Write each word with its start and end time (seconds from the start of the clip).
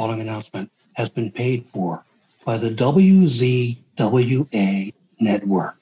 following 0.00 0.22
announcement 0.22 0.72
has 0.94 1.10
been 1.10 1.30
paid 1.30 1.66
for 1.66 2.02
by 2.46 2.56
the 2.56 2.70
WZWA 2.70 3.76
network. 5.20 5.76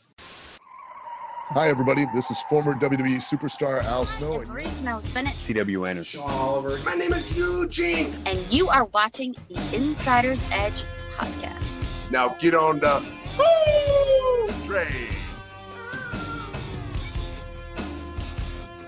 Hi, 1.51 1.69
everybody. 1.69 2.05
This 2.13 2.29
is 2.29 2.43
former 2.49 2.75
WWE 2.75 3.19
superstar 3.19 3.85
Al 3.85 4.07
Snow. 4.07 4.41
Reese 4.41 4.81
Nels 4.81 5.09
Bennett. 5.11 5.37
T.W. 5.47 5.87
Anderson. 5.87 6.19
Sean 6.23 6.31
Oliver. 6.33 6.79
My 6.79 6.95
name 6.95 7.13
is 7.13 7.37
Eugene. 7.37 8.13
And 8.27 8.53
you 8.53 8.69
are 8.69 8.87
watching 8.87 9.37
the 9.49 9.55
Insider's 9.73 10.43
Edge 10.51 10.83
podcast. 11.13 12.11
Now 12.11 12.31
get 12.41 12.57
on 12.57 12.81
the 12.81 13.05
train. 14.67 15.18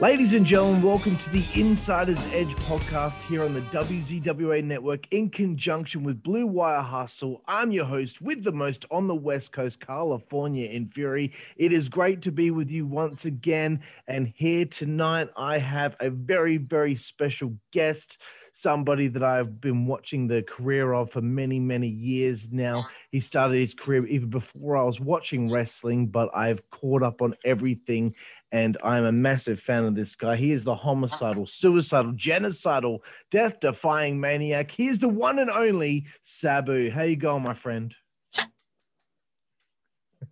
Ladies 0.01 0.32
and 0.32 0.46
gentlemen, 0.46 0.80
welcome 0.80 1.14
to 1.19 1.29
the 1.29 1.45
Insider's 1.53 2.25
Edge 2.32 2.49
podcast 2.57 3.21
here 3.27 3.43
on 3.43 3.53
the 3.53 3.61
WZWA 3.61 4.64
network 4.64 5.07
in 5.11 5.29
conjunction 5.29 6.05
with 6.05 6.23
Blue 6.23 6.46
Wire 6.46 6.80
Hustle. 6.80 7.43
I'm 7.46 7.71
your 7.71 7.85
host 7.85 8.22
with 8.22 8.43
the 8.43 8.50
most 8.50 8.86
on 8.91 9.08
the 9.08 9.14
West 9.14 9.53
Coast, 9.53 9.79
Karlifornia 9.79 10.72
in 10.72 10.89
Fury. 10.89 11.35
It 11.58 11.75
is 11.75 11.91
great 11.91 12.22
to 12.22 12.32
be 12.32 12.50
with 12.50 12.71
you 12.71 12.86
once 12.86 13.27
again. 13.27 13.82
And 14.08 14.32
here 14.35 14.64
tonight, 14.64 15.29
I 15.36 15.58
have 15.58 15.96
a 16.00 16.08
very, 16.08 16.57
very 16.57 16.96
special 16.96 17.57
guest 17.71 18.17
somebody 18.53 19.08
that 19.08 19.22
I've 19.22 19.61
been 19.61 19.86
watching 19.86 20.27
the 20.27 20.43
career 20.43 20.93
of 20.93 21.13
for 21.13 21.21
many, 21.21 21.61
many 21.61 21.89
years 21.89 22.50
now. 22.50 22.85
He 23.11 23.21
started 23.21 23.58
his 23.58 23.75
career 23.75 24.07
even 24.07 24.30
before 24.30 24.77
I 24.77 24.82
was 24.82 25.00
watching 25.00 25.50
wrestling, 25.50 26.08
but 26.08 26.35
I've 26.35 26.69
caught 26.71 27.03
up 27.03 27.22
on 27.22 27.35
everything 27.44 28.14
and 28.53 28.77
I'm 28.82 29.04
a 29.04 29.13
massive 29.13 29.61
fan 29.61 29.85
of 29.85 29.95
this 29.95 30.17
guy. 30.17 30.36
He 30.36 30.53
is 30.53 30.64
the 30.64 30.75
homicidal, 30.75 31.46
suicidal, 31.46 32.12
genocidal, 32.12 32.98
death 33.31 33.61
defying 33.61 34.20
maniac. 34.20 34.70
He 34.70 34.89
is 34.89 34.98
the 34.98 35.08
one 35.08 35.39
and 35.39 35.50
only 35.50 36.06
Sabu. 36.22 36.91
How 36.91 37.03
you 37.03 37.17
going, 37.17 37.42
my 37.42 37.55
friend? 37.55 37.94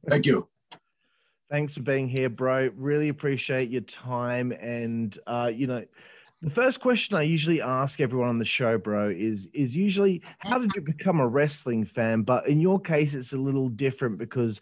Thank 0.09 0.27
you. 0.27 0.49
Thanks 1.51 1.75
for 1.75 1.83
being 1.83 2.09
here, 2.09 2.29
bro. 2.29 2.71
Really 2.77 3.09
appreciate 3.09 3.71
your 3.71 3.83
time. 3.83 4.53
And 4.53 5.17
uh, 5.27 5.51
you 5.55 5.67
know, 5.67 5.85
the 6.43 6.51
first 6.51 6.81
question 6.81 7.17
I 7.17 7.23
usually 7.23 7.63
ask 7.63 8.01
everyone 8.01 8.29
on 8.29 8.39
the 8.39 8.45
show, 8.45 8.79
bro, 8.79 9.11
is 9.11 9.49
is 9.55 9.75
usually 9.75 10.23
how 10.39 10.59
did 10.59 10.73
you 10.75 10.83
become 10.83 11.21
a 11.21 11.27
wrestling 11.27 11.85
fan? 11.85 12.23
But 12.23 12.49
in 12.49 12.61
your 12.61 12.81
case, 12.81 13.15
it's 13.15 13.33
a 13.33 13.39
little 13.39 13.69
different 13.69 14.19
because 14.19 14.61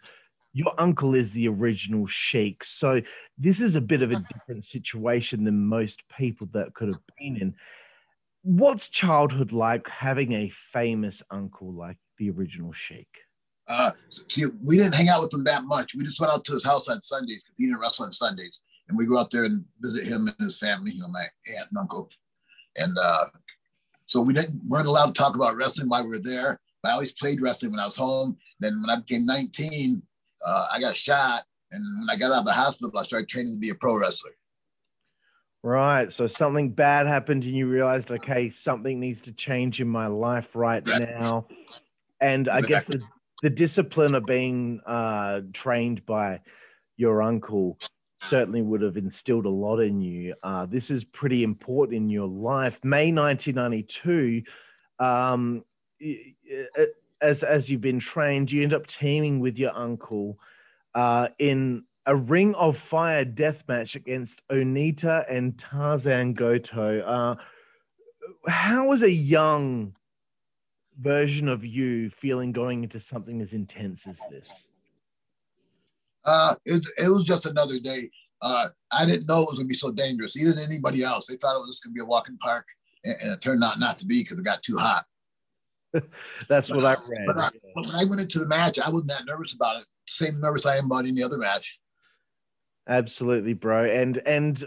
your 0.53 0.73
uncle 0.77 1.13
is 1.13 1.31
the 1.31 1.47
original 1.47 2.07
sheik. 2.07 2.63
So 2.63 3.01
this 3.37 3.61
is 3.61 3.75
a 3.75 3.81
bit 3.81 4.01
of 4.01 4.11
a 4.11 4.23
different 4.33 4.65
situation 4.65 5.43
than 5.43 5.67
most 5.67 6.03
people 6.17 6.47
that 6.53 6.73
could 6.73 6.87
have 6.87 7.01
been 7.17 7.37
in. 7.37 7.55
What's 8.43 8.89
childhood 8.89 9.51
like 9.51 9.87
having 9.87 10.31
a 10.33 10.49
famous 10.49 11.21
uncle 11.29 11.73
like 11.73 11.97
the 12.17 12.29
original 12.29 12.71
sheik? 12.71 13.07
Uh, 13.67 13.91
see, 14.09 14.45
we 14.63 14.77
didn't 14.77 14.95
hang 14.95 15.09
out 15.09 15.21
with 15.21 15.33
him 15.33 15.43
that 15.43 15.65
much. 15.65 15.93
We 15.93 16.05
just 16.05 16.19
went 16.19 16.31
out 16.31 16.45
to 16.45 16.53
his 16.53 16.63
house 16.63 16.87
on 16.87 17.01
Sundays 17.01 17.43
because 17.43 17.57
he 17.57 17.65
didn't 17.65 17.79
wrestle 17.79 18.05
on 18.05 18.11
Sundays. 18.11 18.59
And 18.87 18.97
we 18.97 19.05
go 19.05 19.17
out 19.17 19.29
there 19.31 19.43
and 19.43 19.65
visit 19.81 20.05
him 20.05 20.27
and 20.27 20.35
his 20.39 20.57
family, 20.59 20.91
you 20.91 21.01
know, 21.01 21.09
my 21.09 21.25
aunt 21.57 21.69
and 21.69 21.77
uncle. 21.77 22.09
And 22.77 22.97
uh, 22.97 23.25
so 24.05 24.21
we 24.21 24.33
didn't 24.33 24.61
weren't 24.65 24.87
allowed 24.87 25.07
to 25.07 25.21
talk 25.21 25.35
about 25.35 25.57
wrestling 25.57 25.89
while 25.89 26.03
we 26.03 26.09
were 26.09 26.21
there. 26.21 26.59
But 26.81 26.89
I 26.89 26.93
always 26.93 27.11
played 27.11 27.41
wrestling 27.41 27.71
when 27.71 27.81
I 27.81 27.85
was 27.85 27.97
home. 27.97 28.37
Then 28.59 28.81
when 28.81 28.89
I 28.89 29.01
became 29.01 29.25
19, 29.25 30.01
uh, 30.45 30.67
I 30.73 30.79
got 30.79 30.95
shot, 30.95 31.43
and 31.71 31.83
when 31.99 32.09
I 32.09 32.17
got 32.17 32.31
out 32.31 32.39
of 32.39 32.45
the 32.45 32.53
hospital, 32.53 32.97
I 32.97 33.03
started 33.03 33.29
training 33.29 33.55
to 33.55 33.59
be 33.59 33.69
a 33.69 33.75
pro 33.75 33.97
wrestler. 33.97 34.31
Right. 35.63 36.11
So 36.11 36.27
something 36.27 36.71
bad 36.71 37.07
happened, 37.07 37.43
and 37.43 37.53
you 37.53 37.67
realized, 37.67 38.11
okay, 38.11 38.49
something 38.49 38.99
needs 38.99 39.21
to 39.21 39.31
change 39.33 39.81
in 39.81 39.87
my 39.87 40.07
life 40.07 40.55
right 40.55 40.85
now. 40.85 41.47
And 42.21 42.47
I 42.47 42.61
guess 42.61 42.85
the, 42.85 43.03
the 43.41 43.49
discipline 43.49 44.15
of 44.15 44.23
being 44.23 44.79
uh, 44.85 45.41
trained 45.53 46.05
by 46.05 46.41
your 46.95 47.21
uncle 47.21 47.77
certainly 48.21 48.61
would 48.61 48.81
have 48.81 48.97
instilled 48.97 49.45
a 49.45 49.49
lot 49.49 49.79
in 49.79 50.01
you. 50.01 50.35
Uh, 50.41 50.65
this 50.65 50.89
is 50.89 51.03
pretty 51.03 51.43
important 51.43 51.97
in 51.97 52.09
your 52.09 52.27
life. 52.27 52.79
May 52.83 53.11
1992, 53.11 54.43
um, 54.99 55.63
as 57.21 57.43
as 57.43 57.69
you've 57.69 57.81
been 57.81 57.99
trained, 57.99 58.51
you 58.51 58.63
end 58.63 58.73
up 58.73 58.87
teaming 58.87 59.39
with 59.39 59.57
your 59.57 59.75
uncle 59.75 60.39
uh, 60.95 61.29
in 61.39 61.83
a 62.05 62.15
Ring 62.15 62.55
of 62.55 62.77
Fire 62.77 63.25
death 63.25 63.63
match 63.67 63.95
against 63.95 64.47
Onita 64.47 65.25
and 65.29 65.57
Tarzan 65.59 66.33
Goto. 66.33 67.01
Uh, 67.01 67.35
how 68.49 68.87
was 68.87 69.03
a 69.03 69.11
young 69.11 69.93
version 70.99 71.47
of 71.47 71.65
you 71.65 72.09
feeling 72.09 72.51
going 72.51 72.83
into 72.83 72.99
something 72.99 73.41
as 73.41 73.53
intense 73.53 74.07
as 74.07 74.21
this? 74.31 74.69
Uh, 76.25 76.55
it, 76.65 76.85
it 76.97 77.09
was 77.09 77.23
just 77.23 77.45
another 77.45 77.79
day. 77.79 78.09
Uh, 78.41 78.69
I 78.91 79.05
didn't 79.05 79.27
know 79.27 79.41
it 79.41 79.47
was 79.47 79.55
going 79.55 79.67
to 79.67 79.69
be 79.69 79.75
so 79.75 79.91
dangerous, 79.91 80.37
either 80.37 80.53
than 80.53 80.65
anybody 80.65 81.03
else. 81.03 81.27
They 81.27 81.35
thought 81.35 81.55
it 81.55 81.59
was 81.59 81.69
just 81.75 81.83
going 81.83 81.93
to 81.93 81.95
be 81.95 82.01
a 82.01 82.05
walking 82.05 82.37
park, 82.37 82.65
and, 83.03 83.15
and 83.21 83.31
it 83.33 83.41
turned 83.41 83.63
out 83.63 83.79
not 83.79 83.97
to 83.99 84.05
be 84.05 84.21
because 84.21 84.37
it 84.37 84.45
got 84.45 84.63
too 84.63 84.77
hot. 84.77 85.05
That's 86.47 86.69
but, 86.69 86.77
what 86.77 86.85
I 86.85 86.91
read. 86.91 87.27
But, 87.27 87.41
I, 87.41 87.49
when 87.73 87.85
I 87.95 88.05
went 88.05 88.21
into 88.21 88.39
the 88.39 88.47
match, 88.47 88.79
I 88.79 88.89
wasn't 88.89 89.09
that 89.09 89.25
nervous 89.25 89.53
about 89.53 89.81
it. 89.81 89.87
Same 90.07 90.39
nervous 90.39 90.65
I 90.65 90.77
am 90.77 90.85
about 90.85 91.05
any 91.05 91.21
other 91.21 91.37
match. 91.37 91.79
Absolutely, 92.87 93.53
bro. 93.53 93.83
And 93.83 94.17
and 94.19 94.63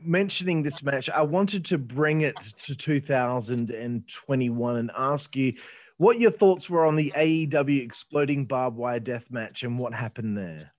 mentioning 0.00 0.62
this 0.62 0.82
match, 0.82 1.10
I 1.10 1.22
wanted 1.22 1.64
to 1.66 1.78
bring 1.78 2.20
it 2.20 2.36
to 2.64 2.76
2021 2.76 4.76
and 4.76 4.90
ask 4.96 5.34
you 5.34 5.54
what 5.96 6.20
your 6.20 6.30
thoughts 6.30 6.70
were 6.70 6.86
on 6.86 6.96
the 6.96 7.12
AEW 7.16 7.82
exploding 7.82 8.46
barbed 8.46 8.76
wire 8.76 9.00
death 9.00 9.26
match 9.30 9.64
and 9.64 9.78
what 9.78 9.94
happened 9.94 10.38
there. 10.38 10.72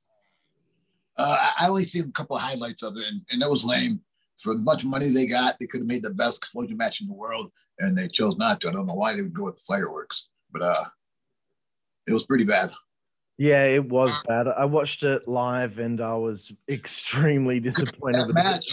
Uh, 1.18 1.52
I 1.60 1.68
only 1.68 1.84
seen 1.84 2.06
a 2.06 2.12
couple 2.12 2.38
of 2.38 2.42
highlights 2.42 2.82
of 2.82 2.96
it, 2.96 3.06
and, 3.06 3.20
and 3.30 3.42
it 3.42 3.50
was 3.50 3.66
lame. 3.66 4.02
For 4.40 4.54
as 4.54 4.62
much 4.62 4.86
money 4.86 5.10
they 5.10 5.26
got, 5.26 5.58
they 5.60 5.68
could 5.68 5.82
have 5.82 5.88
made 5.88 6.04
the 6.04 6.12
best 6.12 6.38
explosion 6.38 6.78
match 6.78 7.02
in 7.02 7.08
the 7.08 7.14
world 7.14 7.52
and 7.80 7.98
they 7.98 8.08
chose 8.08 8.38
not 8.38 8.62
to. 8.62 8.70
I 8.70 8.72
don't 8.72 8.88
know 8.88 8.94
why 8.94 9.16
they 9.16 9.22
would 9.22 9.34
go 9.34 9.46
with 9.46 9.58
the 9.58 9.64
fireworks, 9.68 10.28
but 10.52 10.62
uh, 10.62 10.86
it 12.08 12.14
was 12.14 12.26
pretty 12.26 12.46
bad. 12.46 12.72
Yeah, 13.38 13.64
it 13.64 13.88
was 13.88 14.22
bad. 14.28 14.48
I 14.50 14.66
watched 14.66 15.04
it 15.04 15.26
live 15.26 15.80
and 15.80 16.02
I 16.02 16.16
was 16.16 16.52
extremely 16.70 17.62
disappointed. 17.62 18.28
that 18.28 18.34
match, 18.34 18.70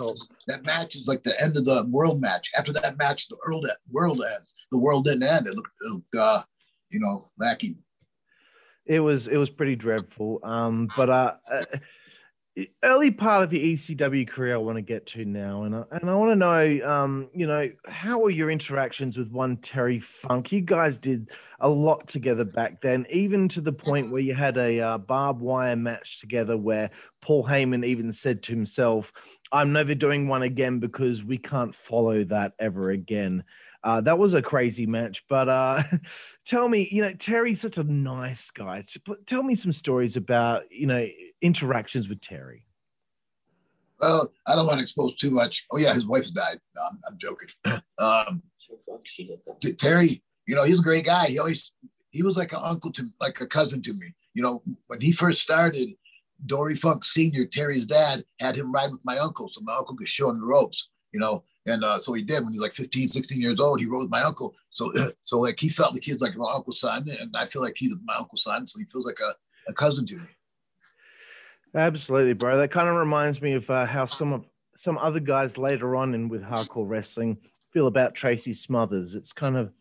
that 0.49 0.65
match 0.65 0.97
is 0.97 1.07
like 1.07 1.23
the 1.23 1.41
end 1.41 1.57
of 1.57 1.65
the 1.65 1.87
world 1.89 2.21
match. 2.21 2.51
After 2.59 2.73
that 2.73 2.99
match, 2.99 3.29
the 3.29 3.37
world 3.47 3.67
world 3.91 4.25
ends. 4.25 4.55
The 4.73 4.79
world 4.81 5.05
didn't 5.05 5.23
end. 5.23 5.47
It 5.47 5.55
looked, 5.55 5.71
it 5.81 5.93
looked 5.93 6.17
uh, 6.17 6.43
you 6.91 6.99
know, 6.99 7.31
lacking. 7.39 7.77
It 8.87 9.01
was 9.01 9.29
it 9.29 9.37
was 9.37 9.51
pretty 9.51 9.77
dreadful. 9.77 10.41
Um, 10.43 10.89
but 10.97 11.11
uh, 11.11 11.35
uh 11.53 11.63
early 12.83 13.11
part 13.11 13.45
of 13.45 13.53
your 13.53 13.63
ECW 13.63 14.27
career 14.27 14.55
I 14.55 14.59
want 14.59 14.77
to 14.77 14.83
get 14.83 15.07
to 15.09 15.25
now, 15.25 15.65
and 15.65 15.75
I, 15.75 15.83
and 15.91 16.09
I 16.09 16.15
want 16.15 16.33
to 16.33 16.37
know, 16.37 16.89
um, 16.89 17.29
you 17.35 17.47
know, 17.47 17.71
how 17.87 18.19
were 18.19 18.31
your 18.31 18.51
interactions 18.51 19.19
with 19.19 19.31
one 19.31 19.59
Terry 19.59 20.01
Funk? 20.01 20.53
You 20.53 20.63
guys 20.63 20.97
did 20.97 21.31
a 21.61 21.69
lot 21.69 22.09
together 22.09 22.45
back 22.45 22.81
then, 22.81 23.07
even 23.11 23.49
to 23.51 23.61
the 23.61 23.73
point 23.73 24.11
where 24.11 24.23
you 24.23 24.35
had 24.35 24.57
a 24.57 24.81
uh, 24.81 24.99
barbed 24.99 25.41
wire 25.41 25.77
match 25.77 26.21
together, 26.21 26.57
where 26.57 26.91
Paul 27.21 27.45
Heyman 27.47 27.85
even 27.85 28.13
said 28.13 28.43
to 28.45 28.53
himself, 28.53 29.13
"I'm 29.53 29.73
never 29.73 29.95
doing 29.95 30.27
one 30.27 30.43
again 30.43 30.79
because 30.79 31.23
we 31.23 31.37
can't 31.37 31.75
follow 31.75 32.25
that 32.25 32.53
ever 32.59 32.91
again." 32.91 33.45
Uh, 33.85 34.01
that 34.01 34.19
was 34.19 34.35
a 34.35 34.43
crazy 34.43 34.87
match, 34.87 35.25
but 35.29 35.49
uh, 35.49 35.83
tell 36.47 36.69
me, 36.69 36.89
you 36.91 37.03
know, 37.03 37.13
Terry's 37.13 37.61
such 37.61 37.79
a 37.79 37.85
nice 37.85 38.51
guy. 38.51 38.83
Tell 39.27 39.43
me 39.43 39.55
some 39.55 39.73
stories 39.73 40.17
about, 40.17 40.63
you 40.73 40.87
know, 40.87 41.07
interactions 41.47 42.09
with 42.09 42.21
Terry? 42.21 42.67
Well, 44.01 44.31
I 44.47 44.55
don't 44.55 44.67
want 44.67 44.79
to 44.79 44.83
expose 44.83 45.17
too 45.17 45.31
much. 45.31 45.65
Oh 45.73 45.79
yeah, 45.79 45.95
his 45.95 46.07
wife 46.07 46.31
died. 46.33 46.61
No, 46.75 46.83
I'm, 46.83 47.01
I'm 47.09 47.19
joking. 47.19 47.49
um, 47.99 48.43
Terry, 49.79 50.23
you 50.47 50.55
know, 50.55 50.65
he's 50.65 50.81
a 50.81 50.83
great 50.83 51.07
guy. 51.07 51.27
He 51.27 51.39
always 51.39 51.73
he 52.11 52.23
was 52.23 52.37
like 52.37 52.53
an 52.53 52.61
uncle 52.63 52.93
to 52.93 53.05
like 53.21 53.41
a 53.41 53.47
cousin 53.47 53.83
to 53.83 53.93
me. 53.93 54.15
You 54.35 54.43
know, 54.43 54.63
when 54.89 55.01
he 55.01 55.13
first 55.13 55.41
started, 55.41 55.91
Dory 56.45 56.75
Funk 56.75 57.05
Senior, 57.05 57.47
Terry's 57.47 57.87
dad, 57.87 58.25
had 58.39 58.57
him 58.57 58.73
ride 58.73 58.91
with 58.91 59.05
my 59.05 59.19
uncle, 59.19 59.49
so 59.51 59.63
my 59.63 59.75
uncle 59.75 59.97
could 59.97 60.09
show 60.09 60.29
him 60.29 60.41
the 60.41 60.47
ropes. 60.47 60.89
You 61.13 61.21
know, 61.21 61.45
and 61.67 61.83
uh, 61.83 61.99
so 61.99 62.13
he 62.13 62.23
did 62.23 62.45
when 62.45 62.53
he 62.53 62.59
was 62.59 62.65
like 62.65 62.73
15, 62.75 63.09
16 63.09 63.41
years 63.41 63.61
old. 63.61 63.81
He 63.81 63.87
rode 63.87 64.01
with 64.01 64.11
my 64.11 64.23
uncle. 64.23 64.55
So, 64.71 64.93
so 65.25 65.41
like 65.41 65.59
he 65.59 65.71
felt 65.71 65.95
the 65.95 66.01
kid's 66.01 66.21
like 66.21 66.37
my 66.37 66.53
uncle's 66.55 66.81
son, 66.81 67.07
and 67.09 67.35
I 67.35 67.47
feel 67.47 67.63
like 67.63 67.77
he's 67.77 67.95
my 68.05 68.17
uncle's 68.17 68.43
son. 68.43 68.67
So 68.67 68.79
he 68.79 68.85
feels 68.85 69.07
like 69.07 69.21
a, 69.21 69.35
a 69.69 69.73
cousin 69.73 70.05
to 70.07 70.17
me. 70.17 70.29
Absolutely, 71.77 72.33
bro. 72.33 72.57
That 72.57 72.71
kind 72.71 72.89
of 72.89 72.97
reminds 72.97 73.43
me 73.43 73.53
of 73.53 73.69
uh, 73.69 73.85
how 73.85 74.07
some 74.07 74.33
of 74.33 74.47
some 74.79 74.97
other 74.97 75.21
guys 75.21 75.59
later 75.59 75.95
on 75.95 76.15
in 76.15 76.29
with 76.29 76.43
hardcore 76.43 76.89
wrestling 76.89 77.37
feel 77.71 77.87
about 77.87 78.15
Tracy 78.15 78.55
Smothers. 78.55 79.15
It's 79.15 79.33
kind 79.33 79.57
of 79.57 79.73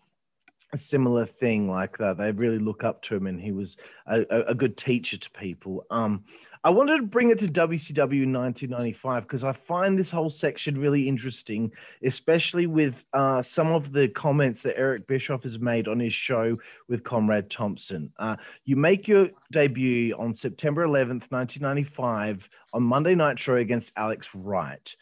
a 0.75 0.77
similar 0.77 1.25
thing. 1.25 1.69
Like 1.69 1.98
that. 1.98 2.18
they 2.18 2.31
really 2.31 2.60
look 2.60 2.83
up 2.83 3.01
to 3.04 3.16
him, 3.16 3.27
and 3.27 3.42
he 3.42 3.51
was 3.51 3.77
a, 4.06 4.22
a, 4.50 4.54
good 4.54 4.77
teacher 4.77 5.18
to 5.18 5.31
people. 5.31 5.86
Um, 5.89 6.25
I 6.63 6.69
wanted 6.69 6.98
to 6.98 7.04
bring 7.04 7.30
it 7.30 7.39
to 7.39 7.48
WCW 7.48 8.24
in 8.24 8.33
1995 8.33 9.24
because 9.24 9.44
I 9.44 9.51
find 9.51 9.98
this 9.98 10.12
whole 10.12 10.30
section 10.30 10.80
really 10.80 11.07
interesting, 11.07 11.72
especially 12.04 12.68
with 12.68 13.06
uh, 13.13 13.42
some 13.42 13.68
of 13.68 13.92
the 13.92 14.07
comments 14.07 14.63
that 14.63 14.77
Eric 14.77 15.07
Bischoff 15.07 15.44
has 15.44 15.60
made 15.60 15.88
on 15.88 16.00
his 16.00 16.13
show 16.13 16.57
with 16.89 17.04
Conrad 17.04 17.50
Thompson. 17.50 18.12
Uh, 18.18 18.38
you 18.63 18.75
make 18.75 19.07
your 19.07 19.30
debut 19.51 20.16
on 20.18 20.33
September 20.33 20.86
11th, 20.86 21.31
1995, 21.31 22.50
on 22.74 22.83
Monday 22.83 23.16
Nitro 23.16 23.57
against 23.57 23.94
Alex 23.95 24.30
Wright. 24.33 24.95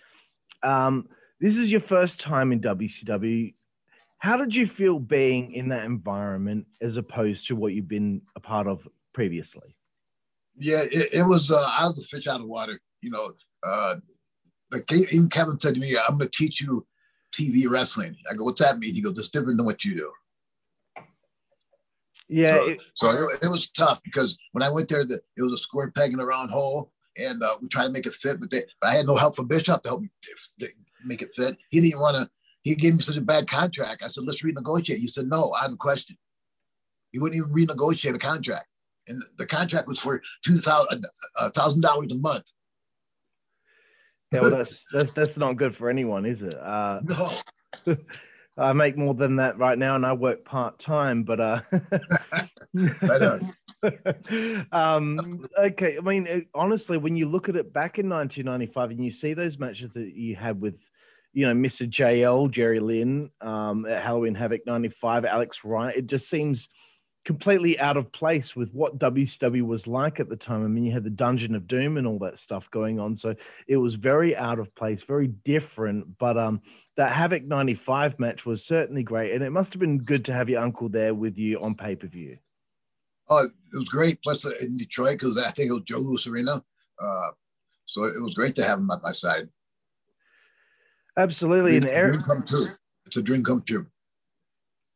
Um, 0.64 1.08
this 1.40 1.58
is 1.58 1.72
your 1.72 1.82
first 1.82 2.20
time 2.20 2.52
in 2.52 2.62
WCW. 2.62 3.54
How 4.24 4.38
did 4.38 4.56
you 4.56 4.66
feel 4.66 5.00
being 5.00 5.52
in 5.52 5.68
that 5.68 5.84
environment 5.84 6.66
as 6.80 6.96
opposed 6.96 7.46
to 7.48 7.58
what 7.58 7.74
you've 7.74 7.90
been 7.90 8.22
a 8.38 8.40
part 8.40 8.68
of 8.68 8.88
previously? 9.14 9.76
Yeah, 10.58 10.80
it, 10.82 11.10
it 11.12 11.24
was. 11.24 11.52
Uh, 11.52 11.68
I 11.70 11.86
was 11.90 12.02
a 12.02 12.08
fish 12.08 12.26
out 12.26 12.40
of 12.40 12.48
water. 12.48 12.80
You 13.02 13.12
know, 13.12 13.34
uh, 13.64 13.96
like 14.72 14.90
even 14.94 15.28
Kevin 15.28 15.60
said 15.60 15.74
to 15.74 15.80
me, 15.82 15.98
"I'm 15.98 16.18
going 16.18 16.30
to 16.30 16.38
teach 16.38 16.62
you 16.62 16.88
TV 17.36 17.70
wrestling." 17.70 18.16
I 18.32 18.36
go, 18.36 18.46
"What's 18.46 18.62
that 18.62 18.80
mean?" 18.80 18.94
He 18.94 19.02
goes, 19.02 19.20
"It's 19.20 19.28
different 19.28 19.58
than 19.58 19.66
what 19.66 19.84
you 19.84 19.96
do." 19.96 20.14
Yeah. 22.30 22.48
So, 22.48 22.68
it- 22.70 22.82
so 22.94 23.10
it, 23.10 23.44
it 23.44 23.52
was 23.52 23.70
tough 23.72 24.02
because 24.06 24.38
when 24.54 24.64
I 24.64 24.70
went 24.70 24.88
there, 24.88 25.04
the, 25.04 25.20
it 25.36 25.42
was 25.42 25.52
a 25.52 25.58
square 25.58 25.92
peg 25.92 26.14
in 26.14 26.22
a 26.22 26.26
round 26.26 26.50
hole, 26.50 26.94
and 27.18 27.44
uh, 27.44 27.58
we 27.62 27.68
tried 27.68 27.88
to 27.88 27.92
make 27.92 28.06
it 28.06 28.14
fit, 28.14 28.38
but, 28.40 28.50
they, 28.52 28.62
but 28.80 28.88
I 28.88 28.94
had 28.94 29.06
no 29.06 29.18
help 29.18 29.36
from 29.36 29.48
Bischoff 29.50 29.82
to 29.82 29.90
help 29.90 30.02
me 30.02 30.10
make 31.04 31.22
it 31.22 31.34
fit. 31.36 31.58
He 31.72 31.82
didn't 31.82 32.00
want 32.00 32.16
to. 32.16 32.30
He 32.64 32.76
gave 32.76 32.96
me 32.96 33.02
such 33.02 33.18
a 33.18 33.22
bad 33.22 33.48
contract. 33.48 34.04
I 34.04 34.08
said, 34.08 34.24
"Let's 34.24 34.42
renegotiate." 34.42 34.98
He 34.98 35.08
said, 35.08 35.26
"No, 35.26 35.52
I 35.52 35.64
have 35.64 35.74
a 35.74 35.78
question." 35.78 36.18
He 37.12 37.20
wouldn't 37.20 37.38
even 37.38 37.54
renegotiate 37.54 38.16
a 38.16 38.20
contract, 38.20 38.68
and 39.08 39.22
the 39.38 39.46
contract 39.46 39.88
was 39.88 40.00
for 40.00 40.22
two 40.44 40.58
thousand 40.58 41.06
thousand 41.54 41.82
dollars 41.82 42.12
a 42.12 42.16
month. 42.16 42.52
yeah, 44.32 44.42
well, 44.42 44.50
that's, 44.50 44.84
that's 44.92 45.14
that's 45.14 45.38
not 45.38 45.58
good 45.58 45.76
for 45.76 45.90
anyone, 45.90 46.26
is 46.26 46.42
it? 46.42 46.56
Uh, 46.56 47.02
No, 47.04 47.32
I 48.58 48.74
make 48.74 48.98
more 48.98 49.16
than 49.16 49.38
that 49.38 49.58
right 49.58 49.78
now, 49.78 49.96
and 49.96 50.06
I 50.06 50.14
work 50.14 50.46
part 50.46 50.80
time. 50.80 51.24
But 51.24 51.40
uh, 51.40 51.62
um, 54.72 55.44
okay. 55.58 55.98
I 55.98 56.02
mean, 56.02 56.46
honestly, 56.54 56.98
when 56.98 57.16
you 57.16 57.30
look 57.30 57.50
at 57.50 57.56
it 57.56 57.74
back 57.74 58.00
in 58.00 58.10
1995, 58.10 58.92
and 58.92 59.04
you 59.04 59.12
see 59.12 59.34
those 59.34 59.58
matches 59.58 59.92
that 59.94 60.14
you 60.14 60.36
had 60.36 60.62
with, 60.62 60.76
you 61.34 61.48
know, 61.48 61.54
Mr. 61.54 61.90
JL, 61.90 62.50
Jerry 62.50 62.80
Lynn, 62.80 63.32
um, 63.42 63.86
at 63.86 64.04
Halloween 64.04 64.36
Havoc 64.36 64.66
'95, 64.66 65.26
Alex 65.26 65.66
Wright, 65.66 65.96
it 65.96 66.08
just 66.08 66.30
seems 66.30 66.70
completely 67.26 67.80
out 67.80 67.96
of 67.96 68.12
place 68.12 68.56
with 68.56 68.74
what 68.74 69.00
WCW 69.00 69.62
was 69.62 69.88
like 69.88 70.20
at 70.20 70.30
the 70.30 70.36
time. 70.36 70.64
I 70.64 70.68
mean, 70.68 70.84
you 70.84 70.92
had 70.92 71.06
the 71.06 71.10
Dungeon 71.10 71.56
of 71.56 71.68
Doom 71.68 71.98
and 71.98 72.06
all 72.06 72.20
that 72.20 72.40
stuff 72.40 72.70
going 72.70 73.00
on, 73.00 73.16
so 73.16 73.36
it 73.68 73.78
was 73.78 73.96
very 73.96 74.36
out 74.36 74.60
of 74.60 74.74
place, 74.76 75.04
very 75.04 75.28
different. 75.28 76.18
But 76.18 76.38
um, 76.38 76.62
that 76.98 77.14
Havoc 77.14 77.44
95 77.44 78.20
match 78.20 78.46
was 78.46 78.66
certainly 78.66 79.04
great. 79.04 79.34
And 79.34 79.44
it 79.44 79.52
must 79.52 79.74
have 79.74 79.80
been 79.80 80.00
good 80.00 80.26
to 80.26 80.34
have 80.34 80.50
your 80.50 80.62
uncle 80.62 80.90
there 80.90 81.14
with 81.14 81.38
you 81.38 81.60
on 81.60 81.76
pay 81.76 81.96
per 81.96 82.08
view. 82.08 82.38
oh, 83.30 83.46
it 83.46 83.52
was 83.74 83.90
great. 83.90 84.22
Plus 84.22 84.46
uh, 84.46 84.52
in 84.60 84.78
Detroit, 84.78 85.20
because 85.20 85.38
I 85.38 85.50
think 85.52 85.70
it 85.70 85.74
was 85.74 85.84
Joe 85.84 86.32
Arena. 86.32 86.64
Uh, 87.02 87.30
so 87.86 88.04
it 88.04 88.22
was 88.22 88.34
great 88.34 88.56
to 88.56 88.64
have 88.64 88.80
him 88.80 88.92
at 88.92 89.04
my 89.04 89.12
side. 89.12 89.50
Absolutely. 91.18 91.78
It's 91.78 91.86
Eric, 91.86 92.14
dream 92.14 92.24
come 92.24 92.44
true. 92.48 92.66
It's 93.06 93.18
a 93.18 93.22
dream 93.22 93.44
come 93.44 93.62
true. 93.62 93.88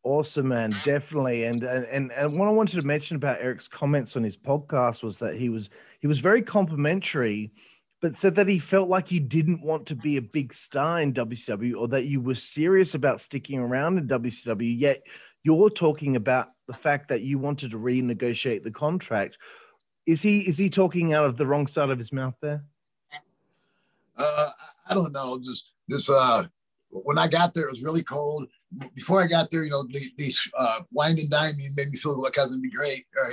awesome, 0.04 0.48
man. 0.48 0.72
Definitely. 0.84 1.44
And, 1.44 1.62
and, 1.64 1.86
and, 1.86 2.12
and 2.12 2.40
what 2.40 2.48
I 2.48 2.52
wanted 2.52 2.80
to 2.80 2.88
mention 2.88 3.18
about 3.18 3.42
Eric's 3.42 3.68
comments 3.68 4.16
on 4.16 4.24
his 4.24 4.38
podcast 4.38 5.04
was 5.04 5.20
that 5.20 5.36
he 5.36 5.50
was, 5.50 5.70
he 6.00 6.08
was 6.08 6.20
very 6.20 6.42
complimentary, 6.42 7.52
but 8.02 8.16
said 8.16 8.36
that 8.36 8.48
he 8.48 8.60
felt 8.60 8.90
like 8.90 9.12
you 9.12 9.20
didn't 9.20 9.62
want 9.62 9.88
to 9.88 9.96
be 9.96 10.18
a 10.18 10.22
big 10.22 10.54
star 10.54 11.02
in 11.02 11.14
WCW 11.14 11.76
or 11.78 11.88
that 11.90 12.06
you 12.06 12.22
were 12.22 12.36
serious 12.36 12.96
about 12.96 13.22
sticking 13.22 13.60
around 13.60 13.98
in 13.98 14.08
WCW, 14.08 14.80
yet 14.80 15.04
you're 15.44 15.70
talking 15.70 16.16
about 16.16 16.50
the 16.68 16.74
fact 16.74 17.10
that 17.10 17.22
you 17.22 17.40
wanted 17.40 17.72
to 17.72 17.78
renegotiate 17.78 18.64
the 18.64 18.72
contract. 18.72 19.38
Is 20.06 20.22
he 20.22 20.40
is 20.40 20.58
he 20.58 20.70
talking 20.70 21.14
out 21.14 21.26
of 21.26 21.38
the 21.38 21.46
wrong 21.46 21.68
side 21.68 21.90
of 21.90 21.98
his 21.98 22.14
mouth 22.14 22.36
there? 22.42 22.64
Uh, 24.18 24.50
I 24.90 24.94
don't 24.94 25.12
know. 25.14 25.40
Just 25.44 25.76
this. 25.88 26.10
Uh, 26.10 26.46
when 26.92 27.18
I 27.18 27.28
got 27.28 27.54
there, 27.54 27.68
it 27.68 27.72
was 27.72 27.84
really 27.84 28.04
cold. 28.04 28.48
Before 28.96 29.22
I 29.22 29.28
got 29.28 29.50
there, 29.50 29.64
you 29.64 29.70
know, 29.72 29.84
the- 29.84 30.12
these 30.18 30.40
uh, 30.58 30.80
wine 30.92 31.20
and 31.20 31.30
dining 31.30 31.70
made 31.76 31.90
me 31.90 31.98
feel 31.98 32.22
like 32.22 32.38
I 32.38 32.44
was 32.44 32.52
gonna 32.52 32.62
be 32.62 32.72
great. 32.72 33.04
Or 33.18 33.32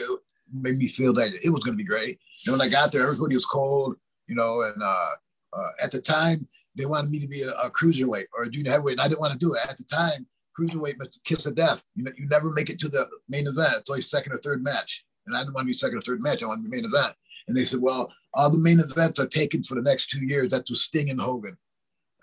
made 0.52 0.76
me 0.76 0.88
feel 0.88 1.12
that 1.14 1.32
it 1.42 1.50
was 1.50 1.62
gonna 1.64 1.76
be 1.76 1.84
great. 1.84 2.18
And 2.46 2.52
when 2.52 2.60
I 2.60 2.68
got 2.68 2.92
there, 2.92 3.02
everybody 3.04 3.34
was 3.34 3.44
cold. 3.46 3.96
You 4.26 4.36
know, 4.36 4.62
and 4.62 4.82
uh, 4.82 5.10
uh, 5.52 5.68
at 5.82 5.90
the 5.90 6.00
time 6.00 6.38
they 6.76 6.86
wanted 6.86 7.10
me 7.10 7.20
to 7.20 7.28
be 7.28 7.42
a, 7.42 7.52
a 7.52 7.70
cruiserweight 7.70 8.26
or 8.36 8.44
a 8.44 8.50
junior 8.50 8.72
heavyweight, 8.72 8.92
and 8.94 9.00
I 9.02 9.08
didn't 9.08 9.20
want 9.20 9.32
to 9.32 9.38
do 9.38 9.54
it. 9.54 9.60
At 9.68 9.76
the 9.76 9.84
time, 9.84 10.26
cruiserweight 10.58 10.98
the 10.98 11.12
kiss 11.24 11.46
of 11.46 11.54
death. 11.54 11.84
You 11.94 12.04
know, 12.04 12.10
you 12.16 12.26
never 12.28 12.50
make 12.50 12.70
it 12.70 12.78
to 12.80 12.88
the 12.88 13.06
main 13.28 13.46
event. 13.46 13.74
It's 13.76 13.90
always 13.90 14.08
second 14.10 14.32
or 14.32 14.38
third 14.38 14.62
match, 14.62 15.04
and 15.26 15.36
I 15.36 15.40
didn't 15.40 15.54
want 15.54 15.64
to 15.66 15.68
be 15.68 15.72
second 15.74 15.98
or 15.98 16.02
third 16.02 16.22
match. 16.22 16.42
I 16.42 16.46
wanted 16.46 16.64
to 16.64 16.68
be 16.70 16.76
main 16.76 16.86
event. 16.86 17.14
And 17.48 17.56
they 17.56 17.64
said, 17.64 17.80
well, 17.80 18.12
all 18.32 18.50
the 18.50 18.58
main 18.58 18.80
events 18.80 19.20
are 19.20 19.26
taken 19.26 19.62
for 19.62 19.74
the 19.74 19.82
next 19.82 20.10
two 20.10 20.24
years. 20.24 20.50
That's 20.50 20.70
with 20.70 20.78
Sting 20.78 21.10
and 21.10 21.20
Hogan. 21.20 21.56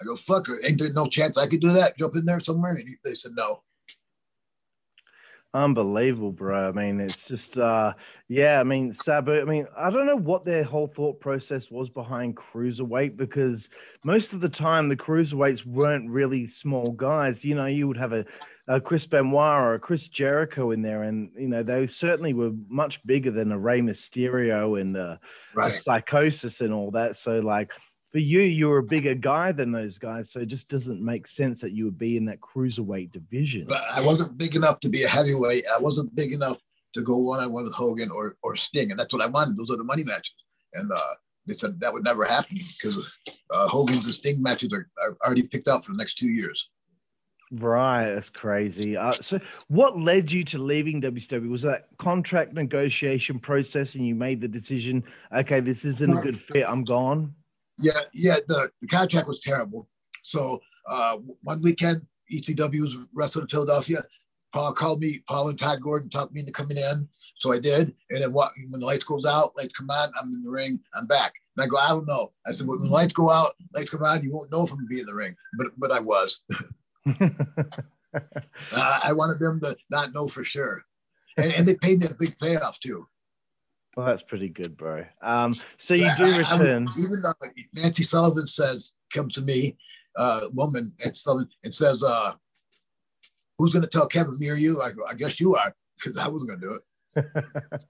I 0.01 0.05
go, 0.05 0.15
fuck 0.15 0.49
it. 0.49 0.65
Ain't 0.67 0.79
there 0.79 0.91
no 0.91 1.05
chance 1.05 1.37
I 1.37 1.47
could 1.47 1.61
do 1.61 1.71
that? 1.73 1.97
Jump 1.97 2.15
in 2.15 2.25
there 2.25 2.39
somewhere? 2.39 2.73
And 2.73 2.97
they 3.03 3.13
said, 3.13 3.33
no. 3.35 3.63
Unbelievable, 5.53 6.31
bro. 6.31 6.69
I 6.69 6.71
mean, 6.71 7.01
it's 7.01 7.27
just, 7.27 7.57
uh, 7.57 7.93
yeah. 8.29 8.61
I 8.61 8.63
mean, 8.63 8.93
Sabu. 8.93 9.41
I 9.41 9.43
mean, 9.43 9.67
I 9.77 9.89
don't 9.89 10.05
know 10.05 10.15
what 10.15 10.45
their 10.45 10.63
whole 10.63 10.87
thought 10.87 11.19
process 11.19 11.69
was 11.69 11.89
behind 11.89 12.37
cruiserweight 12.37 13.17
because 13.17 13.67
most 14.01 14.31
of 14.31 14.39
the 14.39 14.47
time 14.47 14.87
the 14.87 14.95
cruiserweights 14.95 15.65
weren't 15.65 16.09
really 16.09 16.47
small 16.47 16.93
guys. 16.93 17.43
You 17.43 17.55
know, 17.55 17.65
you 17.65 17.85
would 17.89 17.97
have 17.97 18.13
a, 18.13 18.23
a 18.69 18.79
Chris 18.79 19.05
Benoit 19.05 19.59
or 19.61 19.73
a 19.73 19.79
Chris 19.79 20.07
Jericho 20.07 20.71
in 20.71 20.83
there, 20.83 21.03
and 21.03 21.31
you 21.37 21.49
know 21.49 21.63
they 21.63 21.85
certainly 21.87 22.33
were 22.33 22.51
much 22.69 23.05
bigger 23.05 23.31
than 23.31 23.51
a 23.51 23.59
Rey 23.59 23.81
Mysterio 23.81 24.79
and 24.79 24.95
uh, 24.95 25.17
a 25.61 25.69
Psychosis 25.69 26.61
and 26.61 26.73
all 26.73 26.91
that. 26.91 27.17
So, 27.17 27.39
like 27.39 27.71
for 28.11 28.19
you, 28.19 28.41
you're 28.41 28.79
a 28.79 28.83
bigger 28.83 29.15
guy 29.15 29.53
than 29.53 29.71
those 29.71 29.97
guys, 29.97 30.31
so 30.31 30.41
it 30.41 30.47
just 30.47 30.67
doesn't 30.67 31.01
make 31.01 31.27
sense 31.27 31.61
that 31.61 31.71
you 31.71 31.85
would 31.85 31.97
be 31.97 32.17
in 32.17 32.25
that 32.25 32.41
cruiserweight 32.41 33.11
division. 33.11 33.65
But 33.67 33.83
I 33.95 34.01
wasn't 34.01 34.37
big 34.37 34.55
enough 34.55 34.81
to 34.81 34.89
be 34.89 35.03
a 35.03 35.07
heavyweight. 35.07 35.63
I 35.73 35.79
wasn't 35.79 36.13
big 36.13 36.33
enough 36.33 36.57
to 36.93 37.01
go 37.01 37.17
one 37.17 37.39
on 37.39 37.51
one 37.51 37.63
with 37.63 37.73
Hogan 37.73 38.11
or, 38.11 38.35
or 38.43 38.55
Sting. 38.55 38.91
And 38.91 38.99
that's 38.99 39.13
what 39.13 39.21
I 39.21 39.27
wanted. 39.27 39.55
Those 39.55 39.71
are 39.71 39.77
the 39.77 39.83
money 39.83 40.03
matches. 40.03 40.35
And 40.73 40.91
uh, 40.91 41.13
they 41.45 41.53
said 41.53 41.79
that 41.79 41.93
would 41.93 42.03
never 42.03 42.25
happen 42.25 42.57
because 42.57 43.19
uh, 43.49 43.67
Hogan's 43.67 44.05
and 44.05 44.13
Sting 44.13 44.41
matches 44.41 44.73
are, 44.73 44.89
are 45.01 45.17
already 45.25 45.43
picked 45.43 45.67
out 45.67 45.85
for 45.85 45.91
the 45.93 45.97
next 45.97 46.15
two 46.15 46.29
years. 46.29 46.69
Right, 47.53 48.13
that's 48.13 48.29
crazy. 48.29 48.95
Uh, 48.95 49.11
so, 49.11 49.37
what 49.67 49.99
led 49.99 50.31
you 50.31 50.45
to 50.45 50.57
leaving 50.57 51.01
WCW? 51.01 51.49
Was 51.49 51.63
that 51.63 51.89
contract 51.97 52.53
negotiation 52.53 53.39
process, 53.39 53.95
and 53.95 54.07
you 54.07 54.15
made 54.15 54.39
the 54.39 54.47
decision? 54.47 55.03
Okay, 55.35 55.59
this 55.59 55.83
isn't 55.83 56.17
a 56.17 56.21
good 56.21 56.41
fit. 56.41 56.65
I'm 56.65 56.85
gone. 56.85 57.35
Yeah, 57.81 58.01
yeah. 58.13 58.37
The, 58.47 58.69
the 58.81 58.87
contract 58.87 59.27
was 59.27 59.41
terrible. 59.41 59.87
So 60.23 60.59
uh, 60.87 61.17
one 61.43 61.61
weekend, 61.61 62.05
ECW 62.31 62.81
was 62.81 62.97
wrestling 63.13 63.43
in 63.43 63.49
Philadelphia. 63.49 64.03
Paul 64.53 64.73
called 64.73 64.99
me. 64.99 65.23
Paul 65.27 65.49
and 65.49 65.57
Todd 65.57 65.81
Gordon 65.81 66.09
talked 66.09 66.33
me 66.33 66.41
into 66.41 66.51
coming 66.51 66.77
in, 66.77 67.07
so 67.37 67.53
I 67.53 67.59
did. 67.59 67.93
And 68.09 68.21
then 68.21 68.33
what, 68.33 68.51
when 68.69 68.81
the 68.81 68.85
lights 68.85 69.05
goes 69.05 69.25
out, 69.25 69.51
lights 69.55 69.73
come 69.73 69.89
on, 69.89 70.11
I'm 70.19 70.27
in 70.27 70.43
the 70.43 70.49
ring. 70.49 70.79
I'm 70.93 71.07
back. 71.07 71.33
And 71.55 71.63
I 71.63 71.67
go, 71.67 71.77
I 71.77 71.89
don't 71.89 72.07
know. 72.07 72.33
I 72.45 72.51
said, 72.51 72.67
when 72.67 72.79
the 72.79 72.89
lights 72.89 73.13
go 73.13 73.29
out, 73.29 73.53
lights 73.73 73.91
come 73.91 74.03
on, 74.03 74.23
you 74.23 74.33
won't 74.33 74.51
know 74.51 74.65
if 74.65 74.71
I'm 74.71 74.77
gonna 74.77 74.87
be 74.87 74.99
in 74.99 75.05
the 75.05 75.13
ring. 75.13 75.35
But 75.57 75.67
but 75.77 75.91
I 75.91 75.99
was. 75.99 76.41
Uh, 78.13 78.99
I 79.03 79.13
wanted 79.13 79.39
them 79.39 79.59
to 79.61 79.75
not 79.89 80.13
know 80.13 80.27
for 80.27 80.43
sure. 80.43 80.83
And, 81.37 81.53
and 81.53 81.67
they 81.67 81.75
paid 81.75 81.99
me 81.99 82.07
a 82.07 82.13
big 82.13 82.37
payoff 82.39 82.79
too. 82.79 83.07
Well, 83.95 84.05
that's 84.07 84.23
pretty 84.23 84.49
good, 84.49 84.77
bro. 84.77 85.05
Um, 85.21 85.53
so 85.77 85.93
you 85.93 86.05
I- 86.07 86.15
do 86.17 86.23
I- 86.25 86.27
I 86.35 86.37
return. 86.57 86.87
even 86.99 87.21
though 87.21 87.47
Nancy 87.73 88.03
Sullivan 88.03 88.47
says, 88.47 88.93
comes 89.13 89.33
to 89.35 89.41
me, 89.41 89.77
uh, 90.17 90.47
woman, 90.53 90.93
Sullivan, 91.13 91.49
and 91.63 91.73
says, 91.73 92.03
uh, 92.03 92.33
who's 93.57 93.73
going 93.73 93.83
to 93.83 93.89
tell 93.89 94.07
Kevin, 94.07 94.37
me 94.39 94.49
or 94.49 94.55
you? 94.55 94.81
I 94.81 94.91
go, 94.91 95.05
I 95.07 95.13
guess 95.13 95.39
you 95.39 95.55
are, 95.55 95.73
because 95.97 96.17
I 96.17 96.27
wasn't 96.27 96.49
going 96.49 96.61
to 96.61 96.67
do 96.67 96.79
it. 96.79 97.25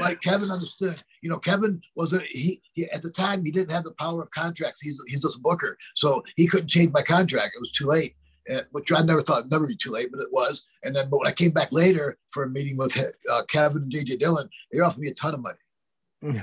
Like 0.00 0.20
Kevin 0.20 0.50
understood, 0.50 1.00
you 1.22 1.30
know, 1.30 1.38
Kevin 1.38 1.80
wasn't, 1.94 2.24
he, 2.24 2.60
he, 2.72 2.90
at 2.90 3.02
the 3.02 3.10
time, 3.10 3.44
he 3.44 3.52
didn't 3.52 3.70
have 3.70 3.84
the 3.84 3.92
power 3.92 4.20
of 4.20 4.28
contracts. 4.32 4.80
He's, 4.80 5.00
he's 5.06 5.22
just 5.22 5.36
a 5.38 5.40
booker. 5.40 5.78
So 5.94 6.24
he 6.34 6.48
couldn't 6.48 6.70
change 6.70 6.92
my 6.92 7.02
contract. 7.02 7.54
It 7.54 7.60
was 7.60 7.70
too 7.70 7.86
late. 7.86 8.16
And, 8.50 8.66
which 8.72 8.92
I 8.92 9.02
never 9.02 9.20
thought 9.20 9.38
it'd 9.38 9.50
never 9.50 9.66
be 9.66 9.76
too 9.76 9.92
late, 9.92 10.10
but 10.10 10.20
it 10.20 10.32
was. 10.32 10.66
And 10.82 10.94
then, 10.94 11.08
but 11.08 11.18
when 11.18 11.28
I 11.28 11.32
came 11.32 11.52
back 11.52 11.72
later 11.72 12.18
for 12.28 12.42
a 12.42 12.48
meeting 12.48 12.76
with 12.76 12.98
uh, 12.98 13.42
Kevin 13.48 13.82
and 13.82 13.92
JJ 13.92 14.18
Dillon, 14.18 14.48
they 14.72 14.80
offered 14.80 15.00
me 15.00 15.08
a 15.08 15.14
ton 15.14 15.34
of 15.34 15.40
money. 15.40 16.42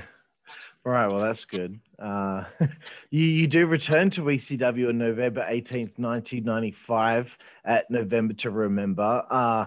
All 0.86 0.92
right, 0.92 1.12
well, 1.12 1.20
that's 1.20 1.44
good. 1.44 1.78
Uh, 1.98 2.44
you, 3.10 3.24
you 3.24 3.46
do 3.46 3.66
return 3.66 4.10
to 4.10 4.22
ECW 4.22 4.88
on 4.88 4.98
November 4.98 5.44
18th, 5.48 5.98
1995, 5.98 7.36
at 7.64 7.90
November 7.90 8.34
to 8.34 8.50
Remember. 8.50 9.22
Uh, 9.30 9.66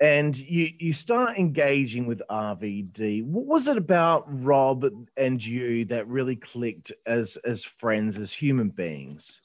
and 0.00 0.36
you 0.36 0.70
you 0.78 0.92
start 0.92 1.38
engaging 1.38 2.06
with 2.06 2.20
RVD. 2.28 3.24
What 3.24 3.46
was 3.46 3.68
it 3.68 3.76
about 3.76 4.24
Rob 4.28 4.84
and 5.16 5.44
you 5.44 5.84
that 5.86 6.08
really 6.08 6.36
clicked 6.36 6.92
as 7.06 7.36
as 7.38 7.64
friends, 7.64 8.18
as 8.18 8.32
human 8.32 8.68
beings? 8.68 9.40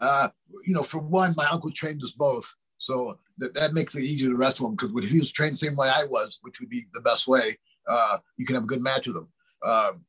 Uh, 0.00 0.28
you 0.66 0.74
know, 0.74 0.82
for 0.82 0.98
one, 0.98 1.34
my 1.36 1.46
uncle 1.50 1.70
trained 1.70 2.02
us 2.02 2.12
both, 2.12 2.52
so 2.78 3.18
that, 3.38 3.54
that 3.54 3.72
makes 3.72 3.94
it 3.94 4.04
easier 4.04 4.30
to 4.30 4.36
wrestle 4.36 4.68
him. 4.68 4.76
Because 4.76 4.92
if 5.04 5.10
he 5.10 5.20
was 5.20 5.32
trained 5.32 5.54
the 5.54 5.58
same 5.58 5.76
way 5.76 5.88
I 5.88 6.04
was, 6.04 6.38
which 6.42 6.60
would 6.60 6.68
be 6.68 6.84
the 6.94 7.00
best 7.00 7.26
way, 7.26 7.56
uh, 7.88 8.18
you 8.36 8.46
can 8.46 8.54
have 8.54 8.64
a 8.64 8.68
good 8.68 8.82
match 8.82 9.06
with 9.06 9.16
him. 9.16 9.28
Um, 9.64 10.04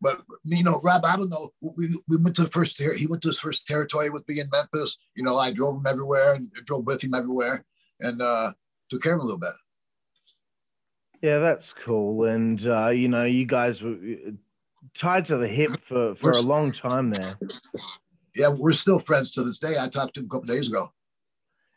but 0.00 0.22
you 0.44 0.62
know, 0.62 0.80
Rob, 0.82 1.04
I 1.04 1.16
don't 1.16 1.30
know. 1.30 1.50
We, 1.60 1.88
we 2.08 2.18
went 2.18 2.36
to 2.36 2.42
the 2.42 2.48
first. 2.48 2.76
Ter- 2.76 2.94
he 2.94 3.06
went 3.06 3.22
to 3.22 3.28
his 3.28 3.38
first 3.38 3.66
territory 3.66 4.10
with 4.10 4.28
me 4.28 4.40
in 4.40 4.48
Memphis. 4.50 4.98
You 5.16 5.24
know, 5.24 5.38
I 5.38 5.50
drove 5.50 5.78
him 5.78 5.86
everywhere 5.86 6.34
and 6.34 6.50
drove 6.66 6.86
with 6.86 7.02
him 7.02 7.14
everywhere, 7.14 7.64
and 8.00 8.20
uh, 8.20 8.52
took 8.90 9.02
care 9.02 9.14
of 9.14 9.20
him 9.20 9.22
a 9.22 9.24
little 9.24 9.40
bit. 9.40 9.54
Yeah, 11.22 11.38
that's 11.38 11.72
cool. 11.72 12.24
And 12.24 12.66
uh, 12.66 12.88
you 12.88 13.08
know, 13.08 13.24
you 13.24 13.46
guys 13.46 13.82
were 13.82 13.92
uh, 13.92 14.32
tied 14.94 15.24
to 15.26 15.38
the 15.38 15.48
hip 15.48 15.70
for 15.80 16.14
for 16.14 16.32
a 16.32 16.40
long 16.40 16.70
time 16.70 17.08
there. 17.08 17.34
Yeah, 18.34 18.48
we're 18.48 18.72
still 18.72 18.98
friends 18.98 19.30
to 19.32 19.42
this 19.42 19.58
day. 19.58 19.78
I 19.78 19.88
talked 19.88 20.14
to 20.14 20.20
him 20.20 20.26
a 20.26 20.28
couple 20.28 20.46
days 20.46 20.68
ago. 20.68 20.92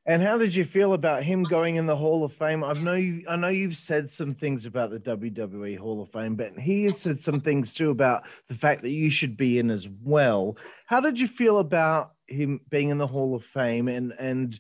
And 0.07 0.23
how 0.23 0.37
did 0.37 0.55
you 0.55 0.63
feel 0.63 0.93
about 0.93 1.23
him 1.23 1.43
going 1.43 1.75
in 1.75 1.85
the 1.85 1.95
Hall 1.97 2.23
of 2.23 2.31
Fame? 2.31 2.63
I 2.63 2.71
know 2.73 2.93
you, 2.93 3.25
I 3.27 3.35
know 3.35 3.49
you've 3.49 3.75
said 3.75 4.09
some 4.09 4.33
things 4.33 4.65
about 4.65 4.89
the 4.89 4.99
WWE 4.99 5.77
Hall 5.77 6.01
of 6.01 6.09
Fame, 6.09 6.35
but 6.35 6.57
he 6.57 6.85
has 6.85 6.97
said 6.97 7.19
some 7.19 7.41
things 7.41 7.73
too 7.73 7.89
about 7.89 8.23
the 8.47 8.55
fact 8.55 8.83
that 8.83 8.89
you 8.89 9.09
should 9.09 9.35
be 9.35 9.59
in 9.59 9.69
as 9.69 9.89
well. 10.01 10.55
How 10.85 11.01
did 11.01 11.19
you 11.19 11.27
feel 11.27 11.59
about 11.59 12.13
him 12.25 12.61
being 12.69 12.87
in 12.87 12.99
the 12.99 13.07
Hall 13.07 13.35
of 13.35 13.43
Fame? 13.43 13.89
And 13.89 14.13
and 14.17 14.57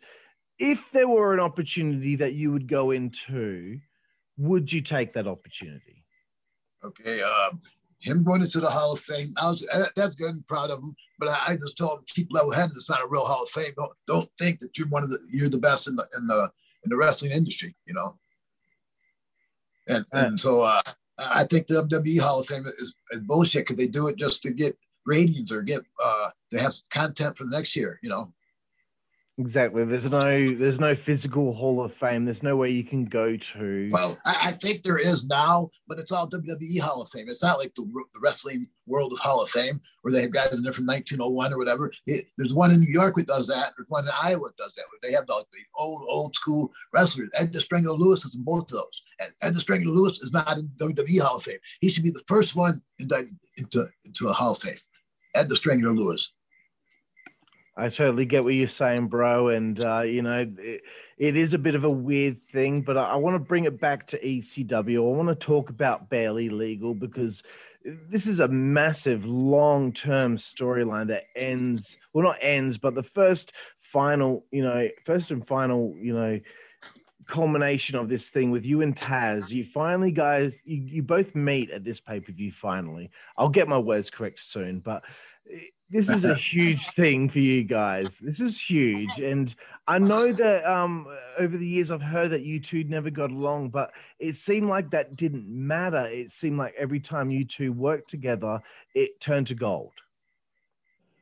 if 0.59 0.91
there 0.91 1.07
were 1.07 1.33
an 1.33 1.39
opportunity 1.39 2.17
that 2.17 2.33
you 2.33 2.51
would 2.51 2.67
go 2.67 2.91
into, 2.91 3.79
would 4.37 4.73
you 4.73 4.81
take 4.81 5.13
that 5.13 5.27
opportunity? 5.27 6.03
Okay, 6.83 7.21
um, 7.21 7.59
him 7.99 8.23
going 8.23 8.41
into 8.41 8.59
the 8.59 8.69
Hall 8.69 8.93
of 8.93 8.99
Fame, 8.99 9.33
I 9.37 9.49
was 9.49 9.65
uh, 9.71 9.85
that's 9.95 10.15
good 10.15 10.33
and 10.33 10.47
proud 10.47 10.69
of 10.69 10.79
him. 10.79 10.95
But 11.19 11.29
I, 11.29 11.39
I 11.47 11.55
just 11.55 11.77
told 11.77 11.99
him 11.99 12.05
keep 12.07 12.27
level 12.31 12.51
headed. 12.51 12.75
It's 12.75 12.89
not 12.89 13.03
a 13.03 13.07
real 13.07 13.25
Hall 13.25 13.43
of 13.43 13.49
Fame. 13.49 13.73
Don't 13.75 13.91
don't 14.05 14.29
think 14.37 14.59
that 14.59 14.77
you're 14.77 14.87
one 14.87 15.03
of 15.03 15.09
the 15.09 15.19
you're 15.31 15.49
the 15.49 15.57
best 15.57 15.87
in 15.87 15.95
the 15.95 16.05
in 16.17 16.27
the 16.27 16.49
in 16.83 16.89
the 16.89 16.97
wrestling 16.97 17.31
industry. 17.31 17.75
You 17.85 17.93
know. 17.93 18.17
And 19.87 20.05
and 20.11 20.39
so 20.39 20.61
uh, 20.61 20.81
I 21.17 21.45
think 21.45 21.67
the 21.67 21.83
WWE 21.83 22.19
Hall 22.19 22.39
of 22.39 22.45
Fame 22.45 22.65
is, 22.79 22.93
is 23.11 23.21
bullshit 23.21 23.61
because 23.61 23.77
they 23.77 23.87
do 23.87 24.07
it 24.07 24.17
just 24.17 24.43
to 24.43 24.51
get 24.51 24.77
ratings 25.05 25.51
or 25.51 25.61
get 25.61 25.81
uh 26.03 26.29
to 26.51 26.59
have 26.59 26.73
content 26.91 27.37
for 27.37 27.45
the 27.45 27.51
next 27.51 27.75
year. 27.75 27.99
You 28.03 28.09
know. 28.09 28.33
Exactly. 29.39 29.85
There's 29.85 30.09
no 30.09 30.49
there's 30.49 30.79
no 30.79 30.95
physical 30.95 31.53
Hall 31.53 31.83
of 31.83 31.93
Fame. 31.93 32.25
There's 32.25 32.41
nowhere 32.41 32.69
you 32.69 32.83
can 32.83 33.05
go 33.05 33.37
to. 33.37 33.89
Well, 33.91 34.17
I, 34.25 34.35
I, 34.45 34.51
think 34.53 34.81
there 34.81 34.97
is 34.97 35.27
now, 35.27 35.69
but 35.87 35.99
it's 35.99 36.11
all 36.11 36.27
WWE 36.27 36.79
Hall 36.79 37.03
of 37.03 37.09
Fame. 37.09 37.27
It's 37.29 37.43
not 37.43 37.59
like 37.59 37.75
the, 37.75 37.83
the 37.83 38.19
wrestling 38.19 38.67
world 38.87 39.13
of 39.13 39.19
Hall 39.19 39.43
of 39.43 39.49
Fame 39.49 39.79
where 40.01 40.11
they 40.11 40.23
have 40.23 40.31
guys 40.31 40.57
in 40.57 40.63
there 40.63 40.73
from 40.73 40.87
1901 40.87 41.53
or 41.53 41.57
whatever. 41.59 41.91
It, 42.07 42.25
there's 42.37 42.55
one 42.55 42.71
in 42.71 42.79
New 42.79 42.91
York 42.91 43.13
that 43.15 43.27
does 43.27 43.47
that. 43.49 43.73
There's 43.77 43.89
one 43.89 44.05
in 44.05 44.11
Iowa 44.23 44.47
that 44.47 44.57
does 44.57 44.73
that. 44.75 44.85
Where 44.89 44.99
they 45.03 45.15
have 45.15 45.27
the, 45.27 45.45
the 45.51 45.59
old 45.75 46.01
old 46.09 46.35
school 46.35 46.71
wrestlers. 46.91 47.29
Ed 47.35 47.53
the 47.53 47.61
Strangler 47.61 47.93
Lewis 47.93 48.25
is 48.25 48.33
in 48.33 48.43
both 48.43 48.63
of 48.63 48.69
those. 48.69 49.03
And 49.19 49.31
Ed 49.43 49.53
the 49.53 49.61
Strangler 49.61 49.93
Lewis 49.93 50.19
is 50.23 50.33
not 50.33 50.57
in 50.57 50.71
WWE 50.79 51.21
Hall 51.21 51.37
of 51.37 51.43
Fame. 51.43 51.59
He 51.79 51.89
should 51.89 52.03
be 52.03 52.09
the 52.09 52.23
first 52.27 52.55
one 52.55 52.81
indicted 52.97 53.37
into 53.55 53.85
into 54.03 54.29
a 54.29 54.33
Hall 54.33 54.53
of 54.53 54.57
Fame. 54.57 54.79
Ed 55.35 55.47
the 55.47 55.55
Strangler 55.55 55.93
Lewis. 55.93 56.31
I 57.77 57.89
totally 57.89 58.25
get 58.25 58.43
what 58.43 58.55
you're 58.55 58.67
saying, 58.67 59.07
bro. 59.07 59.49
And, 59.49 59.83
uh, 59.85 60.01
you 60.01 60.23
know, 60.23 60.47
it, 60.57 60.81
it 61.17 61.37
is 61.37 61.53
a 61.53 61.59
bit 61.59 61.75
of 61.75 61.83
a 61.83 61.89
weird 61.89 62.41
thing, 62.41 62.81
but 62.81 62.97
I, 62.97 63.11
I 63.11 63.15
want 63.17 63.35
to 63.35 63.39
bring 63.39 63.65
it 63.65 63.79
back 63.79 64.07
to 64.07 64.19
ECW. 64.19 64.97
I 64.97 65.15
want 65.15 65.29
to 65.29 65.35
talk 65.35 65.69
about 65.69 66.09
Barely 66.09 66.49
Legal 66.49 66.95
because 66.95 67.43
this 67.83 68.25
is 68.25 68.39
a 68.39 68.47
massive 68.47 69.27
long 69.27 69.93
term 69.93 70.37
storyline 70.37 71.07
that 71.07 71.25
ends, 71.35 71.97
well, 72.13 72.23
not 72.23 72.37
ends, 72.41 72.79
but 72.79 72.95
the 72.95 73.03
first 73.03 73.51
final, 73.79 74.43
you 74.51 74.63
know, 74.63 74.89
first 75.05 75.29
and 75.29 75.47
final, 75.47 75.95
you 76.01 76.15
know, 76.15 76.39
culmination 77.27 77.95
of 77.95 78.09
this 78.09 78.29
thing 78.29 78.49
with 78.49 78.65
you 78.65 78.81
and 78.81 78.95
Taz. 78.95 79.51
You 79.51 79.63
finally, 79.63 80.11
guys, 80.11 80.57
you, 80.65 80.77
you 80.77 81.03
both 81.03 81.35
meet 81.35 81.69
at 81.69 81.83
this 81.83 81.99
pay 81.99 82.21
per 82.21 82.31
view 82.31 82.51
finally. 82.51 83.11
I'll 83.37 83.49
get 83.49 83.67
my 83.67 83.77
words 83.77 84.09
correct 84.09 84.39
soon, 84.39 84.79
but 84.79 85.03
this 85.89 86.09
is 86.09 86.25
a 86.25 86.35
huge 86.51 86.87
thing 86.87 87.29
for 87.29 87.39
you 87.39 87.63
guys. 87.63 88.19
This 88.19 88.39
is 88.39 88.59
huge, 88.59 89.19
and 89.19 89.53
I 89.87 89.99
know 89.99 90.31
that 90.31 90.65
um, 90.65 91.07
over 91.39 91.57
the 91.57 91.67
years 91.67 91.91
I've 91.91 92.01
heard 92.01 92.31
that 92.31 92.41
you 92.41 92.59
two 92.59 92.83
never 92.83 93.09
got 93.09 93.31
along, 93.31 93.69
but 93.69 93.91
it 94.19 94.35
seemed 94.35 94.67
like 94.67 94.91
that 94.91 95.15
didn't 95.15 95.47
matter. 95.47 96.05
It 96.07 96.31
seemed 96.31 96.57
like 96.57 96.73
every 96.77 96.99
time 96.99 97.29
you 97.29 97.45
two 97.45 97.71
worked 97.71 98.09
together, 98.09 98.61
it 98.93 99.19
turned 99.21 99.47
to 99.47 99.55
gold. 99.55 99.93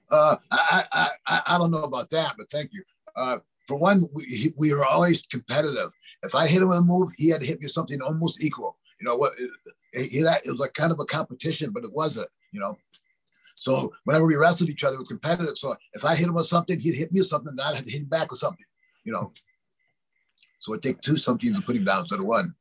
Uh, 0.09 0.37
I, 0.51 0.83
I, 0.91 1.09
I, 1.27 1.41
I 1.47 1.57
don't 1.57 1.71
know 1.71 1.83
about 1.83 2.09
that, 2.11 2.35
but 2.37 2.49
thank 2.49 2.73
you. 2.73 2.83
Uh, 3.15 3.37
for 3.67 3.77
one, 3.77 4.03
we, 4.13 4.53
we 4.55 4.73
were 4.73 4.85
always 4.85 5.21
competitive. 5.23 5.91
If 6.23 6.35
I 6.35 6.47
hit 6.47 6.61
him 6.61 6.69
with 6.69 6.77
a 6.77 6.81
move, 6.81 7.09
he 7.17 7.29
had 7.29 7.41
to 7.41 7.47
hit 7.47 7.59
me 7.59 7.65
with 7.65 7.73
something 7.73 8.01
almost 8.01 8.43
equal. 8.43 8.77
You 8.99 9.07
know 9.07 9.15
what? 9.15 9.33
It, 9.37 9.49
it, 9.93 10.41
it 10.45 10.51
was 10.51 10.59
like 10.59 10.73
kind 10.73 10.91
of 10.91 10.99
a 10.99 11.05
competition, 11.05 11.71
but 11.71 11.83
it 11.83 11.93
wasn't. 11.93 12.29
You 12.51 12.61
know. 12.61 12.77
So 13.55 13.93
whenever 14.03 14.25
we 14.25 14.35
wrestled 14.35 14.69
each 14.69 14.83
other, 14.83 14.95
it 14.95 14.99
was 14.99 15.07
competitive. 15.07 15.57
So 15.57 15.75
if 15.93 16.03
I 16.05 16.15
hit 16.15 16.27
him 16.27 16.33
with 16.33 16.47
something, 16.47 16.79
he'd 16.79 16.95
hit 16.95 17.11
me 17.11 17.21
with 17.21 17.29
something, 17.29 17.49
and 17.49 17.61
I'd 17.61 17.75
have 17.75 17.85
to 17.85 17.91
hit 17.91 18.01
him 18.01 18.09
back 18.09 18.29
with 18.29 18.39
something, 18.39 18.65
you 19.03 19.13
know. 19.13 19.31
So 20.59 20.73
it 20.73 20.81
take 20.81 21.01
two 21.01 21.17
something 21.17 21.53
to 21.53 21.61
put 21.61 21.75
him 21.75 21.85
down 21.85 22.01
instead 22.01 22.19
of 22.19 22.25
one. 22.25 22.53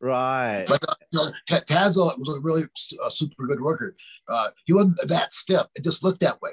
Right. 0.00 0.64
But 0.66 0.82
uh, 0.88 0.94
you 1.12 1.18
know, 1.18 1.30
Tazo 1.48 2.18
was 2.18 2.36
a 2.36 2.40
really 2.40 2.64
uh, 3.02 3.10
super 3.10 3.46
good 3.46 3.60
worker. 3.60 3.96
Uh, 4.28 4.48
he 4.64 4.72
wasn't 4.72 4.96
that 5.08 5.32
stiff. 5.32 5.66
It 5.74 5.84
just 5.84 6.02
looked 6.02 6.20
that 6.20 6.40
way. 6.40 6.52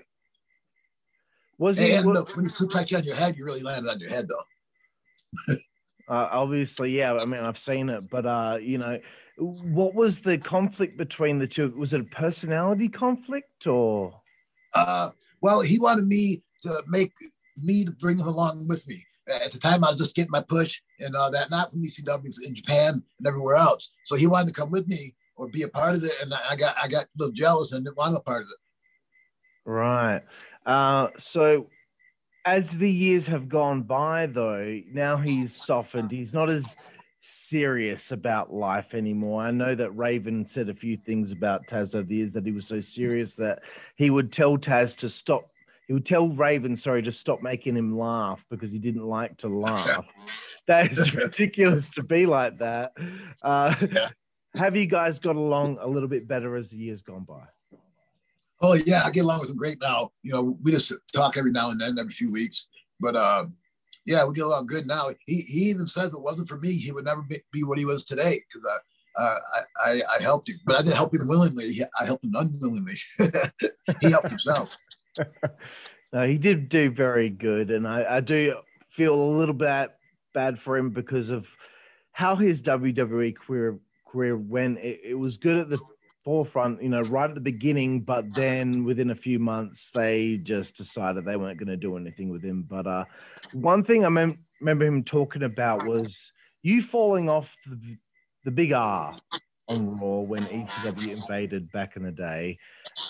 Was 1.58 1.78
he? 1.78 1.92
And 1.92 2.08
was, 2.08 2.18
look, 2.18 2.36
when 2.36 2.46
you 2.46 2.52
suplex 2.52 2.92
you 2.92 2.98
on 2.98 3.04
your 3.04 3.16
head, 3.16 3.36
you 3.38 3.46
really 3.46 3.62
landed 3.62 3.90
on 3.90 4.00
your 4.00 4.10
head, 4.10 4.28
though. 4.28 5.54
uh, 6.10 6.30
obviously, 6.32 6.92
yeah. 6.92 7.18
I 7.20 7.26
mean, 7.26 7.42
I've 7.42 7.58
seen 7.58 7.90
it, 7.90 8.10
but 8.10 8.26
uh, 8.26 8.58
you 8.62 8.78
know, 8.78 9.00
what 9.38 9.96
was 9.96 10.22
the 10.22 10.38
conflict 10.38 10.98
between 10.98 11.40
the 11.40 11.48
two? 11.48 11.74
Was 11.78 11.94
it 11.94 12.02
a 12.02 12.06
personality 12.06 12.90
conflict 12.90 13.68
or? 13.68 14.22
Uh, 14.74 15.10
well, 15.42 15.62
he 15.62 15.80
wanted 15.80 16.08
me 16.08 16.44
to 16.62 16.84
make 16.88 17.12
me 17.58 17.86
to 17.86 17.92
bring 17.92 18.18
him 18.18 18.28
along 18.28 18.68
with 18.68 18.88
me. 18.88 19.04
At 19.28 19.52
the 19.52 19.60
time, 19.60 19.84
I 19.84 19.92
was 19.92 20.00
just 20.00 20.16
getting 20.16 20.32
my 20.32 20.42
push 20.42 20.82
and 21.00 21.16
uh, 21.16 21.30
that 21.30 21.50
not 21.50 21.72
from 21.72 21.82
ECW 21.82 22.34
in 22.44 22.56
Japan 22.56 23.02
and 23.18 23.28
everywhere 23.28 23.56
else. 23.56 23.92
So 24.06 24.16
he 24.16 24.28
wanted 24.28 24.54
to 24.54 24.60
come 24.60 24.72
with 24.72 24.88
me 24.88 25.16
or 25.36 25.48
be 25.48 25.64
a 25.64 25.68
part 25.68 25.96
of 25.96 26.04
it, 26.04 26.14
and 26.22 26.34
I 26.34 26.56
got 26.56 26.76
I 26.82 26.88
got 26.88 27.06
a 27.06 27.10
little 27.18 27.34
jealous 27.34 27.72
and 27.72 27.86
didn't 27.86 27.98
want 27.98 28.18
a 28.18 28.20
part 28.20 28.42
of 28.42 28.48
it. 28.50 29.70
Right. 29.70 30.22
Uh, 30.66 31.08
so 31.18 31.68
as 32.46 32.78
the 32.78 32.92
years 32.92 33.28
have 33.28 33.48
gone 33.48 33.84
by, 33.84 34.26
though, 34.26 34.82
now 34.92 35.18
he's 35.18 35.56
softened. 35.56 36.12
He's 36.12 36.34
not 36.34 36.50
as 36.50 36.76
serious 37.24 38.12
about 38.12 38.54
life 38.54 38.94
anymore. 38.94 39.44
I 39.44 39.52
know 39.52 39.74
that 39.76 39.92
Raven 39.92 40.46
said 40.46 40.70
a 40.70 40.74
few 40.74 40.98
things 40.98 41.32
about 41.32 41.68
Taz 41.68 41.96
over 41.96 42.04
the 42.04 42.16
years 42.16 42.34
that 42.34 42.46
he 42.46 42.52
was 42.52 42.68
so 42.68 42.80
serious 42.80 43.36
that 43.36 43.64
he 43.96 44.10
would 44.10 44.32
tell 44.32 44.58
Taz 44.58 44.98
to 44.98 45.10
stop. 45.10 45.50
He 45.88 45.94
would 45.94 46.06
tell 46.06 46.30
Raven, 46.30 46.76
sorry, 46.76 47.02
to 47.04 47.12
stop 47.12 47.42
making 47.42 47.76
him 47.76 47.98
laugh 47.98 48.46
because 48.50 48.72
he 48.72 48.80
didn't 48.80 49.06
like 49.06 49.38
to 49.38 49.50
laugh. 49.50 50.08
that 50.68 50.92
is 50.92 51.14
ridiculous 51.14 51.90
to 51.90 52.04
be 52.06 52.26
like 52.26 52.60
that. 52.60 52.94
Uh, 53.42 53.76
yeah. 53.92 54.10
Have 54.56 54.76
you 54.76 54.86
guys 54.86 55.20
got 55.20 55.36
along 55.36 55.78
a 55.82 55.88
little 55.88 56.08
bit 56.08 56.28
better 56.28 56.56
as 56.56 56.70
the 56.70 56.78
years 56.78 57.02
gone 57.02 57.24
by? 57.24 57.44
Oh 58.62 58.74
yeah, 58.74 59.04
I 59.04 59.12
get 59.12 59.26
along 59.26 59.42
with 59.42 59.50
him 59.50 59.58
great 59.58 59.82
now. 59.82 60.12
You 60.22 60.34
know, 60.34 60.58
we 60.62 60.72
just 60.72 60.94
talk 61.14 61.38
every 61.38 61.52
now 61.52 61.72
and 61.72 61.82
then, 61.82 61.98
every 62.00 62.12
few 62.12 62.32
weeks. 62.32 62.68
But 63.00 63.16
uh, 63.16 63.46
yeah, 64.06 64.26
we 64.26 64.34
get 64.34 64.46
along 64.46 64.68
good 64.68 64.88
now. 64.88 65.10
He, 65.26 65.42
he 65.42 65.60
even 65.70 65.88
says 65.88 66.08
if 66.08 66.14
it 66.14 66.22
wasn't 66.22 66.48
for 66.48 66.60
me, 66.60 66.74
he 66.74 66.92
would 66.92 67.06
never 67.06 67.22
be, 67.22 67.42
be 67.52 67.64
what 67.64 67.78
he 67.78 67.86
was 67.86 68.04
today 68.04 68.42
because 68.48 68.68
I, 68.70 69.22
uh, 69.22 69.38
I, 69.86 69.92
I, 69.92 70.02
I 70.18 70.22
helped 70.22 70.50
him, 70.50 70.58
but 70.66 70.76
I 70.76 70.82
didn't 70.82 70.96
help 70.96 71.14
him 71.14 71.28
willingly. 71.28 71.82
I 72.00 72.06
helped 72.06 72.26
him 72.26 72.34
unwillingly. 72.36 72.98
he 74.02 74.10
helped 74.10 74.30
himself. 74.30 74.76
no, 76.14 76.28
he 76.28 76.38
did 76.38 76.70
do 76.70 76.90
very 76.90 77.30
good, 77.30 77.72
and 77.72 77.88
I, 77.88 78.18
I 78.18 78.20
do 78.20 78.56
feel 78.90 79.14
a 79.14 79.38
little 79.38 79.54
bit 79.54 79.92
bad 80.34 80.60
for 80.60 80.78
him 80.78 80.90
because 80.90 81.30
of 81.30 81.48
how 82.12 82.36
his 82.36 82.64
WWE 82.64 83.36
career 83.36 83.80
career 84.12 84.38
went. 84.38 84.80
It, 84.80 85.02
it 85.04 85.16
was 85.16 85.38
good 85.38 85.58
at 85.58 85.70
the 85.70 85.80
forefront, 86.24 86.82
you 86.82 86.90
know, 86.90 87.02
right 87.02 87.30
at 87.30 87.36
the 87.36 87.42
beginning, 87.42 88.02
but 88.02 88.34
then 88.34 88.84
within 88.84 89.12
a 89.12 89.16
few 89.16 89.40
months, 89.40 89.92
they 89.92 90.38
just 90.38 90.76
decided 90.76 91.26
they 91.26 91.36
weren't 91.36 91.60
going 91.60 91.68
to 91.68 91.78
do 91.78 91.98
anything 91.98 92.30
with 92.30 92.44
him. 92.44 92.66
But 92.68 92.88
uh, 92.88 93.06
one 93.54 93.84
thing 93.84 94.06
I 94.06 94.10
mem- 94.10 94.40
remember 94.60 94.86
him 94.86 95.04
talking 95.04 95.44
about 95.44 95.88
was 95.88 96.32
you 96.62 96.82
falling 96.82 97.30
off 97.30 97.56
the, 97.66 97.98
the 98.46 98.52
big 98.52 98.72
R 98.72 99.16
on 99.68 99.88
Raw 100.00 100.24
when 100.28 100.46
ECW 100.46 101.10
invaded 101.10 101.72
back 101.72 101.96
in 101.96 102.04
the 102.04 102.12
day. 102.12 102.58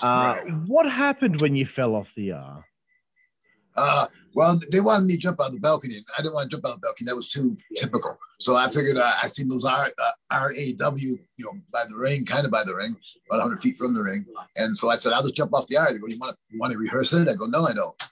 Uh, 0.01 0.37
right. 0.43 0.53
What 0.67 0.91
happened 0.91 1.41
when 1.41 1.55
you 1.55 1.65
fell 1.65 1.95
off 1.95 2.13
the 2.15 2.33
R? 2.33 2.65
Uh, 3.75 4.07
well, 4.35 4.59
they 4.71 4.81
wanted 4.81 5.05
me 5.05 5.13
to 5.13 5.19
jump 5.19 5.41
out 5.41 5.51
the 5.51 5.59
balcony. 5.59 5.97
and 5.97 6.05
I 6.17 6.21
didn't 6.21 6.33
want 6.33 6.49
to 6.49 6.55
jump 6.55 6.65
out 6.65 6.75
the 6.75 6.87
balcony. 6.87 7.07
That 7.07 7.15
was 7.15 7.29
too 7.29 7.55
typical. 7.75 8.17
So 8.39 8.55
I 8.55 8.67
figured 8.67 8.97
uh, 8.97 9.13
I 9.21 9.27
seen 9.27 9.47
those 9.47 9.65
R, 9.65 9.91
uh, 9.97 10.11
RAW, 10.31 10.95
you 10.95 11.19
know, 11.39 11.51
by 11.71 11.85
the 11.87 11.95
ring, 11.95 12.25
kind 12.25 12.45
of 12.45 12.51
by 12.51 12.63
the 12.63 12.75
ring, 12.75 12.95
about 13.29 13.39
100 13.39 13.59
feet 13.59 13.75
from 13.75 13.93
the 13.93 14.01
ring. 14.01 14.25
And 14.55 14.77
so 14.77 14.89
I 14.89 14.95
said, 14.95 15.13
I'll 15.13 15.21
just 15.21 15.35
jump 15.35 15.53
off 15.53 15.67
the 15.67 15.77
R. 15.77 15.91
They 15.91 15.99
go, 15.99 16.07
you 16.07 16.17
want 16.17 16.35
to 16.35 16.57
want 16.57 16.73
to 16.73 16.79
rehearse 16.79 17.13
it? 17.13 17.29
I 17.29 17.35
go, 17.35 17.45
no, 17.45 17.65
I 17.65 17.73
don't. 17.73 17.95
I 18.01 18.07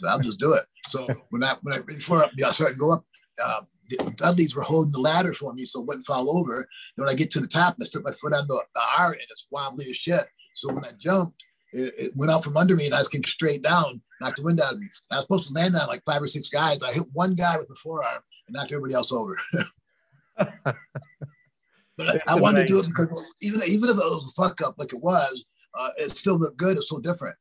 said, 0.00 0.08
I'll 0.08 0.20
just 0.20 0.40
do 0.40 0.54
it. 0.54 0.64
So 0.88 1.06
when 1.30 1.44
I 1.44 1.56
when 1.62 1.74
I 1.74 1.80
before 1.80 2.24
I 2.24 2.50
started 2.50 2.74
to 2.74 2.80
go 2.80 2.92
up, 2.92 3.04
uh, 3.42 3.62
the 3.88 4.10
Dudleys 4.16 4.54
were 4.54 4.62
holding 4.62 4.92
the 4.92 5.00
ladder 5.00 5.32
for 5.32 5.52
me 5.52 5.64
so 5.64 5.80
it 5.80 5.86
wouldn't 5.86 6.06
fall 6.06 6.36
over. 6.36 6.56
And 6.56 6.66
when 7.04 7.08
I 7.08 7.14
get 7.14 7.30
to 7.32 7.40
the 7.40 7.46
top, 7.46 7.76
I 7.80 7.84
stick 7.84 8.04
my 8.04 8.12
foot 8.12 8.32
on 8.32 8.46
the, 8.48 8.62
the 8.74 8.80
R 8.98 9.12
and 9.12 9.22
it's 9.30 9.46
wobbly 9.50 9.90
as 9.90 9.96
shit. 9.96 10.24
So 10.54 10.72
when 10.72 10.84
I 10.84 10.90
jumped, 10.98 11.42
it, 11.72 11.94
it 11.98 12.12
went 12.16 12.32
out 12.32 12.44
from 12.44 12.56
under 12.56 12.76
me 12.76 12.86
and 12.86 12.94
I 12.94 12.98
was 12.98 13.08
getting 13.08 13.24
straight 13.24 13.62
down, 13.62 14.02
knocked 14.22 14.36
the 14.36 14.42
wind 14.42 14.60
out 14.60 14.74
of 14.74 14.80
me. 14.80 14.86
I 15.10 15.16
was 15.16 15.24
supposed 15.24 15.46
to 15.48 15.52
land 15.52 15.76
on 15.76 15.86
like 15.88 16.04
five 16.04 16.22
or 16.22 16.28
six 16.28 16.48
guys. 16.48 16.82
I 16.82 16.92
hit 16.92 17.04
one 17.12 17.34
guy 17.34 17.56
with 17.58 17.68
the 17.68 17.74
forearm 17.74 18.22
and 18.46 18.54
knocked 18.54 18.72
everybody 18.72 18.94
else 18.94 19.12
over. 19.12 19.36
but 20.36 20.76
I, 21.98 22.20
I 22.28 22.40
wanted 22.40 22.62
to 22.62 22.66
do 22.66 22.80
it 22.80 22.86
because 22.86 23.34
even 23.42 23.62
even 23.64 23.88
if 23.88 23.96
it 23.96 23.98
was 23.98 24.26
a 24.26 24.42
fuck 24.42 24.60
up 24.62 24.76
like 24.78 24.92
it 24.92 25.02
was, 25.02 25.44
uh, 25.78 25.90
it 25.96 26.10
still 26.10 26.38
looked 26.38 26.56
good. 26.56 26.76
It's 26.76 26.88
so 26.88 26.98
different. 26.98 27.36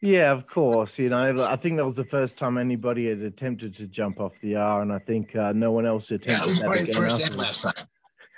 Yeah, 0.00 0.30
of 0.30 0.46
course. 0.46 0.98
You 0.98 1.08
know, 1.08 1.44
I 1.44 1.56
think 1.56 1.76
that 1.78 1.84
was 1.84 1.96
the 1.96 2.04
first 2.04 2.38
time 2.38 2.56
anybody 2.56 3.08
had 3.08 3.18
attempted 3.18 3.74
to 3.76 3.86
jump 3.88 4.20
off 4.20 4.38
the 4.40 4.54
R, 4.54 4.82
and 4.82 4.92
I 4.92 5.00
think 5.00 5.34
uh, 5.34 5.52
no 5.52 5.72
one 5.72 5.86
else 5.86 6.10
attempted. 6.10 6.56
Yeah, 6.58 6.64
it 6.64 6.68
was 6.68 6.86
that 6.86 6.90
again 6.90 6.94
first 6.94 7.26
and 7.26 7.36
last 7.36 7.62
time. 7.62 7.86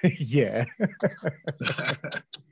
yeah. 0.19 0.65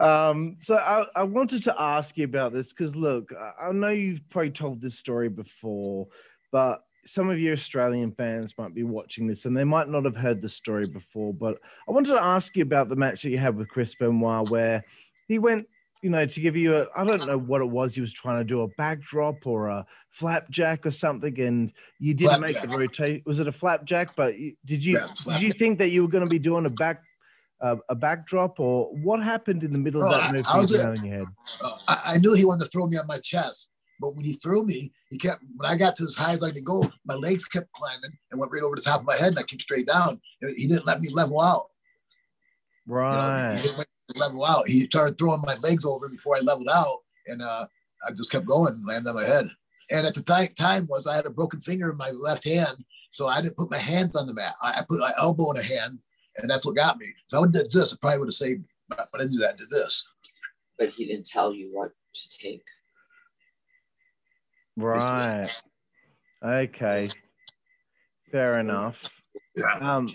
um, 0.00 0.56
so 0.58 0.76
I, 0.76 1.06
I 1.14 1.22
wanted 1.24 1.64
to 1.64 1.74
ask 1.78 2.16
you 2.16 2.24
about 2.24 2.52
this 2.52 2.72
because 2.72 2.96
look, 2.96 3.32
I, 3.60 3.72
know 3.72 3.90
you've 3.90 4.28
probably 4.30 4.50
told 4.50 4.80
this 4.80 4.98
story 4.98 5.28
before, 5.28 6.08
but 6.50 6.82
some 7.04 7.28
of 7.28 7.38
your 7.38 7.52
Australian 7.52 8.12
fans 8.12 8.54
might 8.56 8.74
be 8.74 8.82
watching 8.82 9.26
this 9.26 9.44
and 9.44 9.56
they 9.56 9.64
might 9.64 9.88
not 9.88 10.04
have 10.04 10.16
heard 10.16 10.40
the 10.40 10.48
story 10.48 10.86
before. 10.86 11.34
But 11.34 11.58
I 11.88 11.92
wanted 11.92 12.14
to 12.14 12.22
ask 12.22 12.56
you 12.56 12.62
about 12.62 12.88
the 12.88 12.96
match 12.96 13.22
that 13.22 13.30
you 13.30 13.38
had 13.38 13.56
with 13.56 13.68
Chris 13.68 13.94
Benoit, 13.94 14.48
where 14.48 14.84
he 15.28 15.38
went, 15.38 15.66
you 16.02 16.10
know, 16.10 16.24
to 16.24 16.40
give 16.40 16.56
you 16.56 16.76
a, 16.76 16.84
I 16.96 17.04
don't 17.04 17.26
know 17.26 17.38
what 17.38 17.60
it 17.60 17.68
was, 17.68 17.94
he 17.94 18.00
was 18.00 18.12
trying 18.12 18.38
to 18.38 18.44
do 18.44 18.62
a 18.62 18.68
backdrop 18.68 19.46
or 19.46 19.68
a 19.68 19.86
flapjack 20.10 20.86
or 20.86 20.90
something, 20.90 21.38
and 21.40 21.72
you 21.98 22.14
didn't 22.14 22.40
make 22.40 22.54
the 22.54 22.68
Flapjack. 22.68 22.78
rotation. 22.78 23.22
Was 23.26 23.40
it 23.40 23.48
a 23.48 23.52
flapjack? 23.52 24.14
But 24.16 24.38
you, 24.38 24.54
did 24.64 24.84
you 24.84 24.98
Yeah, 24.98 25.34
did 25.34 25.42
you 25.42 25.52
think 25.52 25.78
that 25.78 25.88
you 25.88 26.02
were 26.02 26.08
going 26.08 26.24
to 26.24 26.30
be 26.30 26.38
doing 26.38 26.66
a 26.66 26.70
back 26.70 27.02
uh, 27.64 27.76
a 27.88 27.94
backdrop, 27.94 28.60
or 28.60 28.90
what 29.02 29.22
happened 29.22 29.64
in 29.64 29.72
the 29.72 29.78
middle 29.78 30.02
of 30.02 30.08
Oh, 30.08 30.12
that 30.12 30.22
I- 30.28 30.32
move 30.32 30.46
I 30.48 30.60
you 30.60 30.66
just- 30.66 30.84
down 30.84 30.94
in 30.96 31.04
your 31.04 31.14
head? 31.18 31.28
I, 31.88 32.00
I 32.06 32.18
knew 32.18 32.34
he 32.34 32.44
wanted 32.44 32.64
to 32.64 32.70
throw 32.70 32.86
me 32.86 32.98
on 32.98 33.06
my 33.06 33.18
chest, 33.20 33.68
but 34.00 34.14
when 34.14 34.24
he 34.24 34.34
threw 34.34 34.64
me, 34.66 34.92
he 35.10 35.16
kept. 35.18 35.42
When 35.56 35.70
I 35.70 35.76
got 35.76 35.96
to 35.96 36.04
as 36.06 36.14
high 36.16 36.34
as 36.34 36.42
I 36.42 36.50
could 36.50 36.64
go, 36.64 36.90
my 37.06 37.14
legs 37.14 37.44
kept 37.46 37.72
climbing 37.72 38.12
and 38.30 38.38
went 38.38 38.52
right 38.52 38.62
over 38.62 38.76
the 38.76 38.82
top 38.82 39.00
of 39.00 39.06
my 39.06 39.16
head, 39.16 39.28
and 39.28 39.38
I 39.38 39.44
came 39.44 39.60
straight 39.60 39.86
down. 39.86 40.20
He 40.56 40.66
didn't 40.66 40.86
let 40.86 41.00
me 41.00 41.08
level 41.08 41.40
out. 41.40 41.70
You 42.86 42.94
know, 42.94 42.98
Right. 43.00 43.56
he 43.56 43.62
didn't 43.62 43.86
level 44.16 44.44
out. 44.44 44.68
He 44.68 44.84
started 44.84 45.16
throwing 45.16 45.40
my 45.40 45.54
legs 45.62 45.86
over 45.86 46.08
before 46.10 46.36
I 46.36 46.40
leveled 46.40 46.68
out, 46.70 46.98
and 47.28 47.40
uh, 47.40 47.66
I 48.06 48.10
just 48.14 48.30
kept 48.30 48.44
going, 48.46 48.74
and 48.74 48.86
landed 48.86 49.08
on 49.08 49.16
my 49.16 49.24
head. 49.24 49.48
And 49.90 50.06
at 50.06 50.12
the 50.14 50.22
time, 50.22 50.48
time 50.58 50.86
was 50.88 51.06
I 51.06 51.16
had 51.16 51.24
a 51.26 51.30
broken 51.30 51.60
finger 51.62 51.90
in 51.90 51.96
my 51.96 52.10
left 52.10 52.44
hand, 52.44 52.76
so 53.10 53.26
I 53.26 53.40
didn't 53.40 53.56
put 53.56 53.70
my 53.70 53.78
hands 53.78 54.14
on 54.16 54.26
the 54.26 54.34
mat. 54.34 54.54
I, 54.60 54.80
I 54.80 54.84
put 54.86 55.00
my 55.00 55.12
elbow 55.18 55.50
in 55.52 55.56
a 55.58 55.62
hand, 55.62 55.98
and 56.38 56.48
that's 56.50 56.64
what 56.66 56.76
got 56.76 56.98
me. 56.98 57.06
If 57.28 57.34
I 57.34 57.38
would 57.40 57.54
have 57.54 57.64
did 57.64 57.72
this, 57.72 57.92
I 57.92 57.96
probably 58.00 58.18
would 58.20 58.28
have 58.28 58.34
saved. 58.34 58.60
me, 58.60 58.66
But 58.88 59.08
I 59.14 59.18
didn't 59.18 59.32
do 59.32 59.38
that. 59.38 59.54
I 59.54 59.56
did 59.56 59.70
this. 59.70 60.02
but 60.78 60.88
he 60.90 61.06
didn't 61.06 61.26
tell 61.26 61.52
you 61.54 61.70
what 61.72 61.90
to 62.14 62.38
take. 62.38 62.62
Right. 64.76 65.50
Okay. 66.42 67.10
Fair 68.32 68.58
enough. 68.58 69.10
Yeah. 69.56 69.78
Um. 69.80 70.08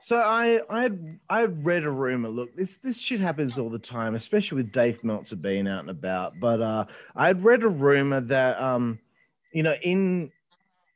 So 0.00 0.18
I 0.18 0.60
I 0.70 0.90
I 1.28 1.42
read 1.46 1.82
a 1.82 1.90
rumor. 1.90 2.28
Look, 2.28 2.54
this 2.56 2.76
this 2.76 2.98
shit 3.00 3.18
happens 3.18 3.58
all 3.58 3.70
the 3.70 3.78
time, 3.80 4.14
especially 4.14 4.56
with 4.56 4.70
Dave 4.72 5.02
Meltzer 5.02 5.34
being 5.34 5.66
out 5.66 5.80
and 5.80 5.90
about. 5.90 6.34
But 6.40 6.62
uh, 6.62 6.84
I 7.16 7.26
had 7.26 7.42
read 7.44 7.64
a 7.64 7.68
rumor 7.68 8.20
that 8.20 8.60
um, 8.62 9.00
you 9.52 9.64
know, 9.64 9.74
in 9.82 10.30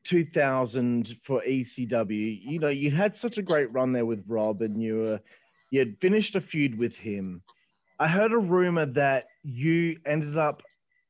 2000 0.04 1.16
for 1.22 1.42
ECW, 1.46 2.40
you 2.42 2.58
know, 2.58 2.68
you 2.68 2.90
had 2.90 3.16
such 3.16 3.38
a 3.38 3.42
great 3.42 3.72
run 3.72 3.92
there 3.92 4.06
with 4.06 4.24
Rob, 4.26 4.62
and 4.62 4.82
you 4.82 4.96
were 4.98 5.20
you 5.70 5.78
had 5.78 5.98
finished 6.00 6.34
a 6.34 6.40
feud 6.40 6.78
with 6.78 6.98
him. 6.98 7.42
I 7.98 8.08
heard 8.08 8.32
a 8.32 8.38
rumor 8.38 8.86
that 8.86 9.26
you 9.44 9.98
ended 10.04 10.36
up 10.36 10.62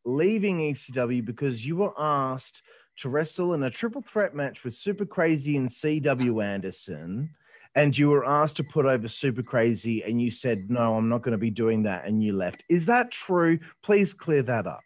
leaving 0.05 0.59
ECW 0.59 1.25
because 1.25 1.67
you 1.67 1.77
were 1.77 1.93
asked 1.99 2.63
to 2.99 3.09
wrestle 3.09 3.55
in 3.55 3.63
a 3.63 3.71
triple 3.71 4.03
threat 4.03 4.35
match 4.35 4.65
with 4.65 4.75
Super 4.75 5.07
Crazy 5.07 5.57
and 5.57 5.69
CW 5.69 6.45
Anderson. 6.45 7.31
And 7.75 7.97
you 7.97 8.11
were 8.11 8.27
asked 8.27 8.57
to 8.57 8.65
put 8.65 8.85
over 8.85 9.07
Super 9.07 9.45
Crazy, 9.45 10.03
and 10.03 10.21
you 10.21 10.33
said, 10.33 10.69
No, 10.69 10.97
I'm 10.97 11.09
not 11.09 11.23
going 11.23 11.33
to 11.33 11.39
be 11.39 11.51
doing 11.51 11.85
that. 11.85 12.05
And 12.05 12.23
you 12.23 12.33
left. 12.33 12.65
Is 12.69 12.87
that 12.87 13.13
true? 13.13 13.61
Please 13.83 14.13
clear 14.13 14.43
that 14.43 14.67
up. 14.67 14.81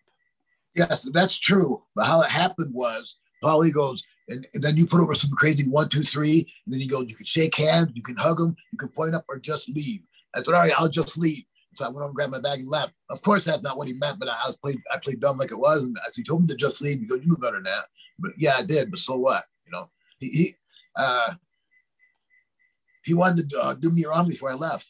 Yes, 0.76 1.08
that's 1.12 1.38
true. 1.38 1.82
But 1.96 2.04
how 2.04 2.20
it 2.20 2.30
happened 2.30 2.74
was 2.74 3.16
Paulie 3.44 3.72
goes, 3.72 4.02
and, 4.28 4.46
and 4.54 4.62
then 4.62 4.76
you 4.76 4.86
put 4.86 5.00
over 5.00 5.14
Super 5.14 5.36
Crazy 5.36 5.68
one, 5.68 5.88
two, 5.88 6.02
three. 6.02 6.50
And 6.64 6.72
then 6.72 6.80
he 6.80 6.86
goes, 6.86 7.04
you 7.08 7.14
can 7.14 7.26
shake 7.26 7.56
hands, 7.56 7.92
you 7.94 8.02
can 8.02 8.16
hug 8.16 8.40
him, 8.40 8.56
you 8.72 8.78
can 8.78 8.88
point 8.88 9.14
up 9.14 9.24
or 9.28 9.38
just 9.38 9.68
leave. 9.68 10.00
I 10.34 10.38
said, 10.38 10.54
all 10.54 10.60
right, 10.60 10.72
I'll 10.78 10.88
just 10.88 11.18
leave. 11.18 11.44
So 11.74 11.84
I 11.84 11.88
went 11.88 11.98
over 11.98 12.06
and 12.06 12.14
grabbed 12.14 12.32
my 12.32 12.40
bag 12.40 12.60
and 12.60 12.68
left. 12.68 12.94
Of 13.10 13.20
course, 13.22 13.44
that's 13.44 13.62
not 13.62 13.76
what 13.76 13.88
he 13.88 13.94
meant, 13.94 14.18
but 14.18 14.28
I, 14.28 14.32
I 14.32 14.52
played, 14.62 14.80
I 14.92 14.98
played 14.98 15.20
dumb 15.20 15.38
like 15.38 15.50
it 15.50 15.58
was. 15.58 15.82
And 15.82 15.96
as 16.08 16.16
he 16.16 16.22
told 16.22 16.42
me 16.42 16.48
to 16.48 16.56
just 16.56 16.80
leave, 16.80 17.00
he 17.00 17.06
goes, 17.06 17.20
you 17.22 17.28
know 17.28 17.36
better 17.36 17.56
than 17.56 17.64
that. 17.64 17.84
But 18.18 18.32
yeah, 18.38 18.56
I 18.56 18.62
did. 18.62 18.90
But 18.90 19.00
so 19.00 19.16
what? 19.16 19.44
You 19.66 19.72
know, 19.72 19.90
he, 20.18 20.28
he, 20.28 20.54
uh, 20.96 21.34
he 23.04 23.12
wanted 23.12 23.50
to 23.50 23.60
uh, 23.60 23.74
do 23.74 23.90
me 23.90 24.04
wrong 24.06 24.28
before 24.28 24.50
I 24.50 24.54
left. 24.54 24.86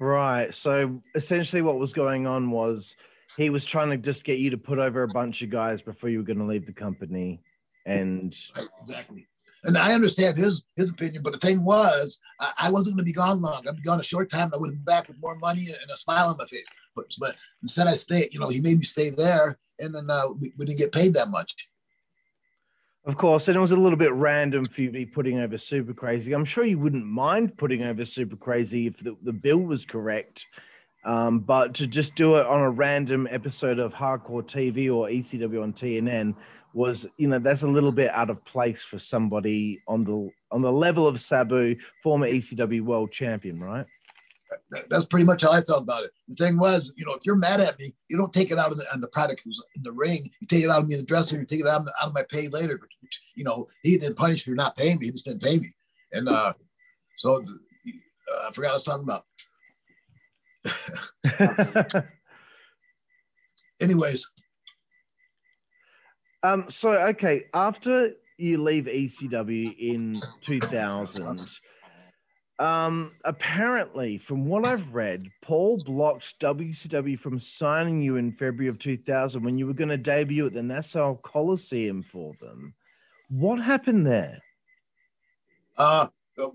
Right. 0.00 0.52
So 0.52 1.02
essentially, 1.14 1.62
what 1.62 1.78
was 1.78 1.92
going 1.92 2.26
on 2.26 2.50
was 2.50 2.96
he 3.36 3.50
was 3.50 3.64
trying 3.64 3.90
to 3.90 3.96
just 3.96 4.24
get 4.24 4.38
you 4.38 4.50
to 4.50 4.58
put 4.58 4.78
over 4.78 5.02
a 5.02 5.08
bunch 5.08 5.42
of 5.42 5.50
guys 5.50 5.82
before 5.82 6.08
you 6.08 6.18
were 6.18 6.24
going 6.24 6.38
to 6.38 6.44
leave 6.44 6.66
the 6.66 6.72
company. 6.72 7.40
And 7.86 8.34
Exactly. 8.82 9.28
And 9.66 9.78
I 9.78 9.94
understand 9.94 10.36
his 10.36 10.62
his 10.76 10.90
opinion, 10.90 11.22
but 11.22 11.32
the 11.32 11.38
thing 11.38 11.64
was, 11.64 12.18
I, 12.38 12.52
I 12.58 12.70
wasn't 12.70 12.96
going 12.96 13.04
to 13.04 13.10
be 13.10 13.12
gone 13.12 13.40
long. 13.40 13.66
I'd 13.66 13.76
be 13.76 13.82
gone 13.82 13.98
a 13.98 14.04
short 14.04 14.28
time. 14.28 14.50
I 14.52 14.58
would 14.58 14.68
have 14.68 14.74
been 14.74 14.84
back 14.84 15.08
with 15.08 15.16
more 15.20 15.36
money 15.36 15.68
and 15.68 15.90
a 15.90 15.96
smile 15.96 16.28
on 16.28 16.36
my 16.36 16.44
face. 16.44 16.64
But, 16.94 17.06
but 17.18 17.36
instead, 17.62 17.86
I 17.86 17.94
stayed. 17.94 18.34
You 18.34 18.40
know, 18.40 18.50
he 18.50 18.60
made 18.60 18.78
me 18.78 18.84
stay 18.84 19.08
there, 19.08 19.58
and 19.78 19.94
then 19.94 20.10
uh, 20.10 20.28
we, 20.38 20.52
we 20.58 20.66
didn't 20.66 20.78
get 20.78 20.92
paid 20.92 21.14
that 21.14 21.28
much. 21.28 21.50
Of 23.06 23.16
course, 23.18 23.48
and 23.48 23.56
it 23.56 23.60
was 23.60 23.70
a 23.70 23.76
little 23.76 23.98
bit 23.98 24.12
random 24.12 24.64
for 24.64 24.82
you 24.82 24.88
to 24.88 24.92
be 24.92 25.04
putting 25.06 25.38
over 25.38 25.58
Super 25.58 25.92
Crazy. 25.92 26.32
I'm 26.32 26.46
sure 26.46 26.64
you 26.64 26.78
wouldn't 26.78 27.04
mind 27.04 27.56
putting 27.58 27.82
over 27.82 28.04
Super 28.04 28.36
Crazy 28.36 28.86
if 28.86 28.98
the, 28.98 29.16
the 29.22 29.32
bill 29.32 29.58
was 29.58 29.84
correct. 29.84 30.46
Um, 31.04 31.40
but 31.40 31.74
to 31.74 31.86
just 31.86 32.14
do 32.14 32.36
it 32.36 32.46
on 32.46 32.60
a 32.60 32.70
random 32.70 33.28
episode 33.30 33.78
of 33.78 33.94
Hardcore 33.94 34.42
TV 34.42 34.92
or 34.92 35.08
ECW 35.08 35.62
on 35.62 35.72
TNN 35.72 36.34
was, 36.72 37.06
you 37.18 37.28
know, 37.28 37.38
that's 37.38 37.62
a 37.62 37.68
little 37.68 37.92
bit 37.92 38.10
out 38.10 38.30
of 38.30 38.44
place 38.44 38.82
for 38.82 38.98
somebody 38.98 39.82
on 39.86 40.04
the 40.04 40.30
on 40.50 40.62
the 40.62 40.72
level 40.72 41.06
of 41.06 41.20
Sabu, 41.20 41.76
former 42.02 42.28
ECW 42.28 42.82
world 42.82 43.12
champion, 43.12 43.60
right? 43.60 43.86
That's 44.88 45.06
pretty 45.06 45.26
much 45.26 45.42
how 45.42 45.50
I 45.50 45.62
felt 45.62 45.82
about 45.82 46.04
it. 46.04 46.10
The 46.28 46.36
thing 46.36 46.58
was, 46.58 46.92
you 46.96 47.04
know, 47.04 47.14
if 47.14 47.22
you're 47.24 47.36
mad 47.36 47.60
at 47.60 47.78
me, 47.78 47.92
you 48.08 48.16
don't 48.16 48.32
take 48.32 48.50
it 48.50 48.58
out 48.58 48.70
of 48.70 48.78
the, 48.78 48.84
on 48.92 49.00
the 49.00 49.08
product 49.08 49.42
who's 49.44 49.62
in 49.74 49.82
the 49.82 49.92
ring. 49.92 50.30
You 50.40 50.46
take 50.46 50.62
it 50.62 50.70
out 50.70 50.82
of 50.82 50.88
me 50.88 50.94
in 50.94 51.00
the 51.00 51.06
dressing 51.06 51.36
room. 51.36 51.42
You 51.42 51.56
take 51.56 51.64
it 51.64 51.70
out 51.70 51.80
of, 51.80 51.88
out 52.00 52.08
of 52.08 52.14
my 52.14 52.24
pay 52.30 52.48
later. 52.48 52.78
Which, 53.00 53.20
you 53.34 53.44
know, 53.44 53.68
he 53.82 53.98
didn't 53.98 54.16
punish 54.16 54.46
me 54.46 54.52
for 54.52 54.56
not 54.56 54.76
paying 54.76 54.98
me. 54.98 55.06
He 55.06 55.12
just 55.12 55.24
didn't 55.24 55.42
pay 55.42 55.58
me. 55.58 55.70
And 56.12 56.28
uh, 56.28 56.52
so 57.16 57.36
uh, 57.36 58.48
I 58.48 58.52
forgot 58.52 58.68
what 58.68 58.70
I 58.70 58.74
was 58.74 58.82
talking 58.84 59.04
about. 59.04 59.24
Anyways, 63.80 64.28
Um, 66.42 66.66
so 66.68 66.92
okay, 67.08 67.46
after 67.54 68.12
you 68.38 68.62
leave 68.62 68.84
ECW 68.84 69.76
in 69.78 70.20
2000, 70.42 71.40
um, 72.58 73.12
apparently, 73.24 74.18
from 74.18 74.46
what 74.46 74.66
I've 74.66 74.94
read, 74.94 75.26
Paul 75.42 75.82
blocked 75.84 76.38
WCW 76.40 77.18
from 77.18 77.40
signing 77.40 78.00
you 78.00 78.16
in 78.16 78.32
February 78.32 78.68
of 78.68 78.78
2000 78.78 79.42
when 79.42 79.58
you 79.58 79.66
were 79.66 79.72
going 79.72 79.88
to 79.88 79.96
debut 79.96 80.46
at 80.46 80.52
the 80.52 80.62
Nassau 80.62 81.16
Coliseum 81.16 82.02
for 82.02 82.34
them. 82.40 82.74
What 83.28 83.60
happened 83.60 84.06
there? 84.06 84.40
uh, 86.38 86.50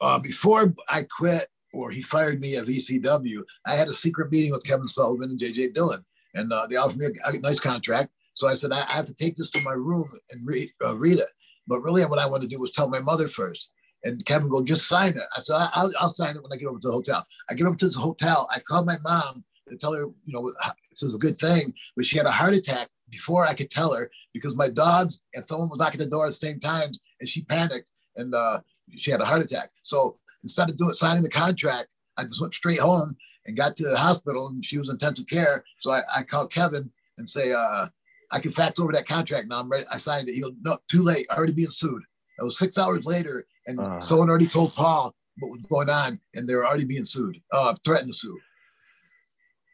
uh, 0.00 0.18
before 0.18 0.74
I 0.88 1.04
quit 1.04 1.48
or 1.72 1.90
he 1.90 2.02
fired 2.02 2.40
me 2.40 2.56
at 2.56 2.66
ECW, 2.66 3.42
I 3.66 3.74
had 3.74 3.88
a 3.88 3.94
secret 3.94 4.32
meeting 4.32 4.52
with 4.52 4.66
Kevin 4.66 4.88
Sullivan 4.88 5.30
and 5.30 5.40
JJ 5.40 5.74
Dillon, 5.74 6.04
and 6.34 6.52
uh, 6.52 6.66
they 6.68 6.76
offered 6.76 6.98
me 6.98 7.06
a, 7.06 7.30
a 7.30 7.38
nice 7.38 7.60
contract. 7.60 8.10
So 8.34 8.48
I 8.48 8.54
said 8.54 8.72
I, 8.72 8.80
I 8.80 8.92
have 8.92 9.06
to 9.06 9.14
take 9.14 9.36
this 9.36 9.50
to 9.50 9.60
my 9.62 9.72
room 9.72 10.08
and 10.30 10.46
read 10.46 10.70
uh, 10.82 10.96
read 10.96 11.18
it. 11.18 11.28
But 11.66 11.82
really, 11.82 12.04
what 12.04 12.18
I 12.18 12.26
wanted 12.26 12.50
to 12.50 12.56
do 12.56 12.60
was 12.60 12.72
tell 12.72 12.88
my 12.88 13.00
mother 13.00 13.28
first. 13.28 13.72
And 14.02 14.24
Kevin 14.24 14.48
go, 14.48 14.64
just 14.64 14.88
sign 14.88 15.12
it. 15.12 15.22
I 15.36 15.40
said, 15.40 15.56
I'll, 15.74 15.92
I'll 15.98 16.08
sign 16.08 16.34
it 16.34 16.42
when 16.42 16.52
I 16.52 16.56
get 16.56 16.68
over 16.68 16.78
to 16.78 16.88
the 16.88 16.92
hotel. 16.92 17.24
I 17.50 17.54
get 17.54 17.66
over 17.66 17.76
to 17.76 17.88
the 17.88 17.98
hotel. 17.98 18.48
I 18.50 18.58
called 18.60 18.86
my 18.86 18.96
mom 19.04 19.44
to 19.68 19.76
tell 19.76 19.92
her, 19.92 20.04
you 20.24 20.32
know, 20.32 20.50
this 20.90 21.02
is 21.02 21.14
a 21.14 21.18
good 21.18 21.38
thing, 21.38 21.74
but 21.96 22.06
she 22.06 22.16
had 22.16 22.26
a 22.26 22.30
heart 22.30 22.54
attack 22.54 22.88
before 23.10 23.46
I 23.46 23.54
could 23.54 23.70
tell 23.70 23.92
her 23.92 24.10
because 24.32 24.56
my 24.56 24.68
dogs 24.68 25.20
and 25.34 25.46
someone 25.46 25.68
was 25.68 25.78
knocking 25.78 26.00
the 26.00 26.06
door 26.06 26.24
at 26.24 26.30
the 26.30 26.34
same 26.34 26.58
time, 26.58 26.90
and 27.20 27.28
she 27.28 27.44
panicked 27.44 27.90
and 28.16 28.34
uh, 28.34 28.60
she 28.96 29.10
had 29.10 29.20
a 29.20 29.24
heart 29.24 29.42
attack. 29.42 29.70
So 29.82 30.16
instead 30.42 30.70
of 30.70 30.76
doing 30.76 30.94
signing 30.94 31.22
the 31.22 31.28
contract, 31.28 31.94
I 32.16 32.24
just 32.24 32.40
went 32.40 32.54
straight 32.54 32.80
home 32.80 33.16
and 33.46 33.56
got 33.56 33.76
to 33.76 33.84
the 33.88 33.96
hospital, 33.96 34.48
and 34.48 34.64
she 34.64 34.78
was 34.78 34.88
in 34.88 34.94
intensive 34.94 35.26
care. 35.26 35.64
So 35.80 35.90
I, 35.92 36.02
I 36.16 36.22
called 36.22 36.52
Kevin 36.52 36.90
and 37.18 37.28
say, 37.28 37.52
uh, 37.52 37.86
I 38.32 38.38
can 38.40 38.52
fax 38.52 38.78
over 38.78 38.92
that 38.92 39.08
contract 39.08 39.48
now. 39.48 39.60
I'm 39.60 39.68
ready. 39.68 39.86
I 39.92 39.96
signed 39.96 40.28
it. 40.28 40.34
He'll 40.34 40.52
no, 40.62 40.78
too 40.88 41.02
late. 41.02 41.26
Already 41.30 41.52
being 41.52 41.70
sued. 41.70 42.02
It 42.38 42.44
was 42.44 42.58
six 42.58 42.78
hours 42.78 43.04
later, 43.04 43.46
and 43.66 43.80
Uh. 43.80 44.00
someone 44.00 44.28
already 44.30 44.46
told 44.46 44.74
Paul 44.74 45.14
what 45.38 45.50
was 45.50 45.62
going 45.70 45.88
on, 45.90 46.20
and 46.34 46.48
they 46.48 46.54
were 46.54 46.66
already 46.66 46.84
being 46.84 47.04
sued, 47.04 47.40
uh, 47.52 47.74
threatened 47.84 48.12
to 48.12 48.18
sue. 48.18 48.38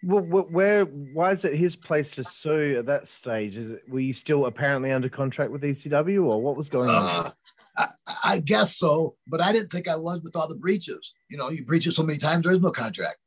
Well, 0.06 0.22
wh- 0.22 0.52
where? 0.52 0.84
Why 0.84 1.32
is 1.32 1.44
it 1.44 1.56
his 1.56 1.74
place 1.74 2.12
to 2.12 2.22
sue 2.22 2.76
at 2.78 2.86
that 2.86 3.08
stage? 3.08 3.56
Is 3.56 3.70
it? 3.70 3.82
Were 3.88 3.98
you 3.98 4.12
still 4.12 4.46
apparently 4.46 4.92
under 4.92 5.08
contract 5.08 5.50
with 5.50 5.62
ECW, 5.62 6.32
or 6.32 6.40
what 6.40 6.56
was 6.56 6.68
going 6.68 6.90
on? 6.90 7.02
Uh, 7.26 7.30
I, 7.76 7.86
I 8.22 8.38
guess 8.38 8.78
so, 8.78 9.16
but 9.26 9.40
I 9.40 9.52
didn't 9.52 9.70
think 9.72 9.88
I 9.88 9.96
was 9.96 10.22
with 10.22 10.36
all 10.36 10.46
the 10.46 10.54
breaches. 10.54 11.12
You 11.28 11.38
know, 11.38 11.50
you 11.50 11.64
breach 11.64 11.88
it 11.88 11.94
so 11.96 12.04
many 12.04 12.18
times, 12.20 12.44
there 12.44 12.52
is 12.52 12.60
no 12.60 12.70
contract. 12.70 13.18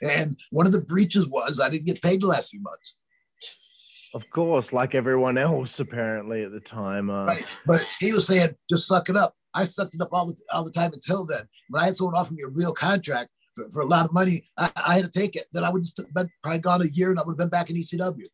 And 0.00 0.38
one 0.50 0.64
of 0.64 0.72
the 0.72 0.80
breaches 0.82 1.26
was 1.26 1.58
I 1.58 1.68
didn't 1.68 1.86
get 1.86 2.00
paid 2.02 2.20
the 2.22 2.28
last 2.28 2.50
few 2.50 2.62
months. 2.62 2.94
Of 4.14 4.22
course, 4.30 4.72
like 4.72 4.94
everyone 4.94 5.38
else, 5.38 5.80
apparently 5.80 6.44
at 6.44 6.52
the 6.52 6.60
time. 6.60 7.10
Uh, 7.10 7.26
Right. 7.26 7.44
But 7.66 7.84
he 7.98 8.12
was 8.12 8.28
saying, 8.28 8.54
just 8.70 8.86
suck 8.86 9.08
it 9.08 9.16
up. 9.16 9.34
I 9.54 9.64
sucked 9.64 9.96
it 9.96 10.00
up 10.00 10.10
all 10.12 10.26
the 10.26 10.36
all 10.52 10.62
the 10.64 10.70
time 10.70 10.92
until 10.92 11.26
then. 11.26 11.48
When 11.68 11.82
I 11.82 11.86
had 11.86 11.96
someone 11.96 12.14
offer 12.14 12.32
me 12.32 12.42
a 12.44 12.48
real 12.48 12.72
contract 12.72 13.30
for, 13.54 13.70
for 13.70 13.80
a 13.80 13.86
lot 13.86 14.06
of 14.06 14.12
money, 14.12 14.48
I, 14.56 14.70
I 14.86 14.94
had 14.94 15.04
to 15.04 15.10
take 15.10 15.36
it. 15.36 15.46
Then 15.52 15.64
I 15.64 15.70
would 15.70 15.84
have 15.84 16.14
been 16.14 16.30
probably 16.42 16.60
gone 16.60 16.82
a 16.82 16.86
year 16.86 17.10
and 17.10 17.18
I 17.18 17.22
would 17.22 17.32
have 17.32 17.38
been 17.38 17.48
back 17.48 17.70
in 17.70 17.76
ECW. 17.76 18.26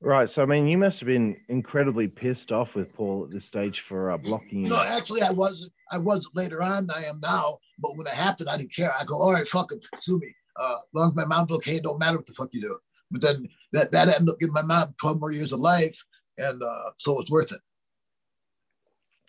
Right. 0.00 0.28
So, 0.28 0.42
I 0.42 0.46
mean, 0.46 0.66
you 0.66 0.76
must 0.76 1.00
have 1.00 1.06
been 1.06 1.36
incredibly 1.48 2.08
pissed 2.08 2.52
off 2.52 2.74
with 2.74 2.94
Paul 2.94 3.24
at 3.24 3.30
this 3.30 3.46
stage 3.46 3.80
for 3.80 4.10
uh, 4.10 4.18
blocking 4.18 4.64
you. 4.64 4.70
No, 4.70 4.82
actually, 4.86 5.22
I 5.22 5.30
wasn't. 5.30 5.72
I 5.90 5.98
wasn't 5.98 6.36
later 6.36 6.62
on. 6.62 6.90
I 6.94 7.04
am 7.04 7.20
now. 7.20 7.56
But 7.78 7.96
when 7.96 8.06
it 8.06 8.12
happened, 8.12 8.50
I 8.50 8.58
didn't 8.58 8.74
care. 8.74 8.92
I 8.98 9.04
go, 9.04 9.18
all 9.18 9.32
right, 9.32 9.48
fuck 9.48 9.72
it, 9.72 9.86
sue 10.00 10.18
me. 10.18 10.34
Uh, 10.60 10.76
as 10.76 10.88
long 10.92 11.08
as 11.10 11.16
my 11.16 11.24
mom's 11.24 11.50
okay, 11.52 11.76
it 11.76 11.82
don't 11.82 11.98
matter 11.98 12.18
what 12.18 12.26
the 12.26 12.32
fuck 12.32 12.50
you 12.52 12.60
do. 12.60 12.78
But 13.10 13.22
then 13.22 13.48
that 13.72 13.92
that 13.92 14.08
ended 14.08 14.28
up 14.28 14.38
giving 14.38 14.52
my 14.52 14.62
mom 14.62 14.94
12 15.00 15.20
more 15.20 15.32
years 15.32 15.52
of 15.52 15.60
life, 15.60 16.04
and 16.36 16.62
uh, 16.62 16.90
so 16.98 17.18
it's 17.20 17.30
worth 17.30 17.52
it. 17.52 17.60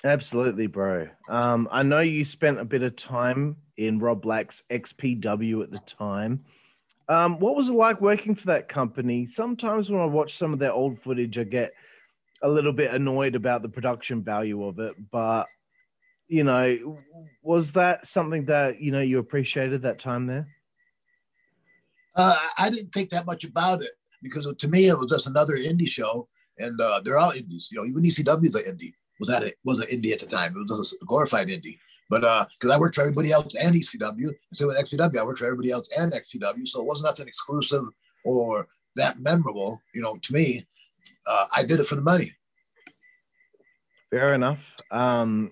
Absolutely, 0.05 0.67
bro. 0.67 1.07
Um, 1.29 1.67
I 1.71 1.81
know 1.81 1.99
you 1.99 2.23
spent 2.23 2.59
a 2.59 2.65
bit 2.65 2.83
of 2.83 2.95
time 2.95 3.55
in 3.75 3.97
Rob 3.97 4.21
Black's 4.21 4.61
XPW 4.69 5.63
at 5.63 5.71
the 5.71 5.79
time. 5.79 6.45
Um, 7.09 7.39
what 7.39 7.55
was 7.55 7.69
it 7.69 7.73
like 7.73 8.01
working 8.01 8.35
for 8.35 8.47
that 8.47 8.69
company? 8.69 9.25
Sometimes 9.25 9.89
when 9.89 10.01
I 10.01 10.05
watch 10.05 10.37
some 10.37 10.53
of 10.53 10.59
their 10.59 10.71
old 10.71 10.99
footage, 10.99 11.39
I 11.39 11.43
get 11.43 11.73
a 12.43 12.47
little 12.47 12.71
bit 12.71 12.93
annoyed 12.93 13.33
about 13.33 13.63
the 13.63 13.69
production 13.69 14.23
value 14.23 14.63
of 14.63 14.77
it. 14.77 14.93
But 15.11 15.47
you 16.27 16.43
know, 16.43 16.99
was 17.41 17.71
that 17.71 18.05
something 18.05 18.45
that 18.45 18.79
you 18.79 18.91
know 18.91 19.01
you 19.01 19.17
appreciated 19.17 19.81
that 19.81 19.99
time 19.99 20.27
there? 20.27 20.47
Uh, 22.15 22.37
I 22.59 22.69
didn't 22.69 22.93
think 22.93 23.09
that 23.09 23.25
much 23.25 23.43
about 23.43 23.81
it 23.81 23.91
because 24.21 24.47
to 24.55 24.67
me 24.67 24.87
it 24.87 24.97
was 24.97 25.09
just 25.09 25.27
another 25.27 25.57
indie 25.57 25.89
show, 25.89 26.27
and 26.59 26.79
uh, 26.79 27.01
they're 27.03 27.17
all 27.17 27.31
indies. 27.31 27.69
You 27.71 27.79
know, 27.79 27.85
even 27.85 28.03
ECW 28.03 28.49
is 28.49 28.55
an 28.55 28.63
indie. 28.63 28.93
Was 29.19 29.29
that 29.29 29.43
it? 29.43 29.55
Was 29.63 29.79
an 29.79 29.87
indie 29.87 30.11
at 30.11 30.19
the 30.19 30.25
time? 30.25 30.53
It 30.55 30.69
was 30.69 30.97
a 31.01 31.05
glorified 31.05 31.47
indie. 31.47 31.77
But 32.09 32.23
uh 32.23 32.45
because 32.59 32.75
I 32.75 32.79
worked 32.79 32.95
for 32.95 33.01
everybody 33.01 33.31
else 33.31 33.55
and 33.55 33.75
ECW, 33.75 34.31
so 34.53 34.67
with 34.67 34.77
XPW, 34.77 35.17
I 35.17 35.23
worked 35.23 35.39
for 35.39 35.45
everybody 35.45 35.71
else 35.71 35.89
and 35.97 36.11
XPW, 36.11 36.67
so 36.67 36.81
it 36.81 36.87
wasn't 36.87 37.05
nothing 37.05 37.27
exclusive 37.27 37.83
or 38.23 38.67
that 38.95 39.19
memorable. 39.19 39.81
You 39.93 40.01
know, 40.01 40.17
to 40.21 40.33
me, 40.33 40.65
uh, 41.27 41.45
I 41.55 41.63
did 41.63 41.79
it 41.79 41.87
for 41.87 41.95
the 41.95 42.01
money. 42.01 42.31
Fair 44.11 44.33
enough. 44.33 44.75
Um, 44.91 45.51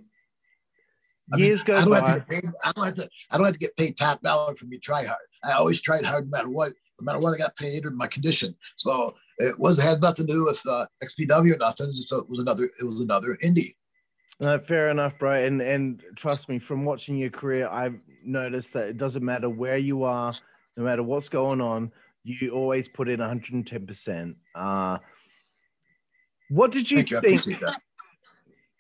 I 1.32 1.38
mean, 1.38 1.46
years 1.46 1.64
go 1.64 1.76
I 1.76 1.84
don't, 1.84 1.94
have 1.94 2.06
by. 2.06 2.14
to 2.14 2.20
get 2.20 2.30
paid, 2.30 2.52
I 2.64 2.72
don't 2.74 2.86
have 2.86 2.96
to. 2.96 3.10
I 3.32 3.38
don't 3.38 3.46
have 3.46 3.54
to 3.54 3.60
get 3.60 3.78
paid 3.78 3.98
top 3.98 4.22
dollar 4.22 4.56
for 4.56 4.66
me 4.66 4.78
try 4.78 5.06
hard. 5.06 5.18
I 5.44 5.54
always 5.54 5.82
tried 5.82 6.06
hard, 6.06 6.30
no 6.30 6.38
matter 6.38 6.50
what, 6.50 6.74
no 7.00 7.06
matter 7.06 7.20
what 7.20 7.34
I 7.34 7.38
got 7.38 7.56
paid 7.56 7.86
or 7.86 7.92
my 7.92 8.08
condition. 8.08 8.56
So 8.78 9.16
it 9.38 9.60
was 9.60 9.80
had 9.80 10.02
nothing 10.02 10.28
to 10.28 10.34
do 10.34 10.46
with 10.46 10.62
uh, 10.70 10.86
XPW 11.04 11.56
or 11.56 11.58
nothing. 11.58 11.92
So 11.94 12.20
it 12.20 12.30
was 12.30 12.40
another. 12.40 12.66
It 12.66 12.86
was 12.86 13.02
another 13.02 13.38
indie. 13.44 13.76
No, 14.40 14.60
fair 14.60 14.90
enough, 14.90 15.18
bro. 15.20 15.44
And 15.44 15.62
and 15.62 16.04
trust 16.16 16.50
me, 16.50 16.60
from 16.60 16.86
watching 16.86 17.18
your 17.18 17.30
career, 17.30 17.68
I've 17.68 18.00
noticed 18.24 18.74
that 18.74 18.88
it 18.90 18.98
doesn't 18.98 19.24
matter 19.24 19.50
where 19.50 19.78
you 19.78 20.04
are, 20.04 20.34
no 20.78 20.84
matter 20.84 21.04
what's 21.04 21.30
going 21.30 21.62
on, 21.62 21.92
you 22.24 22.52
always 22.52 22.88
put 22.88 23.08
in 23.10 23.20
110. 23.20 23.86
percent 23.86 24.38
Uh 24.56 24.98
What 26.50 26.72
did 26.72 26.90
you 26.90 27.04
Thank 27.04 27.24
think? 27.24 27.60
that. 27.62 27.80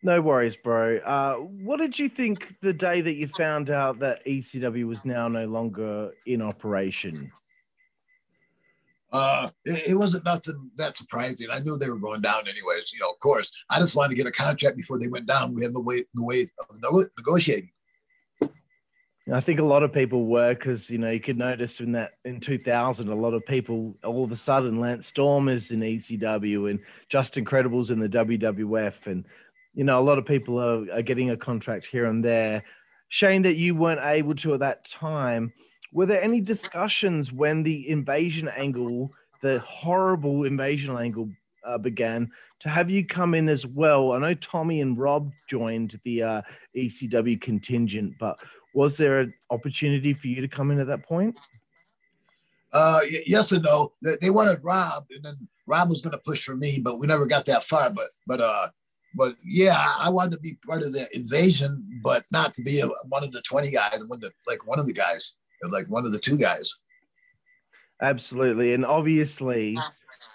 No 0.06 0.22
worries, 0.22 0.58
bro. 0.58 0.98
Uh, 0.98 1.36
what 1.36 1.78
did 1.80 1.98
you 1.98 2.10
think 2.10 2.56
the 2.62 2.74
day 2.74 3.00
that 3.00 3.14
you 3.14 3.26
found 3.26 3.70
out 3.70 4.00
that 4.00 4.26
ECW 4.26 4.86
was 4.86 5.06
now 5.06 5.30
no 5.30 5.46
longer 5.46 6.12
in 6.26 6.42
operation? 6.42 7.32
Uh, 9.14 9.52
it, 9.64 9.92
it 9.92 9.96
wasn't 9.96 10.26
nothing 10.26 10.72
that 10.76 10.98
surprising. 10.98 11.48
I 11.52 11.60
knew 11.60 11.78
they 11.78 11.90
were 11.90 12.00
going 12.00 12.22
down 12.22 12.48
anyways. 12.48 12.92
You 12.92 13.00
know, 13.00 13.12
of 13.12 13.20
course. 13.20 13.50
I 13.70 13.80
just 13.80 13.96
wanted 13.96 14.10
to 14.10 14.16
get 14.16 14.26
a 14.26 14.32
contract 14.32 14.76
before 14.76 15.00
they 15.00 15.08
went 15.08 15.28
down. 15.28 15.54
We 15.54 15.64
had 15.64 15.74
no 15.74 15.82
way, 15.82 16.06
no 16.16 16.24
way 16.24 16.42
of 16.42 16.82
nego- 16.82 17.10
negotiating. 17.18 17.70
I 19.32 19.40
think 19.40 19.60
a 19.60 19.66
lot 19.66 19.84
of 19.84 19.94
people 19.94 20.26
were 20.26 20.54
because 20.54 20.90
you 20.90 20.98
know 20.98 21.10
you 21.10 21.20
could 21.22 21.38
notice 21.38 21.80
in 21.80 21.94
that 21.94 22.16
in 22.26 22.42
2000 22.42 23.08
a 23.08 23.16
lot 23.16 23.34
of 23.34 23.46
people 23.46 23.96
all 24.04 24.26
of 24.26 24.34
a 24.34 24.36
sudden 24.36 24.82
Lance 24.82 25.08
Storm 25.08 25.48
is 25.48 25.72
in 25.72 25.80
ECW 25.80 26.70
and 26.70 26.80
Justin 27.08 27.46
Credible's 27.46 27.90
in 27.90 28.00
the 28.02 28.10
WWF 28.10 29.08
and 29.08 29.24
you 29.74 29.86
know 29.86 29.98
a 29.98 30.04
lot 30.04 30.18
of 30.18 30.26
people 30.26 30.60
are, 30.60 30.92
are 30.92 31.02
getting 31.02 31.30
a 31.30 31.38
contract 31.38 31.86
here 31.86 32.06
and 32.06 32.24
there. 32.24 32.66
Shane, 33.08 33.44
that 33.44 33.56
you 33.56 33.76
weren't 33.76 34.02
able 34.04 34.36
to 34.36 34.56
at 34.56 34.60
that 34.60 34.86
time. 34.86 35.54
Were 35.94 36.08
there 36.08 36.22
any 36.22 36.42
discussions 36.42 37.32
when 37.32 37.62
the 37.62 37.88
invasion 37.88 38.48
angle, 38.50 39.12
the 39.42 39.60
horrible 39.60 40.44
invasion 40.44 40.98
angle, 40.98 41.30
uh, 41.64 41.78
began 41.78 42.32
to 42.60 42.70
have 42.70 42.90
you 42.90 43.06
come 43.06 43.36
in 43.36 43.48
as 43.48 43.66
well? 43.66 44.12
I 44.12 44.18
know 44.18 44.34
Tommy 44.34 44.82
and 44.82 44.98
Rob 44.98 45.32
joined 45.48 46.00
the 46.04 46.24
uh, 46.24 46.42
ECW 46.76 47.40
contingent, 47.40 48.16
but 48.20 48.40
was 48.74 48.98
there 48.98 49.20
an 49.20 49.34
opportunity 49.52 50.14
for 50.14 50.28
you 50.28 50.42
to 50.42 50.48
come 50.48 50.72
in 50.72 50.80
at 50.80 50.88
that 50.88 51.04
point? 51.04 51.40
Uh, 52.74 53.02
yes 53.28 53.52
and 53.52 53.64
no. 53.64 53.94
They, 54.02 54.16
they 54.20 54.30
wanted 54.32 54.60
Rob, 54.64 55.06
and 55.12 55.24
then 55.24 55.48
Rob 55.68 55.90
was 55.90 56.02
going 56.02 56.14
to 56.14 56.18
push 56.18 56.44
for 56.44 56.56
me, 56.56 56.80
but 56.84 56.98
we 56.98 57.06
never 57.06 57.28
got 57.28 57.46
that 57.46 57.64
far. 57.64 57.92
But 57.92 58.08
but 58.26 58.42
uh, 58.42 58.70
but 59.14 59.36
yeah, 59.46 59.78
I 60.00 60.10
wanted 60.10 60.32
to 60.32 60.40
be 60.40 60.58
part 60.66 60.82
of 60.82 60.92
the 60.92 61.08
invasion, 61.16 61.88
but 62.02 62.26
not 62.32 62.56
to 62.56 62.64
be 62.64 62.80
a, 62.80 62.88
one 63.10 63.24
of 63.24 63.32
the 63.32 63.44
twenty 63.44 63.70
guys, 63.70 64.04
one 64.08 64.18
of 64.18 64.22
the, 64.22 64.32
like 64.48 64.66
one 64.66 64.80
of 64.80 64.88
the 64.88 64.94
guys, 64.94 65.36
like 65.72 65.90
one 65.90 66.06
of 66.06 66.12
the 66.12 66.20
two 66.20 66.38
guys. 66.38 66.74
Absolutely. 68.02 68.74
And 68.74 68.86
obviously, 68.86 69.78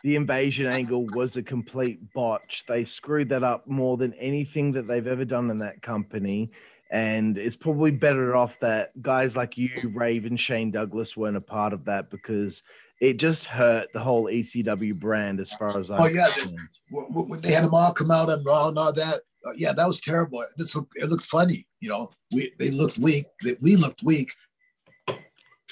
the 0.03 0.17
invasion 0.17 0.67
angle 0.67 1.07
was 1.15 1.37
a 1.37 1.43
complete 1.43 2.01
botch. 2.15 2.65
They 2.67 2.85
screwed 2.85 3.29
that 3.31 3.43
up 3.45 3.67
more 3.67 3.97
than 3.97 4.15
anything 4.15 4.73
that 4.73 4.87
they've 4.89 5.07
ever 5.07 5.25
done 5.25 5.51
in 5.51 5.59
that 5.59 5.83
company. 5.83 6.51
And 6.91 7.37
it's 7.37 7.57
probably 7.57 7.91
better 7.91 8.35
off 8.35 8.59
that 8.61 9.01
guys 9.03 9.37
like 9.37 9.59
you, 9.59 9.71
Raven, 9.95 10.37
Shane 10.39 10.71
Douglas, 10.71 11.17
weren't 11.17 11.37
a 11.37 11.41
part 11.43 11.75
of 11.75 11.85
that 11.85 12.09
because 12.11 12.63
it 13.01 13.19
just 13.19 13.45
hurt 13.45 13.89
the 13.93 14.01
whole 14.01 14.25
ECW 14.25 14.99
brand 14.99 15.39
as 15.39 15.53
far 15.53 15.79
as 15.79 15.91
I'm 15.91 16.01
Oh, 16.01 16.07
yeah, 16.07 16.27
they- 16.35 16.41
concerned. 16.43 16.61
Wh- 16.91 17.13
wh- 17.13 17.29
When 17.29 17.41
they 17.43 17.53
had 17.53 17.65
them 17.65 17.75
all 17.75 17.93
come 17.93 18.11
out 18.11 18.31
on 18.31 18.43
Raw 18.43 18.69
and 18.69 18.79
all 18.79 18.93
that, 18.95 19.21
uh, 19.47 19.53
yeah, 19.55 19.75
that 19.75 19.87
was 19.87 20.01
terrible. 20.01 20.43
This 20.57 20.75
look, 20.75 20.89
it 20.97 21.11
looked 21.11 21.27
funny, 21.27 21.67
you 21.81 21.91
know. 21.91 22.11
We 22.33 22.53
they 22.59 22.71
looked 22.71 22.99
weak. 22.99 23.27
We 23.61 23.77
looked 23.77 24.03
weak, 24.03 24.33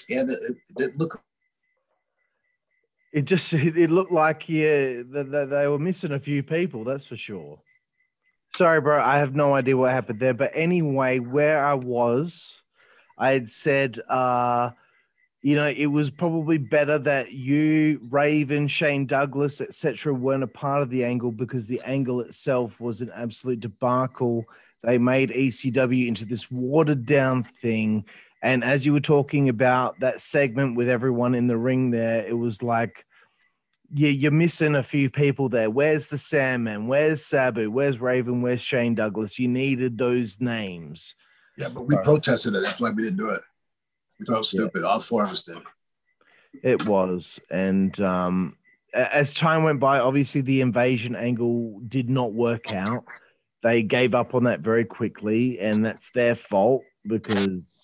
and 0.09 0.31
it, 0.31 0.57
it, 0.79 0.99
looked 0.99 1.19
It 3.13 3.23
just 3.23 3.53
it 3.53 3.91
looked 3.91 4.13
like 4.13 4.49
yeah 4.49 5.03
that 5.11 5.49
they 5.51 5.67
were 5.67 5.79
missing 5.79 6.13
a 6.13 6.21
few 6.21 6.43
people. 6.43 6.85
That's 6.85 7.07
for 7.07 7.17
sure. 7.17 7.61
Sorry, 8.55 8.81
bro. 8.81 9.03
I 9.03 9.19
have 9.19 9.35
no 9.35 9.55
idea 9.55 9.77
what 9.77 9.93
happened 9.93 10.21
there. 10.21 10.35
But 10.35 10.53
anyway, 10.55 11.19
where 11.19 11.65
I 11.65 11.75
was, 11.75 12.63
I 13.19 13.33
had 13.33 13.51
said, 13.51 13.99
uh, 14.09 14.71
you 15.43 15.57
know, 15.57 15.69
it 15.69 15.87
was 15.87 16.11
probably 16.11 16.59
better 16.59 16.99
that 16.99 17.33
you, 17.33 18.01
Raven, 18.11 18.67
Shane 18.69 19.07
Douglas, 19.07 19.61
etc., 19.61 20.15
weren't 20.15 20.43
a 20.43 20.49
part 20.49 20.83
of 20.83 20.91
the 20.91 21.05
angle 21.05 21.33
because 21.33 21.67
the 21.67 21.83
angle 21.85 22.21
itself 22.21 22.81
was 22.81 23.01
an 23.01 23.11
absolute 23.15 23.61
debacle. 23.61 24.45
They 24.83 24.99
made 24.99 25.31
ECW 25.31 26.09
into 26.09 26.25
this 26.25 26.51
watered 26.51 27.07
down 27.07 27.45
thing. 27.45 28.07
And 28.43 28.63
as 28.63 28.85
you 28.87 28.93
were 28.93 29.01
talking 29.01 29.49
about 29.49 30.01
that 30.01 30.21
segment 30.21 30.77
with 30.77 30.89
everyone 30.89 31.35
in 31.35 31.47
the 31.47 31.57
ring 31.57 31.91
there, 31.91 32.25
it 32.27 32.37
was 32.37 32.63
like, 32.63 33.05
yeah, 33.95 34.11
you're 34.11 34.31
missing 34.33 34.75
a 34.75 34.83
few 34.83 35.09
people 35.11 35.49
there. 35.49 35.71
Where's 35.71 36.09
the 36.09 36.19
Sandman? 36.19 36.87
Where's 36.87 37.25
Sabu? 37.25 37.71
Where's 37.71 38.01
Raven? 38.01 38.43
Where's 38.43 38.61
Shane 38.61 38.95
Douglas? 38.95 39.39
You 39.39 39.49
needed 39.49 39.97
those 39.99 40.41
names. 40.41 41.15
yeah. 41.57 41.69
But 41.73 41.87
we 41.87 41.97
protested 42.05 42.55
it. 42.55 42.63
That's 42.63 42.81
why 42.81 42.91
we 42.91 43.03
didn't 43.05 43.19
do 43.19 43.31
it. 43.31 43.41
We 44.19 44.27
thought 44.27 44.35
it 44.35 44.39
was 44.39 44.55
Yeah. 44.55 44.61
stupid. 44.61 44.85
All 44.85 45.01
four 45.01 45.25
of 45.25 45.31
us 45.31 45.45
did. 45.45 45.59
It 46.63 46.87
was, 46.87 47.39
and 47.51 47.99
um, 48.01 48.57
as 48.95 49.35
time 49.35 49.63
went 49.63 49.79
by, 49.79 49.99
obviously 49.99 50.41
the 50.41 50.63
invasion 50.63 51.15
angle 51.15 51.81
did 51.87 52.09
not 52.09 52.33
work 52.33 52.73
out. 52.73 53.05
They 53.63 53.83
gave 53.83 54.15
up 54.15 54.35
on 54.35 54.45
that 54.45 54.61
very 54.61 54.85
quickly, 54.87 55.59
and 55.61 55.85
that's 55.85 56.11
their 56.13 56.35
fault 56.35 56.83
because 57.07 57.76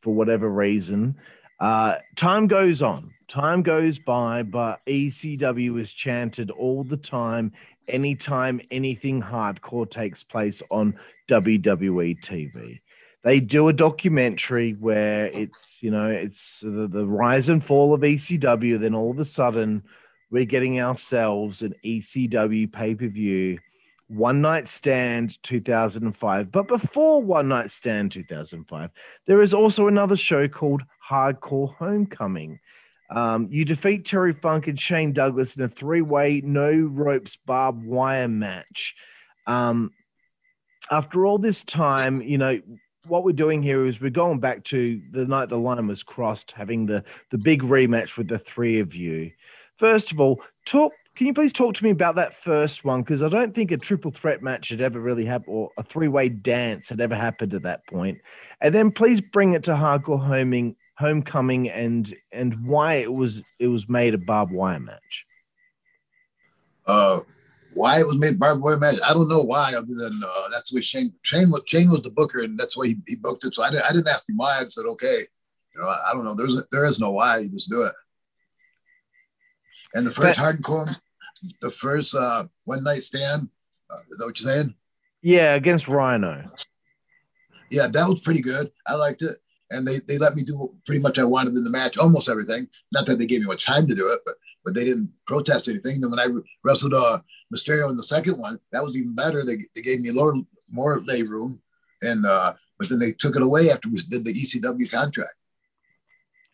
for 0.00 0.14
whatever 0.14 0.48
reason. 0.48 1.16
Uh, 1.60 1.96
time 2.16 2.46
goes 2.46 2.80
on, 2.82 3.12
time 3.28 3.62
goes 3.62 3.98
by, 3.98 4.42
but 4.42 4.80
ECW 4.86 5.78
is 5.80 5.92
chanted 5.92 6.50
all 6.50 6.82
the 6.82 6.96
time, 6.96 7.52
anytime 7.86 8.60
anything 8.70 9.22
hardcore 9.22 9.90
takes 9.90 10.24
place 10.24 10.62
on 10.70 10.98
WWE 11.28 12.20
TV. 12.20 12.80
They 13.22 13.40
do 13.40 13.68
a 13.68 13.74
documentary 13.74 14.72
where 14.72 15.26
it's, 15.26 15.82
you 15.82 15.90
know, 15.90 16.08
it's 16.08 16.60
the, 16.60 16.88
the 16.90 17.06
rise 17.06 17.50
and 17.50 17.62
fall 17.62 17.92
of 17.92 18.00
ECW. 18.00 18.80
Then 18.80 18.94
all 18.94 19.10
of 19.10 19.18
a 19.18 19.26
sudden, 19.26 19.82
we're 20.30 20.46
getting 20.46 20.80
ourselves 20.80 21.60
an 21.60 21.74
ECW 21.84 22.72
pay 22.72 22.94
per 22.94 23.08
view. 23.08 23.58
One 24.10 24.40
Night 24.40 24.68
Stand 24.68 25.40
2005. 25.44 26.50
But 26.50 26.66
before 26.66 27.22
One 27.22 27.48
Night 27.48 27.70
Stand 27.70 28.10
2005, 28.10 28.90
there 29.26 29.40
is 29.40 29.54
also 29.54 29.86
another 29.86 30.16
show 30.16 30.48
called 30.48 30.82
Hardcore 31.08 31.76
Homecoming. 31.76 32.58
Um, 33.08 33.48
you 33.50 33.64
defeat 33.64 34.04
Terry 34.04 34.32
Funk 34.32 34.66
and 34.66 34.80
Shane 34.80 35.12
Douglas 35.12 35.56
in 35.56 35.62
a 35.62 35.68
three 35.68 36.02
way, 36.02 36.40
no 36.44 36.72
ropes, 36.72 37.38
barbed 37.46 37.84
wire 37.84 38.28
match. 38.28 38.94
Um, 39.46 39.92
after 40.90 41.24
all 41.24 41.38
this 41.38 41.62
time, 41.64 42.20
you 42.20 42.38
know, 42.38 42.60
what 43.06 43.24
we're 43.24 43.32
doing 43.32 43.62
here 43.62 43.86
is 43.86 44.00
we're 44.00 44.10
going 44.10 44.40
back 44.40 44.64
to 44.64 45.00
the 45.12 45.24
night 45.24 45.48
the 45.48 45.56
line 45.56 45.86
was 45.86 46.02
crossed, 46.02 46.52
having 46.52 46.86
the, 46.86 47.04
the 47.30 47.38
big 47.38 47.62
rematch 47.62 48.16
with 48.16 48.28
the 48.28 48.38
three 48.38 48.80
of 48.80 48.94
you. 48.94 49.30
First 49.76 50.10
of 50.12 50.20
all, 50.20 50.42
talk. 50.66 50.92
Can 51.16 51.26
you 51.26 51.34
please 51.34 51.52
talk 51.52 51.74
to 51.74 51.84
me 51.84 51.90
about 51.90 52.14
that 52.14 52.34
first 52.34 52.84
one? 52.84 53.02
Because 53.02 53.22
I 53.22 53.28
don't 53.28 53.54
think 53.54 53.70
a 53.70 53.76
triple 53.76 54.10
threat 54.10 54.42
match 54.42 54.68
had 54.68 54.80
ever 54.80 55.00
really 55.00 55.24
happened, 55.24 55.54
or 55.54 55.70
a 55.76 55.82
three 55.82 56.08
way 56.08 56.28
dance 56.28 56.88
had 56.88 57.00
ever 57.00 57.14
happened 57.14 57.52
at 57.52 57.62
that 57.62 57.86
point. 57.86 58.20
And 58.60 58.74
then 58.74 58.90
please 58.90 59.20
bring 59.20 59.52
it 59.52 59.64
to 59.64 59.72
hardcore 59.72 60.24
homing, 60.24 60.76
homecoming, 60.98 61.68
and 61.68 62.12
and 62.32 62.64
why 62.64 62.94
it 62.94 63.12
was 63.12 63.42
it 63.58 63.66
was 63.66 63.88
made 63.88 64.14
a 64.14 64.18
barbed 64.18 64.52
wire 64.52 64.80
match. 64.80 65.26
Uh, 66.86 67.20
why 67.74 68.00
it 68.00 68.06
was 68.06 68.16
made 68.16 68.38
barbed 68.38 68.62
wire 68.62 68.76
match, 68.76 68.98
I 69.04 69.12
don't 69.12 69.28
know 69.28 69.42
why. 69.42 69.74
Other 69.74 69.94
than 69.94 70.22
uh, 70.24 70.48
that's 70.50 70.70
the 70.70 70.76
way 70.76 70.82
Shane 70.82 71.10
Shane 71.22 71.50
was 71.50 71.62
Shane 71.66 71.90
was 71.90 72.02
the 72.02 72.10
booker, 72.10 72.42
and 72.42 72.58
that's 72.58 72.76
why 72.76 72.86
he, 72.86 72.96
he 73.06 73.16
booked 73.16 73.44
it. 73.44 73.54
So 73.54 73.64
I 73.64 73.70
didn't 73.70 73.84
I 73.84 73.92
didn't 73.92 74.08
ask 74.08 74.28
him 74.28 74.36
why. 74.36 74.60
I 74.60 74.64
said 74.66 74.86
okay. 74.86 75.22
You 75.74 75.80
know, 75.80 75.88
I, 75.88 76.10
I 76.10 76.12
don't 76.14 76.24
know. 76.24 76.34
There's 76.34 76.56
a, 76.56 76.64
there 76.72 76.84
is 76.84 76.98
no 76.98 77.10
why. 77.10 77.38
You 77.38 77.48
just 77.48 77.70
do 77.70 77.82
it. 77.82 77.92
And 79.94 80.06
the 80.06 80.12
first 80.12 80.38
but, 80.38 80.56
hardcore, 80.56 81.00
the 81.60 81.70
first 81.70 82.14
uh, 82.14 82.44
one 82.64 82.84
night 82.84 83.02
stand. 83.02 83.48
Uh, 83.90 83.98
is 84.10 84.18
that 84.18 84.26
what 84.26 84.40
you're 84.40 84.52
saying? 84.52 84.74
Yeah, 85.22 85.54
against 85.54 85.88
Rhino. 85.88 86.50
Yeah, 87.70 87.88
that 87.88 88.08
was 88.08 88.20
pretty 88.20 88.40
good. 88.40 88.70
I 88.86 88.94
liked 88.94 89.22
it, 89.22 89.36
and 89.70 89.86
they 89.86 89.98
they 90.06 90.18
let 90.18 90.34
me 90.34 90.42
do 90.42 90.72
pretty 90.86 91.00
much 91.00 91.18
I 91.18 91.24
wanted 91.24 91.54
in 91.54 91.64
the 91.64 91.70
match, 91.70 91.98
almost 91.98 92.28
everything. 92.28 92.68
Not 92.92 93.06
that 93.06 93.18
they 93.18 93.26
gave 93.26 93.40
me 93.40 93.46
much 93.46 93.66
time 93.66 93.86
to 93.88 93.94
do 93.94 94.12
it, 94.12 94.20
but 94.24 94.34
but 94.64 94.74
they 94.74 94.84
didn't 94.84 95.10
protest 95.26 95.68
anything. 95.68 96.00
Then 96.00 96.10
when 96.10 96.20
I 96.20 96.26
wrestled 96.64 96.94
uh, 96.94 97.18
Mysterio 97.54 97.90
in 97.90 97.96
the 97.96 98.02
second 98.02 98.38
one, 98.38 98.58
that 98.72 98.82
was 98.82 98.96
even 98.96 99.14
better. 99.14 99.44
They, 99.44 99.56
they 99.74 99.82
gave 99.82 100.00
me 100.00 100.10
more 100.10 100.34
more 100.70 101.00
lay 101.00 101.22
room, 101.22 101.60
and 102.02 102.24
uh, 102.26 102.54
but 102.78 102.88
then 102.88 102.98
they 102.98 103.12
took 103.12 103.36
it 103.36 103.42
away 103.42 103.70
after 103.70 103.88
we 103.88 104.00
did 104.08 104.24
the 104.24 104.32
ECW 104.32 104.90
contract. 104.90 105.34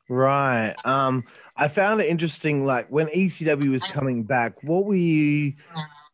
Right. 0.09 0.75
Um, 0.85 1.25
I 1.57 1.69
found 1.69 2.01
it 2.01 2.09
interesting. 2.09 2.67
Like 2.67 2.89
when 2.89 3.09
ECW 3.09 3.71
was 3.71 3.85
coming 3.85 4.25
back, 4.25 4.63
what 4.63 4.85
were 4.85 4.95
you? 4.95 5.55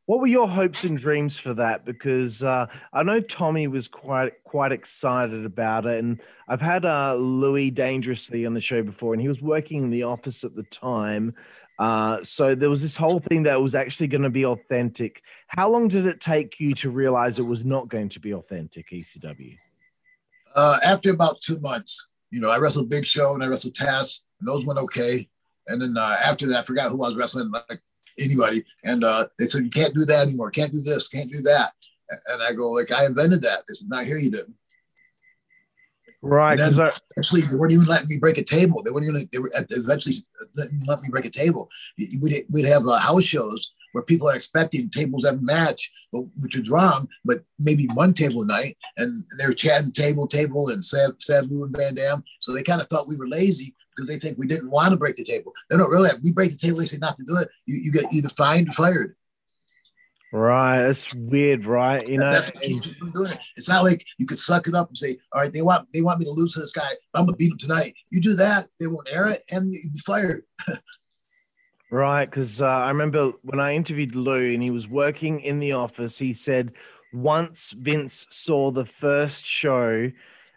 What 0.06 0.20
were 0.20 0.26
your 0.26 0.48
hopes 0.48 0.82
and 0.84 0.98
dreams 0.98 1.38
for 1.38 1.54
that? 1.54 1.84
Because 1.84 2.42
uh, 2.42 2.66
I 2.92 3.02
know 3.02 3.20
Tommy 3.20 3.68
was 3.68 3.88
quite 3.88 4.32
quite 4.44 4.72
excited 4.72 5.44
about 5.44 5.86
it, 5.86 5.98
and 5.98 6.20
I've 6.48 6.60
had 6.60 6.84
uh, 6.84 7.14
Lou 7.14 7.70
D'Angeli 7.70 8.46
on 8.46 8.54
the 8.54 8.60
show 8.60 8.82
before, 8.82 9.14
and 9.14 9.22
he 9.22 9.28
was 9.28 9.40
working 9.40 9.84
in 9.84 9.90
the 9.90 10.04
office 10.04 10.44
at 10.44 10.54
the 10.54 10.64
time. 10.64 11.34
Uh, 11.78 12.22
so 12.22 12.54
there 12.54 12.70
was 12.70 12.82
this 12.82 12.96
whole 12.96 13.18
thing 13.18 13.44
that 13.44 13.60
was 13.60 13.74
actually 13.74 14.06
going 14.06 14.22
to 14.22 14.30
be 14.30 14.44
authentic. 14.44 15.22
How 15.48 15.70
long 15.70 15.88
did 15.88 16.06
it 16.06 16.20
take 16.20 16.60
you 16.60 16.74
to 16.74 16.90
realize 16.90 17.38
it 17.38 17.46
was 17.46 17.64
not 17.64 17.88
going 17.88 18.10
to 18.10 18.20
be 18.20 18.32
authentic, 18.34 18.90
ECW? 18.90 19.56
Uh, 20.54 20.78
after 20.84 21.10
about 21.10 21.40
two 21.40 21.58
months, 21.60 22.08
you 22.30 22.40
know, 22.40 22.50
I 22.50 22.58
wrestled 22.58 22.88
Big 22.88 23.06
Show 23.06 23.34
and 23.34 23.42
I 23.42 23.46
wrestled 23.46 23.74
Taz, 23.74 24.20
and 24.38 24.48
those 24.48 24.64
went 24.64 24.78
okay. 24.80 25.28
And 25.68 25.80
then 25.80 25.94
uh, 25.96 26.16
after 26.24 26.46
that, 26.48 26.58
I 26.58 26.62
forgot 26.62 26.90
who 26.90 27.04
I 27.04 27.08
was 27.08 27.16
wrestling, 27.16 27.50
like 27.50 27.80
anybody. 28.18 28.64
And 28.84 29.04
uh, 29.04 29.26
they 29.38 29.46
said, 29.46 29.64
you 29.64 29.70
can't 29.70 29.94
do 29.94 30.04
that 30.04 30.26
anymore. 30.26 30.50
Can't 30.50 30.72
do 30.72 30.80
this. 30.80 31.08
Can't 31.08 31.30
do 31.30 31.40
that. 31.42 31.72
And 32.26 32.42
I 32.42 32.52
go, 32.52 32.72
like, 32.72 32.90
I 32.90 33.06
invented 33.06 33.42
that. 33.42 33.60
They 33.66 33.74
said, 33.74 33.88
not 33.88 34.04
here, 34.04 34.18
you 34.18 34.30
didn't. 34.30 34.54
Right. 36.20 36.58
And 36.58 36.74
then, 36.74 36.86
I, 36.86 36.92
actually, 37.18 37.40
they 37.40 37.56
weren't 37.56 37.72
even 37.72 37.86
letting 37.86 38.08
me 38.08 38.18
break 38.18 38.38
a 38.38 38.44
table. 38.44 38.82
They 38.82 38.90
weren't 38.90 39.06
even, 39.06 39.28
they 39.32 39.38
were 39.38 39.50
eventually 39.70 40.16
letting 40.54 40.82
let 40.86 41.00
me 41.02 41.08
break 41.08 41.24
a 41.24 41.30
table. 41.30 41.68
We'd, 41.98 42.44
we'd 42.50 42.66
have 42.66 42.86
uh, 42.86 42.98
house 42.98 43.24
shows 43.24 43.72
where 43.92 44.04
people 44.04 44.28
are 44.28 44.36
expecting 44.36 44.88
tables 44.88 45.24
every 45.24 45.42
match, 45.42 45.90
which 46.40 46.56
is 46.56 46.70
wrong, 46.70 47.08
but 47.24 47.44
maybe 47.58 47.86
one 47.94 48.14
table 48.14 48.42
a 48.42 48.46
night. 48.46 48.76
And 48.96 49.24
they're 49.36 49.52
chatting 49.52 49.92
table, 49.92 50.26
table, 50.26 50.68
and 50.68 50.84
Sabu 50.84 51.64
and 51.64 51.76
Van 51.76 51.94
Dam. 51.94 52.22
So 52.40 52.52
they 52.52 52.62
kind 52.62 52.80
of 52.80 52.86
thought 52.88 53.08
we 53.08 53.16
were 53.16 53.28
lazy 53.28 53.74
because 53.94 54.08
they 54.08 54.18
think 54.18 54.38
we 54.38 54.46
didn't 54.46 54.70
want 54.70 54.90
to 54.90 54.96
break 54.96 55.16
the 55.16 55.24
table. 55.24 55.52
They 55.70 55.76
don't 55.76 55.90
really. 55.90 56.08
Have 56.08 56.20
we 56.22 56.32
break 56.32 56.50
the 56.50 56.58
table. 56.58 56.78
They 56.78 56.86
say 56.86 56.98
not 56.98 57.16
to 57.16 57.24
do 57.24 57.36
it. 57.36 57.48
You, 57.66 57.76
you 57.76 57.92
get 57.92 58.12
either 58.12 58.28
fined 58.28 58.68
or 58.68 58.72
fired. 58.72 59.16
Right, 60.34 60.80
that's 60.80 61.14
weird, 61.14 61.66
right? 61.66 62.06
You 62.08 62.16
know, 62.16 62.30
it. 62.30 63.38
It's 63.54 63.68
not 63.68 63.84
like 63.84 64.02
you 64.16 64.24
could 64.24 64.38
suck 64.38 64.66
it 64.66 64.74
up 64.74 64.88
and 64.88 64.96
say, 64.96 65.18
"All 65.30 65.42
right, 65.42 65.52
they 65.52 65.60
want 65.60 65.88
they 65.92 66.00
want 66.00 66.20
me 66.20 66.24
to 66.24 66.30
lose 66.30 66.54
to 66.54 66.60
this 66.60 66.72
guy. 66.72 66.88
I'm 67.12 67.26
gonna 67.26 67.36
beat 67.36 67.52
him 67.52 67.58
tonight." 67.58 67.92
You 68.08 68.18
do 68.18 68.34
that, 68.36 68.68
they 68.80 68.86
won't 68.86 69.08
air 69.10 69.26
it, 69.26 69.42
and 69.50 69.74
you'd 69.74 69.92
be 69.92 69.98
fired. 69.98 70.44
right, 71.90 72.24
because 72.24 72.62
uh, 72.62 72.66
I 72.66 72.88
remember 72.88 73.32
when 73.42 73.60
I 73.60 73.74
interviewed 73.74 74.14
Lou, 74.14 74.54
and 74.54 74.62
he 74.62 74.70
was 74.70 74.88
working 74.88 75.40
in 75.40 75.58
the 75.58 75.72
office. 75.72 76.16
He 76.16 76.32
said 76.32 76.72
once 77.12 77.72
Vince 77.72 78.24
saw 78.30 78.70
the 78.70 78.86
first 78.86 79.44
show 79.44 80.12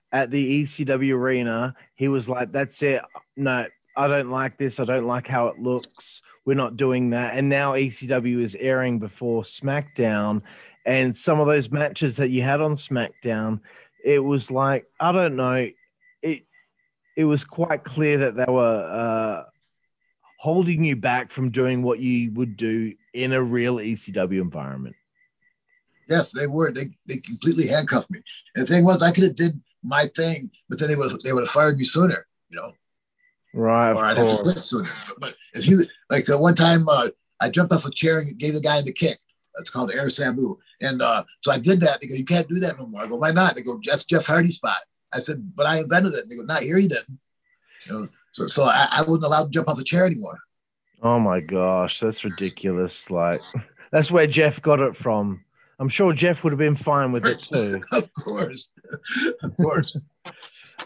at 0.10 0.32
the 0.32 0.64
ECW 0.64 1.16
arena, 1.16 1.76
he 1.96 2.08
was 2.08 2.30
like, 2.30 2.54
"That's 2.54 2.82
it. 2.82 3.02
No, 3.36 3.66
I 3.98 4.08
don't 4.08 4.30
like 4.30 4.58
this. 4.58 4.80
I 4.80 4.86
don't 4.86 5.08
like 5.08 5.28
how 5.28 5.48
it 5.48 5.60
looks. 5.60 6.22
We're 6.46 6.56
not 6.56 6.78
doing 6.78 7.12
that." 7.12 7.36
And 7.36 7.50
now 7.50 7.74
ECW 7.74 8.42
is 8.42 8.56
airing 8.56 9.00
before 9.00 9.44
SmackDown, 9.44 10.42
and 10.86 11.16
some 11.16 11.40
of 11.40 11.48
those 11.48 11.72
matches 11.72 12.18
that 12.18 12.30
you 12.30 12.44
had 12.44 12.62
on 12.62 12.76
SmackDown, 12.76 13.62
it 14.04 14.20
was 14.20 14.52
like 14.52 14.86
I 15.00 15.12
don't 15.12 15.36
know, 15.36 15.70
it 16.22 16.44
it 17.16 17.26
was 17.26 17.44
quite 17.44 17.84
clear 17.84 18.20
that 18.20 18.36
they 18.36 18.52
were 18.52 19.44
uh, 19.44 19.50
holding 20.40 20.84
you 20.84 20.96
back 20.96 21.32
from 21.32 21.50
doing 21.50 21.82
what 21.82 22.00
you 22.00 22.32
would 22.34 22.58
do 22.58 22.94
in 23.14 23.34
a 23.34 23.42
real 23.42 23.78
ECW 23.78 24.42
environment. 24.42 24.96
Yes, 26.08 26.32
they 26.32 26.46
were. 26.46 26.72
They 26.72 26.90
they 27.08 27.18
completely 27.18 27.68
handcuffed 27.68 28.12
me. 28.12 28.22
And 28.54 28.64
the 28.64 28.68
thing 28.68 28.84
was, 28.84 29.02
I 29.02 29.12
could 29.12 29.24
have 29.24 29.36
did 29.36 29.60
my 29.84 30.08
thing, 30.16 30.52
but 30.70 30.80
then 30.80 30.90
they 30.90 30.96
would 30.96 31.20
they 31.24 31.34
would 31.34 31.44
have 31.44 31.50
fired 31.50 31.78
me 31.78 31.84
sooner, 31.86 32.28
you 32.50 32.60
know. 32.60 32.74
Right. 33.56 33.94
Or 33.94 34.04
I'd 34.04 34.18
have 34.18 34.28
to 34.28 34.36
sooner. 34.36 34.90
But 35.18 35.36
if 35.54 35.66
you 35.66 35.86
like 36.10 36.30
uh, 36.30 36.38
one 36.38 36.56
time 36.56 36.88
uh, 36.90 37.08
I 37.40 37.50
jumped 37.50 37.74
off 37.74 37.86
a 37.86 37.92
chair 37.92 38.20
and 38.20 38.38
gave 38.38 38.54
the 38.54 38.62
guy 38.62 38.82
the 38.82 38.92
kick. 38.92 39.18
It's 39.58 39.70
called 39.70 39.92
air 39.94 40.10
sabu. 40.10 40.58
And 40.82 41.02
uh, 41.02 41.24
so 41.42 41.52
I 41.52 41.58
did 41.58 41.80
that. 41.80 42.02
They 42.02 42.08
go, 42.08 42.16
you 42.16 42.26
can't 42.26 42.48
do 42.50 42.60
that 42.60 42.78
no 42.78 42.88
more. 42.88 43.02
I 43.04 43.08
go, 43.08 43.16
why 43.16 43.32
not? 43.32 43.56
They 43.56 43.62
go, 43.62 43.80
that's 43.86 44.04
Jeff 44.04 44.26
Hardy's 44.26 44.56
spot. 44.56 44.80
I 45.14 45.20
said, 45.20 45.56
but 45.56 45.66
I 45.66 45.80
invented 45.80 46.14
it. 46.14 46.24
And 46.24 46.32
they 46.32 46.36
go, 46.36 46.42
not 46.42 46.64
here, 46.64 46.78
you 46.78 46.90
didn't. 46.90 47.20
You 47.86 47.94
know, 47.94 48.10
so, 48.34 48.48
so 48.48 48.64
I, 48.66 48.88
I 48.92 49.02
wasn't 49.04 49.24
allowed 49.24 49.46
to 49.46 49.50
jump 49.52 49.70
off 49.70 49.78
the 49.78 49.84
chair 49.86 50.06
anymore. 50.06 50.38
Oh 51.02 51.20
my 51.20 51.40
gosh, 51.40 52.00
that's 52.00 52.26
ridiculous. 52.26 53.10
Like 53.10 53.42
that's 53.92 54.12
where 54.12 54.28
Jeff 54.28 54.62
got 54.62 54.82
it 54.82 54.98
from. 54.98 55.46
I'm 55.80 55.90
sure 55.90 56.14
Jeff 56.14 56.44
would 56.44 56.52
have 56.52 56.58
been 56.58 56.76
fine 56.76 57.12
with 57.12 57.26
it 57.26 57.40
too. 57.40 57.82
of 57.92 58.12
course. 58.14 58.70
of 59.44 59.56
course. 59.58 59.96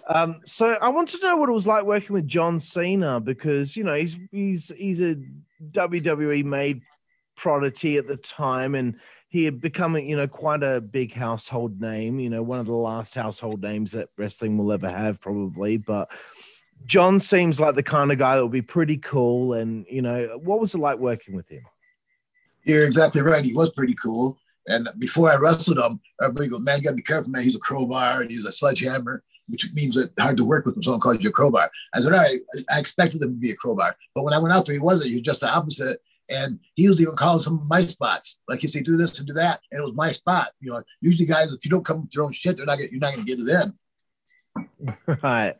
Um, 0.07 0.41
so 0.45 0.73
I 0.81 0.89
want 0.89 1.09
to 1.09 1.19
know 1.21 1.37
what 1.37 1.49
it 1.49 1.53
was 1.53 1.67
like 1.67 1.83
working 1.83 2.13
with 2.13 2.27
John 2.27 2.59
Cena 2.59 3.19
because 3.19 3.77
you 3.77 3.83
know 3.83 3.95
he's 3.95 4.17
he's 4.31 4.71
he's 4.75 5.01
a 5.01 5.17
WWE 5.71 6.43
made 6.43 6.81
prodigy 7.35 7.97
at 7.97 8.07
the 8.07 8.17
time, 8.17 8.75
and 8.75 8.99
he 9.29 9.45
had 9.45 9.61
become 9.61 9.95
you 9.97 10.17
know 10.17 10.27
quite 10.27 10.63
a 10.63 10.81
big 10.81 11.13
household 11.13 11.79
name. 11.79 12.19
You 12.19 12.29
know, 12.29 12.41
one 12.41 12.59
of 12.59 12.65
the 12.65 12.73
last 12.73 13.15
household 13.15 13.61
names 13.61 13.91
that 13.91 14.09
wrestling 14.17 14.57
will 14.57 14.71
ever 14.71 14.89
have, 14.89 15.21
probably. 15.21 15.77
But 15.77 16.09
John 16.85 17.19
seems 17.19 17.59
like 17.59 17.75
the 17.75 17.83
kind 17.83 18.11
of 18.11 18.17
guy 18.17 18.35
that 18.35 18.43
would 18.43 18.51
be 18.51 18.61
pretty 18.61 18.97
cool. 18.97 19.53
And 19.53 19.85
you 19.89 20.01
know, 20.01 20.39
what 20.41 20.59
was 20.59 20.73
it 20.73 20.79
like 20.79 20.97
working 20.99 21.35
with 21.35 21.49
him? 21.49 21.63
You're 22.63 22.85
exactly 22.85 23.21
right. 23.21 23.45
He 23.45 23.53
was 23.53 23.71
pretty 23.71 23.95
cool. 23.95 24.37
And 24.67 24.89
before 24.99 25.31
I 25.31 25.35
wrestled 25.35 25.79
him, 25.79 25.99
everybody 26.21 26.49
goes, 26.49 26.61
"Man, 26.61 26.77
you 26.77 26.83
gotta 26.83 26.95
be 26.95 27.01
careful, 27.01 27.31
man. 27.31 27.43
He's 27.43 27.55
a 27.55 27.59
crowbar 27.59 28.21
and 28.21 28.31
he's 28.31 28.45
a 28.45 28.51
sledgehammer." 28.51 29.23
Which 29.49 29.71
means 29.73 29.95
that 29.95 30.11
hard 30.19 30.37
to 30.37 30.45
work 30.45 30.65
with 30.65 30.75
when 30.75 30.83
someone 30.83 30.99
calls 30.99 31.21
you 31.21 31.29
a 31.29 31.33
crowbar. 31.33 31.69
I 31.93 32.01
said, 32.01 32.13
all 32.13 32.19
right, 32.19 32.39
I 32.69 32.79
expected 32.79 33.21
him 33.21 33.29
to 33.29 33.39
be 33.39 33.51
a 33.51 33.55
crowbar. 33.55 33.95
But 34.15 34.23
when 34.23 34.33
I 34.33 34.39
went 34.39 34.53
out 34.53 34.65
there, 34.65 34.73
he 34.73 34.79
wasn't. 34.79 35.09
He 35.09 35.17
was 35.17 35.23
just 35.23 35.41
the 35.41 35.49
opposite. 35.49 35.99
And 36.29 36.59
he 36.75 36.87
was 36.87 37.01
even 37.01 37.15
calling 37.15 37.41
some 37.41 37.59
of 37.59 37.67
my 37.67 37.85
spots. 37.85 38.37
Like 38.47 38.61
you 38.61 38.69
say, 38.69 38.81
do 38.81 38.97
this 38.97 39.17
and 39.17 39.27
do 39.27 39.33
that. 39.33 39.61
And 39.71 39.79
it 39.79 39.83
was 39.83 39.95
my 39.95 40.11
spot. 40.11 40.49
You 40.59 40.71
know, 40.71 40.83
usually 41.01 41.25
guys, 41.25 41.51
if 41.51 41.65
you 41.65 41.71
don't 41.71 41.85
come 41.85 42.01
with 42.01 42.13
your 42.13 42.25
own 42.25 42.33
shit, 42.33 42.57
they're 42.57 42.67
not 42.67 42.77
gonna, 42.77 42.89
you're 42.91 42.99
not 42.99 43.13
gonna 43.13 43.25
get 43.25 43.39
it 43.39 43.49
in. 43.49 43.73
Right. 45.23 45.55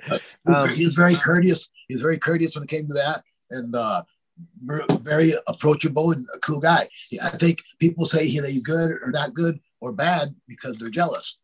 Um, 0.48 0.70
he 0.70 0.88
was 0.88 0.96
very 0.96 1.16
courteous. 1.16 1.70
He 1.88 1.96
was 1.96 2.02
very 2.02 2.18
courteous 2.18 2.56
when 2.56 2.64
it 2.64 2.70
came 2.70 2.88
to 2.88 2.94
that. 2.94 3.22
And 3.50 3.74
uh 3.76 4.04
very 5.02 5.34
approachable 5.48 6.12
and 6.12 6.28
a 6.36 6.40
cool 6.40 6.60
guy. 6.60 6.88
I 7.22 7.30
think 7.30 7.62
people 7.80 8.06
say 8.06 8.28
he's 8.28 8.64
good 8.64 8.92
or 8.92 9.12
not 9.12 9.34
good 9.34 9.60
or 9.82 9.92
bad 9.92 10.36
because 10.48 10.78
they're 10.78 10.90
jealous. 10.90 11.38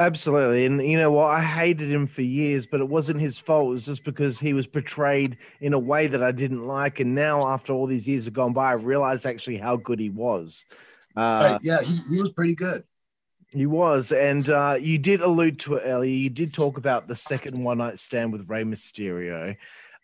Absolutely. 0.00 0.64
And 0.64 0.82
you 0.82 0.96
know 0.96 1.12
what? 1.12 1.26
I 1.26 1.44
hated 1.44 1.90
him 1.90 2.06
for 2.06 2.22
years, 2.22 2.66
but 2.66 2.80
it 2.80 2.88
wasn't 2.88 3.20
his 3.20 3.38
fault. 3.38 3.64
It 3.64 3.68
was 3.68 3.84
just 3.84 4.02
because 4.02 4.40
he 4.40 4.54
was 4.54 4.66
portrayed 4.66 5.36
in 5.60 5.74
a 5.74 5.78
way 5.78 6.06
that 6.06 6.22
I 6.22 6.32
didn't 6.32 6.66
like. 6.66 7.00
And 7.00 7.14
now, 7.14 7.46
after 7.46 7.74
all 7.74 7.86
these 7.86 8.08
years 8.08 8.24
have 8.24 8.32
gone 8.32 8.54
by, 8.54 8.70
I 8.70 8.74
realize 8.74 9.26
actually 9.26 9.58
how 9.58 9.76
good 9.76 10.00
he 10.00 10.08
was. 10.08 10.64
Uh, 11.14 11.20
right. 11.20 11.60
Yeah, 11.62 11.82
he, 11.82 12.14
he 12.14 12.22
was 12.22 12.32
pretty 12.32 12.54
good. 12.54 12.84
He 13.50 13.66
was. 13.66 14.10
And 14.10 14.48
uh, 14.48 14.78
you 14.80 14.96
did 14.96 15.20
allude 15.20 15.58
to 15.60 15.74
it 15.74 15.82
earlier. 15.84 16.16
You 16.16 16.30
did 16.30 16.54
talk 16.54 16.78
about 16.78 17.06
the 17.06 17.16
second 17.16 17.62
one 17.62 17.76
night 17.76 17.98
stand 17.98 18.32
with 18.32 18.48
Rey 18.48 18.64
Mysterio. 18.64 19.54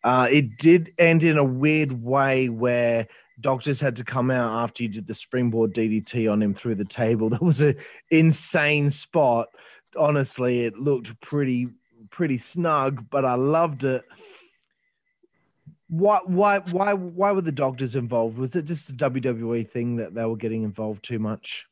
Uh, 0.05 0.29
it 0.31 0.59
did 0.59 0.93
end 0.99 1.25
in 1.25 1.39
a 1.39 1.45
weird 1.45 2.05
way 2.05 2.51
where 2.51 3.09
doctors 3.41 3.81
had 3.81 3.97
to 3.97 4.05
come 4.05 4.31
out 4.31 4.63
after 4.63 4.83
you 4.83 4.91
did 4.91 5.07
the 5.07 5.15
springboard 5.15 5.73
DDT 5.75 6.31
on 6.31 6.43
him 6.43 6.53
through 6.53 6.75
the 6.75 6.85
table. 6.85 7.31
That 7.37 7.43
was 7.43 7.63
an 7.63 7.77
insane 8.11 8.91
spot 8.91 9.49
honestly, 9.97 10.65
it 10.65 10.79
looked 10.79 11.21
pretty 11.21 11.69
pretty 12.11 12.39
snug, 12.39 13.09
but 13.11 13.25
I 13.25 13.35
loved 13.35 13.85
it. 13.85 14.05
Why 15.89 16.21
why 16.25 16.59
why 16.59 16.95
why 16.95 17.33
were 17.33 17.43
the 17.43 17.53
doctors 17.53 17.95
involved? 17.95 18.39
Was 18.39 18.57
it 18.57 18.65
just 18.65 18.91
a 18.91 18.95
WWE 18.95 19.67
thing 19.69 19.97
that 19.97 20.15
they 20.15 20.25
were 20.25 20.37
getting 20.37 20.65
involved 20.65 21.05
too 21.05 21.19
much? 21.19 21.67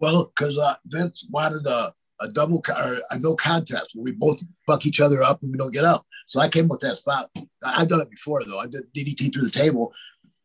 Well, 0.00 0.32
because 0.34 0.56
uh, 0.58 0.76
Vince 0.86 1.26
wanted 1.30 1.66
a, 1.66 1.92
a 2.20 2.28
double 2.28 2.62
or 2.68 3.00
a 3.10 3.18
no 3.18 3.34
contest 3.34 3.90
where 3.94 4.04
we 4.04 4.12
both 4.12 4.40
buck 4.66 4.86
each 4.86 5.00
other 5.00 5.22
up 5.22 5.42
and 5.42 5.52
we 5.52 5.58
don't 5.58 5.72
get 5.72 5.84
up. 5.84 6.06
So 6.26 6.40
I 6.40 6.48
came 6.48 6.68
with 6.68 6.80
that 6.80 6.96
spot. 6.96 7.30
I've 7.64 7.88
done 7.88 8.00
it 8.00 8.10
before 8.10 8.44
though. 8.44 8.58
I 8.58 8.66
did 8.66 8.92
DDT 8.94 9.32
through 9.32 9.44
the 9.44 9.50
table. 9.50 9.92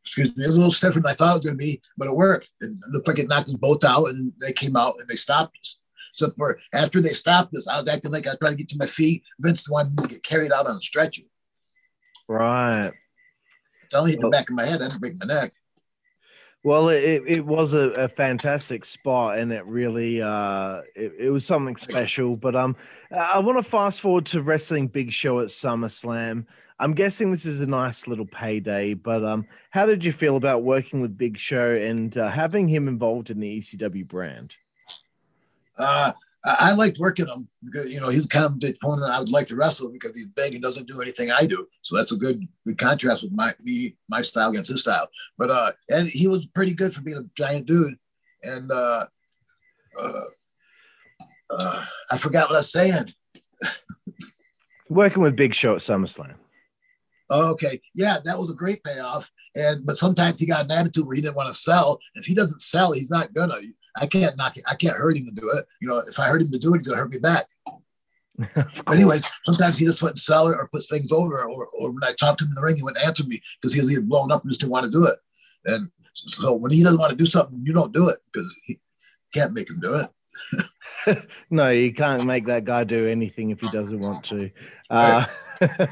Excuse 0.03 0.36
me, 0.36 0.43
it 0.43 0.47
was 0.47 0.58
a 0.58 0.60
little 0.60 0.73
stiffer 0.73 0.99
than 0.99 1.10
I 1.10 1.13
thought 1.13 1.32
it 1.32 1.38
was 1.38 1.45
going 1.45 1.58
to 1.58 1.65
be, 1.65 1.82
but 1.97 2.10
it 2.10 2.15
worked. 2.15 2.49
It 2.60 2.71
looked 2.89 3.08
like 3.08 3.19
it 3.19 3.29
knocked 3.29 3.47
us 3.47 3.56
both 3.56 3.86
out, 3.86 4.08
and 4.08 4.34
they 4.41 4.51
came 4.51 4.75
out 4.75 4.95
and 4.99 5.08
they 5.08 5.15
stopped 5.15 5.58
us. 5.62 5.77
So 6.13 6.32
for 6.38 6.60
after 6.73 7.02
they 7.02 7.13
stopped 7.13 7.56
us, 7.56 7.67
I 7.67 7.80
was 7.80 7.89
acting 7.89 8.12
like 8.12 8.26
I 8.28 8.32
was 8.32 8.39
trying 8.39 8.54
to 8.54 8.58
get 8.58 8.69
to 8.69 8.78
my 8.78 8.86
feet. 8.86 9.23
Vince 9.39 9.69
wanted 9.69 9.99
me 9.99 10.08
to 10.08 10.13
get 10.13 10.23
carried 10.23 10.52
out 10.52 10.67
on 10.67 10.78
a 10.78 10.82
stretcher. 10.82 11.23
Right. 12.28 12.91
It's 13.84 13.93
only 13.93 14.12
hit 14.12 14.21
the 14.21 14.30
back 14.30 14.49
of 14.49 14.56
my 14.56 14.65
head. 14.65 14.82
I 14.82 14.88
didn't 14.88 15.02
break 15.02 15.19
my 15.19 15.26
neck. 15.26 15.54
Well, 16.63 16.88
it, 16.88 17.23
it 17.28 17.45
was 17.45 17.73
a, 17.73 17.89
a 17.89 18.08
fantastic 18.08 18.86
spot, 18.86 19.38
and 19.38 19.52
it 19.52 19.65
really 19.65 20.21
uh, 20.21 20.82
it, 20.95 21.13
it 21.19 21.30
was 21.30 21.45
something 21.45 21.76
special. 21.76 22.38
But 22.38 22.56
um, 22.56 22.78
I 23.12 23.39
want 23.39 23.58
to 23.58 23.69
fast 23.69 23.99
forward 23.99 24.28
to 24.28 24.41
wrestling 24.41 24.88
Big 24.88 25.12
Show 25.12 25.41
at 25.41 25.49
SummerSlam. 25.49 26.45
I'm 26.80 26.93
guessing 26.93 27.32
this 27.32 27.45
is 27.45 27.60
a 27.60 27.67
nice 27.67 28.08
little 28.08 28.26
payday, 28.26 28.93
but 28.93 29.26
um, 29.26 29.45
how 29.71 29.86
did 29.86 30.06
you 30.06 30.13
feel 30.13 30.38
about 30.38 30.63
working 30.63 31.02
with 31.02 31.17
Big 31.17 31.38
Show 31.38 31.76
and 31.76 32.17
uh, 32.17 32.30
having 32.30 32.69
him 32.69 32.88
involved 32.88 33.30
in 33.30 33.41
the 33.41 33.60
ECW 33.60 34.08
brand? 34.08 34.56
Uh, 35.77 36.12
I, 36.45 36.55
I 36.59 36.73
liked 36.73 36.99
working 36.99 37.27
him 37.27 37.47
because 37.63 37.91
you 37.91 37.99
know 37.99 38.09
he's 38.09 38.25
kind 38.27 38.45
of 38.45 38.59
the 38.59 38.69
opponent 38.69 39.12
I 39.12 39.19
would 39.19 39.29
like 39.29 39.47
to 39.47 39.55
wrestle 39.55 39.89
because 39.89 40.15
he's 40.15 40.27
big 40.27 40.53
and 40.53 40.63
doesn't 40.63 40.88
do 40.88 41.01
anything 41.01 41.31
I 41.31 41.45
do. 41.45 41.67
So 41.81 41.95
that's 41.95 42.12
a 42.12 42.17
good 42.17 42.47
good 42.65 42.77
contrast 42.77 43.23
with 43.23 43.31
my 43.31 43.53
me 43.62 43.95
my 44.09 44.21
style 44.21 44.49
against 44.49 44.71
his 44.71 44.81
style. 44.81 45.09
But 45.38 45.51
uh, 45.51 45.71
and 45.89 46.07
he 46.07 46.27
was 46.27 46.45
pretty 46.47 46.73
good 46.73 46.93
for 46.93 47.01
being 47.01 47.17
a 47.17 47.25
giant 47.36 47.65
dude. 47.65 47.95
And 48.43 48.71
uh, 48.71 49.05
uh, 50.01 50.21
uh 51.49 51.86
I 52.12 52.17
forgot 52.17 52.49
what 52.49 52.55
I 52.55 52.59
was 52.59 52.71
saying. 52.71 53.13
Working 54.89 55.23
with 55.23 55.36
Big 55.36 55.53
Show 55.53 55.75
at 55.75 55.81
SummerSlam. 55.81 56.36
Oh, 57.29 57.51
okay, 57.53 57.81
yeah, 57.95 58.17
that 58.25 58.38
was 58.38 58.51
a 58.51 58.55
great 58.55 58.83
payoff. 58.83 59.31
And 59.55 59.86
but 59.86 59.97
sometimes 59.97 60.39
he 60.39 60.45
got 60.45 60.65
an 60.65 60.71
attitude 60.71 61.07
where 61.07 61.15
he 61.15 61.21
didn't 61.21 61.38
want 61.38 61.47
to 61.47 61.55
sell. 61.55 61.99
If 62.15 62.25
he 62.25 62.36
doesn't 62.36 62.62
sell, 62.62 62.91
he's 62.91 63.09
not 63.09 63.33
gonna. 63.33 63.59
I 63.95 64.08
can't 64.08 64.38
knock 64.38 64.58
it. 64.58 64.63
I 64.69 64.75
can't 64.75 64.95
hurt 64.95 65.17
him 65.17 65.25
to 65.25 65.32
do 65.32 65.49
it. 65.51 65.65
You 65.82 65.88
know, 65.88 65.99
if 65.99 66.19
I 66.19 66.27
hurt 66.27 66.41
him 66.41 66.51
to 66.51 66.60
do 66.60 66.73
it, 66.73 66.79
he's 66.79 66.88
gonna 66.88 67.01
hurt 67.01 67.12
me 67.12 67.19
back. 67.19 67.45
but 68.56 68.91
anyways, 68.91 69.25
sometimes 69.45 69.77
he 69.77 69.86
just 69.86 69.99
sell 70.17 70.47
it 70.47 70.58
or 70.58 70.67
puts 70.67 70.89
things 70.89 71.12
over, 71.12 71.43
or, 71.43 71.67
or 71.67 71.91
when 71.91 72.03
I 72.03 72.13
talked 72.13 72.39
to 72.39 72.45
him 72.45 72.51
in 72.51 72.56
the 72.56 72.62
ring, 72.62 72.75
he 72.75 72.84
wouldn't 72.84 73.06
answer 73.06 73.23
me 73.23 73.41
because 73.62 73.73
he 73.73 73.82
was 73.82 73.91
either 73.91 74.01
blown 74.01 74.32
up 74.32 74.41
and 74.41 74.51
just 74.51 74.62
didn't 74.62 74.71
want 74.71 74.86
to 74.86 74.91
do 74.91 75.06
it. 75.06 75.17
And 75.65 75.91
so 76.13 76.53
when 76.53 76.71
he 76.71 76.84
doesn't 76.84 76.99
want 76.99 77.12
to 77.12 77.17
do 77.17 77.25
something, 77.25 77.62
you 77.63 77.73
don't 77.73 77.93
do 77.93 78.10
it 78.10 78.17
because 78.32 78.60
he 78.65 78.79
can't 79.34 79.53
make 79.53 79.69
him 79.69 79.79
do 79.82 79.95
it. 79.95 80.10
no, 81.49 81.69
you 81.69 81.93
can't 81.93 82.25
make 82.25 82.45
that 82.45 82.65
guy 82.65 82.84
do 82.84 83.08
anything 83.08 83.51
if 83.51 83.62
he 83.62 83.67
doesn't 83.67 83.99
want 83.99 84.23
to. 84.25 84.49
Uh, 84.89 85.25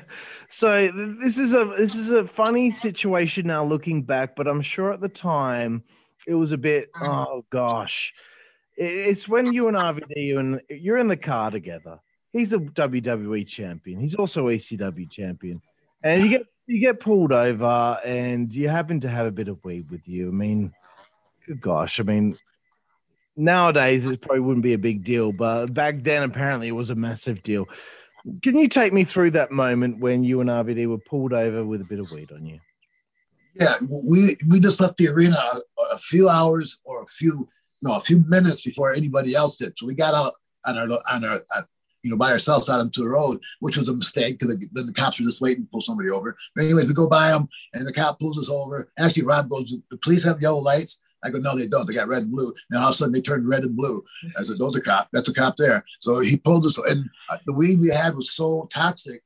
so 0.50 0.92
this 1.20 1.38
is 1.38 1.54
a 1.54 1.66
this 1.78 1.96
is 1.96 2.10
a 2.10 2.26
funny 2.26 2.72
situation 2.72 3.48
now 3.48 3.64
looking 3.64 4.02
back, 4.02 4.36
but 4.36 4.48
I'm 4.48 4.62
sure 4.62 4.92
at 4.94 5.02
the 5.02 5.10
time 5.10 5.84
it 6.28 6.36
was 6.36 6.52
a 6.52 6.58
bit 6.58 6.90
uh-huh. 6.96 7.26
oh 7.30 7.46
gosh 7.50 8.14
it's 8.78 9.28
when 9.28 9.54
you 9.54 9.68
and 9.68 9.78
RVD 9.78 10.38
and 10.40 10.62
you're 10.70 10.98
in 10.98 11.08
the 11.08 11.18
car 11.18 11.52
together. 11.52 12.00
He's 12.32 12.54
a 12.54 12.58
WWE 12.58 13.46
champion. 13.48 14.00
He's 14.00 14.16
also 14.16 14.48
ECW 14.48 15.10
champion, 15.10 15.62
and 16.04 16.24
you 16.24 16.30
get 16.30 16.44
you 16.66 16.80
get 16.80 17.00
pulled 17.00 17.32
over, 17.32 18.00
and 18.06 18.52
you 18.54 18.70
happen 18.70 19.02
to 19.02 19.10
have 19.10 19.26
a 19.26 19.32
bit 19.32 19.50
of 19.50 19.64
weed 19.64 19.92
with 19.92 20.08
you. 20.08 20.30
I 20.30 20.32
mean, 20.32 20.74
good 21.46 21.62
gosh, 21.62 22.00
I 22.00 22.04
mean, 22.04 22.38
nowadays 23.36 24.06
it 24.06 24.22
probably 24.22 24.40
wouldn't 24.40 24.64
be 24.64 24.74
a 24.74 24.80
big 24.80 25.04
deal, 25.04 25.32
but 25.34 25.74
back 25.74 26.04
then 26.04 26.24
apparently 26.24 26.70
it 26.70 26.76
was 26.76 26.90
a 26.90 26.96
massive 26.96 27.44
deal. 27.44 27.68
Can 28.42 28.56
you 28.56 28.70
take 28.70 28.94
me 28.94 29.04
through 29.04 29.32
that 29.32 29.52
moment 29.52 30.00
when 30.00 30.24
you 30.24 30.42
and 30.42 30.50
RVD 30.50 30.88
were 30.88 31.00
pulled 31.00 31.34
over 31.34 31.66
with 31.66 31.82
a 31.82 31.86
bit 31.86 32.00
of 32.00 32.12
weed 32.14 32.32
on 32.32 32.46
you? 32.46 32.60
Yeah, 33.54 33.76
we 33.82 34.38
we 34.48 34.60
just 34.60 34.80
left 34.80 34.98
the 34.98 35.10
arena 35.10 35.36
a, 35.36 35.82
a 35.94 35.98
few 35.98 36.30
hours 36.30 36.80
or 36.84 37.04
a 37.04 37.08
few 37.08 37.50
no 37.82 37.96
a 37.96 38.00
few 38.00 38.24
minutes 38.28 38.64
before 38.64 38.94
anybody 38.94 39.36
else 39.36 39.58
did. 39.58 39.74
So 39.78 39.86
we 39.86 39.94
got 39.94 40.14
out 40.14 40.34
on 40.66 40.78
our 40.78 40.88
on 41.12 41.26
our 41.26 41.42
you 42.04 42.12
know 42.12 42.18
by 42.18 42.32
ourselves 42.32 42.70
out 42.70 42.80
onto 42.80 43.04
the 43.04 43.10
road, 43.10 43.40
which 43.60 43.78
was 43.78 43.90
a 43.90 43.94
mistake 43.94 44.40
because 44.40 44.58
then 44.72 44.86
the 44.86 44.94
cops 44.94 45.20
were 45.20 45.28
just 45.28 45.42
waiting 45.42 45.66
to 45.66 45.70
pull 45.70 45.82
somebody 45.82 46.10
over. 46.10 46.38
But 46.56 46.66
anyways, 46.66 46.88
we 46.88 46.94
go 46.94 47.10
by 47.10 47.32
them 47.32 47.50
and 47.74 47.86
the 47.86 47.94
cop 47.94 48.20
pulls 48.20 48.38
us 48.38 48.50
over. 48.50 48.92
Actually, 48.98 49.24
Rob 49.24 49.50
goes, 49.50 49.76
"The 49.90 49.98
police 49.98 50.24
have 50.24 50.42
yellow 50.42 50.60
lights." 50.60 51.02
I 51.24 51.30
go, 51.30 51.38
no, 51.38 51.56
they 51.56 51.68
don't. 51.68 51.86
They 51.86 51.94
got 51.94 52.08
red 52.08 52.24
and 52.24 52.32
blue. 52.32 52.54
And 52.70 52.80
all 52.80 52.90
of 52.90 52.96
a 52.96 52.98
sudden, 52.98 53.14
they 53.14 53.22
turned 53.22 53.48
red 53.48 53.64
and 53.64 53.76
blue. 53.76 54.04
I 54.38 54.44
said, 54.44 54.58
those 54.58 54.76
are 54.76 54.82
cop. 54.82 55.08
That's 55.14 55.30
a 55.30 55.34
cop 55.34 55.56
there. 55.56 55.86
So 56.00 56.20
he 56.20 56.38
pulled 56.38 56.66
us, 56.66 56.78
and 56.80 57.10
uh, 57.30 57.38
the 57.46 57.54
weed 57.54 57.80
we 57.80 57.90
had 57.90 58.16
was 58.16 58.32
so 58.32 58.68
toxic, 58.72 59.22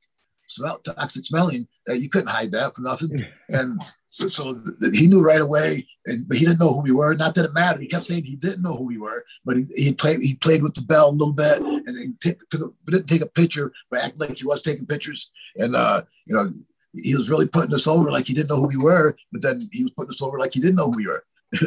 smell 0.46 0.78
toxic 0.80 1.24
smelling 1.24 1.66
that 1.86 2.00
you 2.00 2.10
couldn't 2.10 2.28
hide 2.28 2.52
that 2.52 2.74
for 2.74 2.82
nothing. 2.82 3.24
And 3.48 3.80
so, 4.16 4.30
so 4.30 4.58
he 4.94 5.06
knew 5.06 5.22
right 5.22 5.42
away, 5.42 5.86
and 6.06 6.26
but 6.26 6.38
he 6.38 6.46
didn't 6.46 6.58
know 6.58 6.72
who 6.72 6.80
we 6.80 6.90
were. 6.90 7.14
Not 7.14 7.34
that 7.34 7.44
it 7.44 7.52
mattered. 7.52 7.82
He 7.82 7.86
kept 7.86 8.06
saying 8.06 8.24
he 8.24 8.34
didn't 8.34 8.62
know 8.62 8.74
who 8.74 8.86
we 8.86 8.96
were, 8.96 9.22
but 9.44 9.58
he, 9.58 9.66
he 9.76 9.92
played 9.92 10.22
he 10.22 10.36
played 10.36 10.62
with 10.62 10.72
the 10.72 10.80
bell 10.80 11.10
a 11.10 11.10
little 11.10 11.34
bit, 11.34 11.60
and 11.60 11.86
then 11.86 12.16
took, 12.22 12.38
took 12.48 12.62
a, 12.62 12.90
didn't 12.90 13.08
take 13.08 13.20
a 13.20 13.26
picture, 13.26 13.74
but 13.90 14.02
acted 14.02 14.20
like 14.20 14.38
he 14.38 14.46
was 14.46 14.62
taking 14.62 14.86
pictures. 14.86 15.30
And 15.56 15.76
uh, 15.76 16.00
you 16.24 16.34
know, 16.34 16.46
he 16.94 17.14
was 17.14 17.28
really 17.28 17.46
putting 17.46 17.74
us 17.74 17.86
over 17.86 18.10
like 18.10 18.26
he 18.26 18.32
didn't 18.32 18.48
know 18.48 18.56
who 18.56 18.68
we 18.68 18.78
were, 18.78 19.14
but 19.32 19.42
then 19.42 19.68
he 19.70 19.82
was 19.82 19.92
putting 19.94 20.14
us 20.14 20.22
over 20.22 20.38
like 20.38 20.54
he 20.54 20.60
didn't 20.60 20.76
know 20.76 20.90
who 20.90 20.96
we 20.96 21.06
were. 21.06 21.24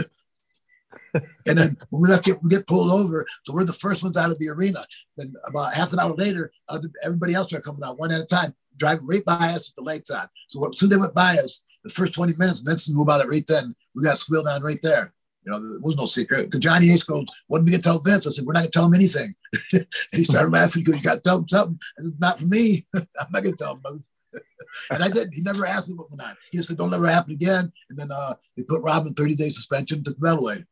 and 1.13 1.57
then 1.59 1.77
when 1.91 2.01
we 2.01 2.09
left, 2.09 2.25
get, 2.25 2.41
we 2.41 2.49
get 2.49 2.65
pulled 2.65 2.91
over. 2.91 3.27
So 3.45 3.53
we're 3.53 3.63
the 3.63 3.73
first 3.73 4.01
ones 4.01 4.17
out 4.17 4.31
of 4.31 4.39
the 4.39 4.49
arena. 4.49 4.83
Then 5.17 5.35
about 5.45 5.75
half 5.75 5.93
an 5.93 5.99
hour 5.99 6.15
later, 6.15 6.51
other, 6.67 6.89
everybody 7.03 7.35
else 7.35 7.53
are 7.53 7.61
coming 7.61 7.83
out 7.83 7.99
one 7.99 8.11
at 8.11 8.21
a 8.21 8.25
time, 8.25 8.55
driving 8.79 9.05
right 9.05 9.23
by 9.25 9.53
us 9.53 9.69
with 9.69 9.75
the 9.75 9.83
lights 9.83 10.09
on. 10.09 10.27
So 10.47 10.67
as 10.67 10.79
soon 10.79 10.87
as 10.87 10.97
they 10.97 10.99
went 10.99 11.13
by 11.13 11.37
us, 11.37 11.61
the 11.83 11.89
first 11.89 12.13
20 12.13 12.33
minutes, 12.37 12.59
Vincent 12.59 12.95
knew 12.95 13.03
about 13.03 13.21
it 13.21 13.29
right 13.29 13.45
then. 13.47 13.75
We 13.95 14.03
got 14.03 14.17
squealed 14.17 14.47
on 14.47 14.63
right 14.63 14.79
there. 14.81 15.13
You 15.45 15.51
know, 15.51 15.59
there 15.59 15.79
was 15.81 15.95
no 15.95 16.05
secret. 16.05 16.45
Because 16.45 16.59
Johnny 16.59 16.91
Ace 16.91 17.03
goes, 17.03 17.25
What 17.47 17.59
are 17.59 17.63
we 17.63 17.71
going 17.71 17.81
to 17.81 17.87
tell 17.87 17.99
Vince? 17.99 18.27
I 18.27 18.31
said, 18.31 18.45
We're 18.45 18.53
not 18.53 18.59
going 18.59 18.71
to 18.71 18.77
tell 18.77 18.85
him 18.85 18.93
anything. 18.93 19.33
and 19.73 19.87
he 20.11 20.23
started 20.23 20.51
laughing 20.51 20.83
because 20.83 20.97
you 20.97 21.03
got 21.03 21.15
to 21.15 21.21
tell 21.21 21.39
him 21.39 21.47
something. 21.47 21.79
And 21.97 22.19
not 22.19 22.39
for 22.39 22.45
me. 22.45 22.85
I'm 22.95 23.31
not 23.31 23.43
going 23.43 23.55
to 23.55 23.63
tell 23.63 23.75
him. 23.75 24.03
and 24.91 25.03
I 25.03 25.09
didn't. 25.09 25.33
He 25.33 25.41
never 25.41 25.65
asked 25.65 25.87
me 25.87 25.95
what 25.95 26.09
went 26.09 26.21
on. 26.21 26.35
He 26.51 26.57
just 26.57 26.69
said, 26.69 26.77
Don't 26.77 26.93
ever 26.93 27.07
happen 27.07 27.31
again. 27.31 27.71
And 27.89 27.97
then 27.97 28.11
uh, 28.11 28.35
they 28.57 28.63
put 28.63 28.81
Rob 28.81 29.07
in 29.07 29.13
30 29.13 29.35
day 29.35 29.49
suspension, 29.49 30.03
took 30.03 30.15
the 30.15 30.21
belt 30.21 30.39
away. 30.39 30.65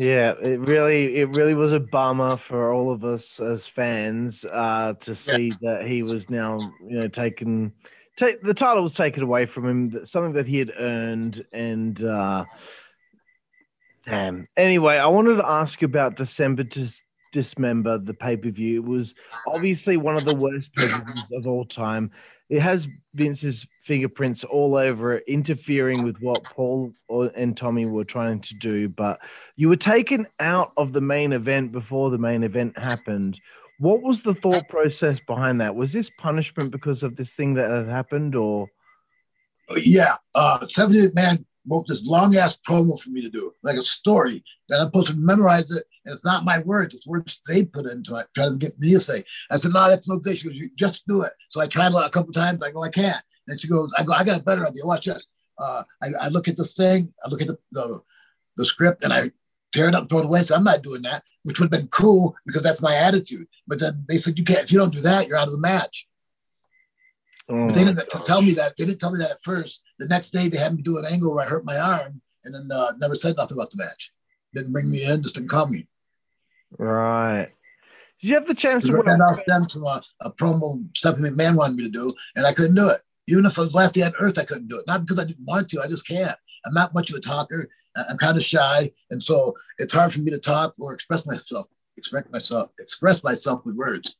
Yeah, 0.00 0.32
it 0.40 0.60
really, 0.60 1.16
it 1.16 1.36
really 1.36 1.52
was 1.52 1.72
a 1.72 1.78
bummer 1.78 2.38
for 2.38 2.72
all 2.72 2.90
of 2.90 3.04
us 3.04 3.38
as 3.38 3.66
fans 3.66 4.46
uh, 4.46 4.94
to 5.00 5.14
see 5.14 5.48
yeah. 5.48 5.56
that 5.60 5.86
he 5.86 6.02
was 6.02 6.30
now, 6.30 6.56
you 6.80 7.00
know, 7.00 7.08
taken 7.08 7.74
take 8.16 8.40
the 8.40 8.54
title 8.54 8.82
was 8.82 8.94
taken 8.94 9.22
away 9.22 9.44
from 9.44 9.68
him, 9.68 10.06
something 10.06 10.32
that 10.32 10.46
he 10.46 10.58
had 10.58 10.72
earned, 10.78 11.44
and 11.52 12.02
uh, 12.02 12.46
damn. 14.06 14.48
Anyway, 14.56 14.96
I 14.96 15.06
wanted 15.08 15.36
to 15.36 15.46
ask 15.46 15.82
you 15.82 15.86
about 15.86 16.16
December 16.16 16.64
to 16.64 16.88
dismember 17.32 17.98
the 17.98 18.14
pay 18.14 18.36
per 18.36 18.50
view. 18.50 18.82
It 18.82 18.88
was 18.88 19.14
obviously 19.46 19.96
one 19.96 20.16
of 20.16 20.24
the 20.24 20.36
worst 20.36 20.74
pay 20.74 20.88
of 21.36 21.46
all 21.46 21.64
time. 21.64 22.10
It 22.48 22.60
has 22.60 22.88
Vince's 23.14 23.68
fingerprints 23.80 24.42
all 24.42 24.76
over 24.76 25.14
it, 25.14 25.24
interfering 25.28 26.02
with 26.02 26.20
what 26.20 26.42
Paul 26.42 26.92
and 27.08 27.56
Tommy 27.56 27.86
were 27.86 28.04
trying 28.04 28.40
to 28.40 28.54
do. 28.54 28.88
But 28.88 29.20
you 29.54 29.68
were 29.68 29.76
taken 29.76 30.26
out 30.40 30.72
of 30.76 30.92
the 30.92 31.00
main 31.00 31.32
event 31.32 31.70
before 31.70 32.10
the 32.10 32.18
main 32.18 32.42
event 32.42 32.76
happened. 32.76 33.38
What 33.78 34.02
was 34.02 34.22
the 34.22 34.34
thought 34.34 34.68
process 34.68 35.20
behind 35.20 35.60
that? 35.60 35.76
Was 35.76 35.92
this 35.92 36.10
punishment 36.10 36.72
because 36.72 37.02
of 37.02 37.16
this 37.16 37.34
thing 37.34 37.54
that 37.54 37.70
had 37.70 37.88
happened, 37.88 38.34
or? 38.34 38.68
Yeah, 39.76 40.16
uh, 40.34 40.66
78 40.66 41.14
man 41.14 41.46
wrote 41.68 41.86
this 41.86 42.06
long 42.06 42.36
ass 42.36 42.58
promo 42.66 42.98
for 42.98 43.10
me 43.10 43.22
to 43.22 43.30
do, 43.30 43.52
like 43.62 43.76
a 43.76 43.82
story 43.82 44.42
that 44.68 44.80
I'm 44.80 44.86
supposed 44.86 45.08
to 45.08 45.16
memorize 45.16 45.70
it. 45.70 45.84
And 46.04 46.14
it's 46.14 46.24
not 46.24 46.44
my 46.44 46.60
words, 46.60 46.94
it's 46.94 47.06
words 47.06 47.40
they 47.46 47.64
put 47.64 47.86
into 47.86 48.16
it, 48.16 48.26
trying 48.34 48.50
to 48.50 48.56
get 48.56 48.78
me 48.78 48.92
to 48.92 49.00
say. 49.00 49.24
I 49.50 49.56
said, 49.56 49.72
no, 49.72 49.88
that's 49.88 50.08
no 50.08 50.18
good. 50.18 50.38
She 50.38 50.48
goes, 50.48 50.56
you 50.56 50.70
just 50.76 51.06
do 51.06 51.22
it. 51.22 51.32
So 51.50 51.60
I 51.60 51.66
tried 51.66 51.92
a 51.92 52.08
couple 52.10 52.32
times. 52.32 52.62
I 52.62 52.70
go, 52.70 52.82
I 52.82 52.88
can't. 52.88 53.22
And 53.48 53.60
she 53.60 53.68
goes, 53.68 53.92
I 53.98 54.04
go, 54.04 54.12
I 54.12 54.24
got 54.24 54.40
a 54.40 54.42
better 54.42 54.66
idea. 54.66 54.86
Watch 54.86 55.06
this. 55.06 55.26
Uh, 55.58 55.82
I, 56.02 56.08
I, 56.22 56.28
look 56.28 56.48
at 56.48 56.56
this 56.56 56.72
thing, 56.72 57.12
I 57.22 57.28
look 57.28 57.42
at 57.42 57.48
the, 57.48 57.58
the, 57.72 58.00
the 58.56 58.64
script, 58.64 59.04
and 59.04 59.12
I 59.12 59.30
tear 59.72 59.88
it 59.88 59.94
up 59.94 60.02
and 60.02 60.08
throw 60.08 60.20
it 60.20 60.24
away. 60.24 60.40
So 60.42 60.54
I'm 60.54 60.64
not 60.64 60.82
doing 60.82 61.02
that, 61.02 61.22
which 61.42 61.60
would 61.60 61.70
have 61.70 61.80
been 61.80 61.88
cool 61.88 62.34
because 62.46 62.62
that's 62.62 62.80
my 62.80 62.94
attitude. 62.94 63.46
But 63.66 63.78
then 63.78 64.04
they 64.08 64.16
said, 64.16 64.38
you 64.38 64.44
can't, 64.44 64.60
if 64.60 64.72
you 64.72 64.78
don't 64.78 64.94
do 64.94 65.02
that, 65.02 65.28
you're 65.28 65.36
out 65.36 65.48
of 65.48 65.52
the 65.52 65.60
match. 65.60 66.06
Oh 67.50 67.68
they 67.68 67.84
didn't 67.84 68.08
tell 68.24 68.42
me 68.42 68.52
that. 68.54 68.74
They 68.76 68.86
didn't 68.86 69.00
tell 69.00 69.12
me 69.12 69.18
that 69.18 69.32
at 69.32 69.42
first. 69.42 69.82
The 70.00 70.08
next 70.08 70.30
day, 70.30 70.48
they 70.48 70.56
had 70.56 70.74
me 70.74 70.82
do 70.82 70.96
an 70.96 71.04
angle 71.04 71.34
where 71.34 71.44
I 71.44 71.48
hurt 71.48 71.66
my 71.66 71.78
arm, 71.78 72.22
and 72.44 72.54
then 72.54 72.68
uh, 72.74 72.92
never 72.98 73.14
said 73.14 73.36
nothing 73.36 73.56
about 73.56 73.70
the 73.70 73.76
match. 73.76 74.10
Didn't 74.54 74.72
bring 74.72 74.90
me 74.90 75.04
in, 75.04 75.22
just 75.22 75.34
didn't 75.34 75.50
call 75.50 75.68
me. 75.68 75.86
Right. 76.78 77.50
Did 78.20 78.28
you 78.28 78.34
have 78.34 78.46
the 78.46 78.54
chance 78.54 78.86
to 78.86 78.92
work? 78.92 79.06
That 79.06 79.20
all 79.20 79.34
stems 79.34 79.74
from 79.74 79.84
a, 79.84 80.02
a 80.22 80.32
promo 80.32 80.84
Stephanie 80.96 81.28
McMahon 81.28 81.54
wanted 81.54 81.76
me 81.76 81.84
to 81.84 81.90
do, 81.90 82.14
and 82.34 82.46
I 82.46 82.54
couldn't 82.54 82.76
do 82.76 82.88
it. 82.88 83.02
Even 83.28 83.44
if 83.44 83.58
it 83.58 83.60
was 83.60 83.74
last 83.74 83.94
day 83.94 84.02
on 84.02 84.14
earth, 84.18 84.38
I 84.38 84.44
couldn't 84.44 84.68
do 84.68 84.78
it. 84.78 84.86
Not 84.86 85.02
because 85.02 85.18
I 85.18 85.24
didn't 85.24 85.44
want 85.44 85.68
to, 85.68 85.82
I 85.82 85.86
just 85.86 86.08
can't. 86.08 86.36
I'm 86.64 86.74
not 86.74 86.94
much 86.94 87.10
of 87.10 87.16
a 87.16 87.20
talker. 87.20 87.68
I'm 87.94 88.16
kind 88.16 88.38
of 88.38 88.44
shy, 88.44 88.90
and 89.10 89.22
so 89.22 89.54
it's 89.78 89.92
hard 89.92 90.14
for 90.14 90.20
me 90.20 90.30
to 90.30 90.38
talk 90.38 90.74
or 90.78 90.94
express 90.94 91.26
myself, 91.26 91.66
express 91.98 92.24
myself, 92.32 92.70
express 92.78 93.22
myself 93.22 93.66
with 93.66 93.76
words. 93.76 94.16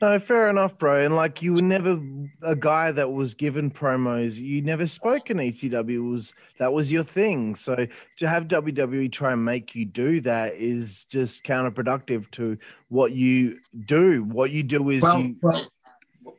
No, 0.00 0.16
fair 0.20 0.48
enough, 0.48 0.78
bro. 0.78 1.04
And 1.04 1.16
like 1.16 1.42
you 1.42 1.54
were 1.54 1.62
never 1.62 2.00
a 2.40 2.54
guy 2.54 2.92
that 2.92 3.12
was 3.12 3.34
given 3.34 3.70
promos. 3.70 4.36
You 4.36 4.62
never 4.62 4.86
spoke 4.86 5.28
in 5.28 5.38
ECW. 5.38 6.08
Was 6.08 6.32
that 6.58 6.72
was 6.72 6.92
your 6.92 7.02
thing? 7.02 7.56
So 7.56 7.86
to 8.18 8.28
have 8.28 8.44
WWE 8.44 9.10
try 9.10 9.32
and 9.32 9.44
make 9.44 9.74
you 9.74 9.84
do 9.84 10.20
that 10.20 10.54
is 10.54 11.04
just 11.04 11.42
counterproductive 11.42 12.30
to 12.32 12.58
what 12.88 13.10
you 13.10 13.58
do. 13.86 14.22
What 14.22 14.52
you 14.52 14.62
do 14.62 14.88
is 14.90 15.02
well, 15.02 15.20
you... 15.20 15.36
well, 15.42 15.62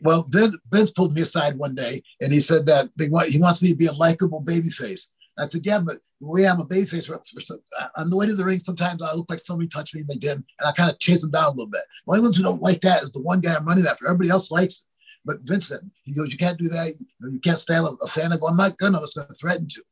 well. 0.02 0.30
Vince, 0.72 0.92
pulled 0.92 1.14
me 1.14 1.22
aside 1.22 1.58
one 1.58 1.76
day 1.76 2.02
and 2.22 2.32
he 2.32 2.40
said 2.40 2.66
that 2.68 2.90
they 2.96 3.10
want 3.10 3.28
he 3.28 3.40
wants 3.40 3.62
me 3.62 3.70
to 3.70 3.76
be 3.76 3.88
a 3.88 3.94
likable 3.94 4.42
babyface. 4.42 5.08
I 5.40 5.48
said, 5.48 5.66
yeah, 5.66 5.80
but 5.80 5.98
the 6.20 6.28
way 6.28 6.48
I'm 6.48 6.60
a 6.60 6.66
babyface 6.66 7.10
on 7.98 8.10
the 8.10 8.18
way 8.18 8.28
to 8.28 8.36
the 8.36 8.46
ring, 8.46 8.60
sometimes 8.60 9.02
I 9.02 9.14
look 9.14 9.30
like 9.30 9.40
somebody 9.40 9.68
touched 9.68 9.96
me 9.96 10.02
and 10.02 10.10
they 10.10 10.16
didn't, 10.16 10.46
and 10.60 10.68
I 10.68 10.72
kind 10.72 10.92
of 10.92 11.00
chase 11.00 11.22
them 11.22 11.32
down 11.32 11.46
a 11.46 11.50
little 11.50 11.68
bit. 11.68 11.82
The 12.06 12.12
only 12.12 12.22
ones 12.24 12.38
who 12.38 12.44
don't 12.44 12.62
like 12.62 12.82
that 12.82 13.04
is 13.04 13.12
the 13.12 13.22
one 13.22 13.40
guy 13.40 13.56
I'm 13.56 13.66
running 13.66 13.88
after. 13.88 14.06
Everybody 14.06 14.30
else 14.30 14.52
likes 14.52 14.76
it. 14.76 14.82
But 15.26 15.40
Vincent, 15.44 15.84
he 16.04 16.14
goes, 16.14 16.32
you 16.32 16.38
can't 16.38 16.58
do 16.58 16.70
that. 16.70 16.94
You, 17.22 17.40
can't 17.40 17.58
stand 17.58 17.88
a, 18.02 18.08
fan. 18.08 18.34
I 18.34 18.38
go, 18.38 18.48
I'm 18.48 18.58
not 18.58 18.78
gonna. 18.78 18.98
I 18.98 19.02
was 19.02 19.14
going 19.14 19.28
to 19.28 19.34
threaten 19.34 19.68
to. 19.68 19.84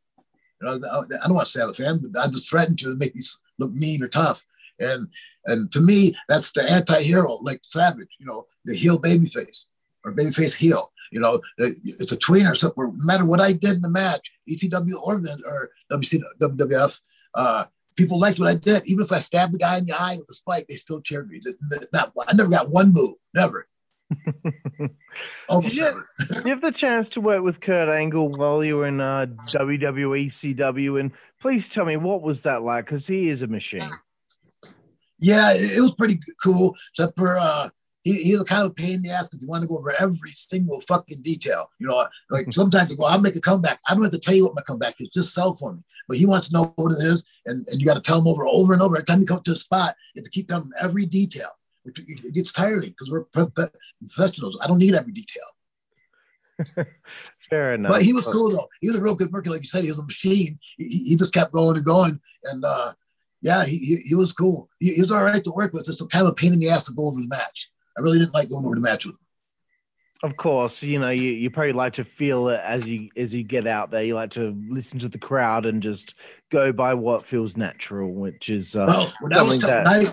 You 0.62 0.68
know, 0.68 1.06
I 1.22 1.28
don't 1.28 1.36
want 1.36 1.48
to 1.48 1.52
stand 1.52 1.70
a 1.70 1.74
fan, 1.74 2.00
but 2.02 2.20
I 2.20 2.28
just 2.28 2.50
threatened 2.50 2.80
to 2.80 2.86
to 2.90 2.96
make 2.96 3.14
me 3.14 3.22
look 3.60 3.72
mean 3.74 4.02
or 4.02 4.08
tough. 4.08 4.44
And 4.80 5.08
and 5.46 5.72
to 5.72 5.82
me, 5.82 6.16
that's 6.28 6.52
the 6.52 6.64
anti-hero, 6.70 7.40
like 7.42 7.60
Savage. 7.64 8.10
You 8.20 8.26
know, 8.26 8.48
the 8.66 8.76
heel 8.76 9.00
babyface 9.00 9.66
or 10.04 10.14
babyface 10.14 10.56
heel. 10.56 10.92
You 11.12 11.20
know, 11.20 11.40
it's 11.58 12.12
a 12.12 12.18
tweener. 12.18 12.56
So 12.56 12.74
no 12.78 12.94
matter 12.98 13.26
what 13.26 13.42
I 13.42 13.54
did 13.54 13.76
in 13.76 13.82
the 13.82 13.90
match, 13.90 14.30
ECW 14.50 15.02
or 15.02 15.20
the 15.20 15.42
or 15.46 15.70
WWF, 15.92 17.00
uh, 17.36 17.66
people 17.96 18.20
liked 18.20 18.40
what 18.40 18.50
I 18.50 18.56
did. 18.56 18.84
Even 18.86 19.04
if 19.04 19.12
I 19.12 19.20
stabbed 19.20 19.54
the 19.54 19.60
guy 19.60 19.78
in 19.78 19.86
the 19.86 20.00
eye 20.00 20.18
with 20.18 20.30
a 20.30 20.34
spike, 20.34 20.68
they 20.68 20.76
still 20.76 21.02
cheered 21.02 21.30
me. 21.30 21.42
Not, 21.94 22.14
I 22.28 22.34
never 22.34 22.50
got 22.50 22.70
one 22.70 22.92
boo. 22.92 23.18
Never. 23.34 23.68
did, 24.80 25.74
you, 25.74 25.92
did 26.30 26.46
you 26.46 26.52
have 26.52 26.62
the 26.62 26.72
chance 26.74 27.10
to 27.10 27.20
work 27.20 27.44
with 27.44 27.60
Kurt 27.60 27.90
Angle 27.90 28.30
while 28.30 28.64
you 28.64 28.78
were 28.78 28.88
in 28.88 29.02
uh, 29.02 29.26
WWE 29.48 30.28
CW? 30.28 31.00
And 31.00 31.12
please 31.42 31.70
tell 31.70 31.86
me 31.86 31.98
what 31.98 32.22
was 32.22 32.44
that 32.44 32.64
like? 32.64 32.86
Because 32.86 33.08
he 33.08 33.30
is 33.30 33.42
a 33.42 33.48
machine. 33.48 33.92
Yeah, 35.20 35.52
it, 35.54 35.78
it 35.78 35.82
was 35.82 35.94
pretty 35.96 36.20
cool. 36.42 36.76
Except 36.92 37.18
for 37.18 37.38
uh, 37.38 37.70
he, 38.08 38.24
he's 38.24 38.44
kind 38.44 38.64
of 38.64 38.72
a 38.72 38.74
pain 38.74 38.94
in 38.94 39.02
the 39.02 39.12
ass 39.12 39.28
because 39.28 39.44
he 39.44 39.50
want 39.50 39.64
to 39.64 39.68
go 39.68 39.78
over 39.78 39.92
every 40.00 40.32
single 40.32 40.80
fucking 40.82 41.22
detail. 41.22 41.70
You 41.78 41.88
know, 41.88 42.08
like 42.30 42.54
sometimes 42.54 42.92
I 42.92 42.96
go, 42.96 43.04
I'll 43.04 43.20
make 43.20 43.36
a 43.36 43.42
comeback. 43.42 43.80
I 43.88 43.94
don't 43.94 44.04
have 44.04 44.14
to 44.14 44.20
tell 44.20 44.34
you 44.34 44.46
what 44.46 44.56
my 44.56 44.62
comeback 44.62 44.96
is, 45.00 45.10
just 45.14 45.34
sell 45.34 45.54
for 45.54 45.74
me. 45.74 45.82
But 46.08 46.18
he 46.18 46.26
wants 46.26 46.48
to 46.48 46.54
know 46.54 46.74
what 46.78 46.94
it 46.94 47.04
is, 47.04 47.26
and, 47.46 47.68
and 47.68 47.82
you 47.82 47.86
got 47.86 47.96
to 47.96 48.02
tell 48.02 48.20
him 48.20 48.28
over 48.28 48.48
over 48.48 48.72
and 48.72 48.82
over. 48.82 48.96
Every 48.96 49.06
time 49.06 49.20
you 49.20 49.28
come 49.28 49.44
to 49.44 49.52
a 49.52 49.58
spot, 49.58 49.94
you 50.16 50.22
have 50.22 50.24
to 50.24 50.30
keep 50.32 50.48
telling 50.48 50.68
him 50.68 50.74
every 50.80 51.06
detail. 51.06 51.50
It, 51.84 52.00
it 52.08 52.34
gets 52.34 52.54
tiring 52.54 52.92
because 52.92 53.10
we're 53.10 53.26
professionals. 53.26 54.58
I 54.64 54.68
don't 54.68 54.78
need 54.78 54.96
every 54.96 55.12
detail. 55.12 55.44
Fair 57.50 57.74
enough. 57.74 57.92
But 57.92 58.04
he 58.04 58.14
was 58.14 58.26
cool 58.26 58.52
though. 58.52 58.70
He 58.80 58.88
was 58.88 58.98
a 58.98 59.02
real 59.02 59.16
good 59.16 59.34
worker, 59.34 59.52
like 59.52 59.64
you 59.64 59.68
said. 59.68 59.84
He 59.84 59.90
was 59.90 60.00
a 60.00 60.06
machine. 60.06 60.60
He, 60.78 61.10
he 61.10 61.16
just 61.18 61.34
kept 61.34 61.52
going 61.52 61.76
and 61.76 61.86
going, 61.86 62.22
and 62.46 62.64
uh, 62.64 62.94
yeah, 63.42 63.66
he, 63.66 63.78
he, 63.80 63.96
he 64.06 64.16
was 64.16 64.32
cool. 64.32 64.70
He, 64.80 64.94
he, 64.94 65.02
was 65.02 65.12
all 65.12 65.24
right 65.24 65.44
to 65.44 65.52
work 65.52 65.74
with. 65.74 65.90
It's 65.90 66.02
kind 66.06 66.26
of 66.26 66.32
a 66.32 66.36
pain 66.36 66.54
in 66.54 66.60
the 66.60 66.70
ass 66.70 66.86
to 66.86 66.94
go 66.94 67.08
over 67.08 67.20
the 67.20 67.28
match. 67.28 67.70
I 67.98 68.02
really 68.02 68.20
didn't 68.20 68.34
like 68.34 68.50
going 68.50 68.66
over 68.66 68.76
the 68.76 68.82
match 68.82 69.06
with 69.06 69.16
him. 69.16 69.20
Of 70.24 70.36
course, 70.36 70.82
you 70.82 70.98
know 70.98 71.12
you, 71.12 71.32
you 71.34 71.52
probably 71.52 71.74
like 71.74 71.94
to 71.94 72.04
feel 72.04 72.50
it 72.50 72.60
as 72.64 72.88
you 72.88 73.10
as 73.16 73.36
you 73.36 73.44
get 73.44 73.68
out 73.68 73.92
there. 73.92 74.04
You 74.04 74.16
like 74.16 74.32
to 74.32 74.56
listen 74.68 74.98
to 75.00 75.10
the 75.10 75.20
crowd 75.20 75.66
and 75.68 75.84
just 75.84 76.16
go 76.52 76.72
by 76.72 76.96
what 76.96 77.28
feels 77.28 77.56
natural, 77.56 78.12
which 78.12 78.50
is 78.50 78.76
uh, 78.76 78.86
well. 78.88 79.14
When 79.22 79.34
I 79.34 79.44
was 79.44 79.60
that... 79.60 79.88
I, 79.88 80.06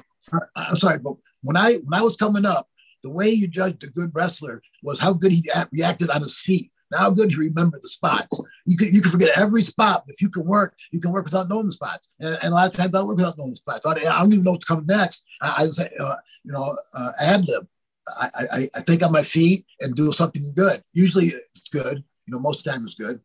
I'm 0.57 0.77
sorry, 0.77 0.99
but 0.99 1.15
when 1.43 1.57
I 1.57 1.77
when 1.77 1.99
I 1.99 2.03
was 2.03 2.17
coming 2.17 2.45
up, 2.45 2.69
the 3.03 3.11
way 3.11 3.31
you 3.31 3.49
judged 3.49 3.83
a 3.83 3.87
good 3.87 4.11
wrestler 4.13 4.63
was 4.83 5.01
how 5.01 5.15
good 5.15 5.33
he 5.33 5.43
reacted 5.73 6.11
on 6.11 6.21
his 6.21 6.39
feet. 6.39 6.71
how 6.97 7.11
good 7.11 7.31
he 7.31 7.37
remembered 7.37 7.83
the 7.83 7.89
spots. 7.89 8.41
You 8.65 8.77
can 8.77 8.93
you 8.93 9.01
can 9.01 9.11
forget 9.11 9.37
every 9.39 9.63
spot, 9.63 10.05
but 10.07 10.15
if 10.15 10.23
you 10.23 10.29
can 10.29 10.45
work, 10.45 10.75
you 10.91 11.01
can 11.01 11.13
work 11.13 11.25
without 11.25 11.49
knowing 11.49 11.67
the 11.67 11.73
spots. 11.73 12.07
And, 12.21 12.39
and 12.43 12.53
a 12.53 12.55
lot 12.55 12.69
of 12.69 12.75
times 12.75 12.95
I 12.95 13.03
work 13.03 13.17
without 13.17 13.39
knowing 13.39 13.51
the 13.51 13.57
spots. 13.57 13.87
I, 13.87 13.93
I 13.93 14.21
don't 14.21 14.33
even 14.33 14.45
know 14.45 14.53
what's 14.53 14.65
coming 14.65 14.87
next. 14.87 15.25
I, 15.41 15.55
I 15.59 15.67
just 15.67 15.81
uh, 15.81 16.17
you 16.45 16.53
know 16.53 16.77
uh, 16.95 17.13
ad 17.19 17.47
lib. 17.47 17.67
I, 18.07 18.29
I, 18.53 18.71
I 18.75 18.81
think 18.81 19.03
on 19.03 19.13
my 19.13 19.23
feet 19.23 19.65
and 19.81 19.95
do 19.95 20.13
something 20.13 20.53
good. 20.55 20.83
Usually 20.93 21.29
it's 21.29 21.69
good. 21.71 22.05
You 22.27 22.33
know, 22.33 22.39
most 22.39 22.61
of 22.61 22.65
the 22.65 22.71
time 22.73 22.87
it's 22.87 22.95
good. 22.95 23.21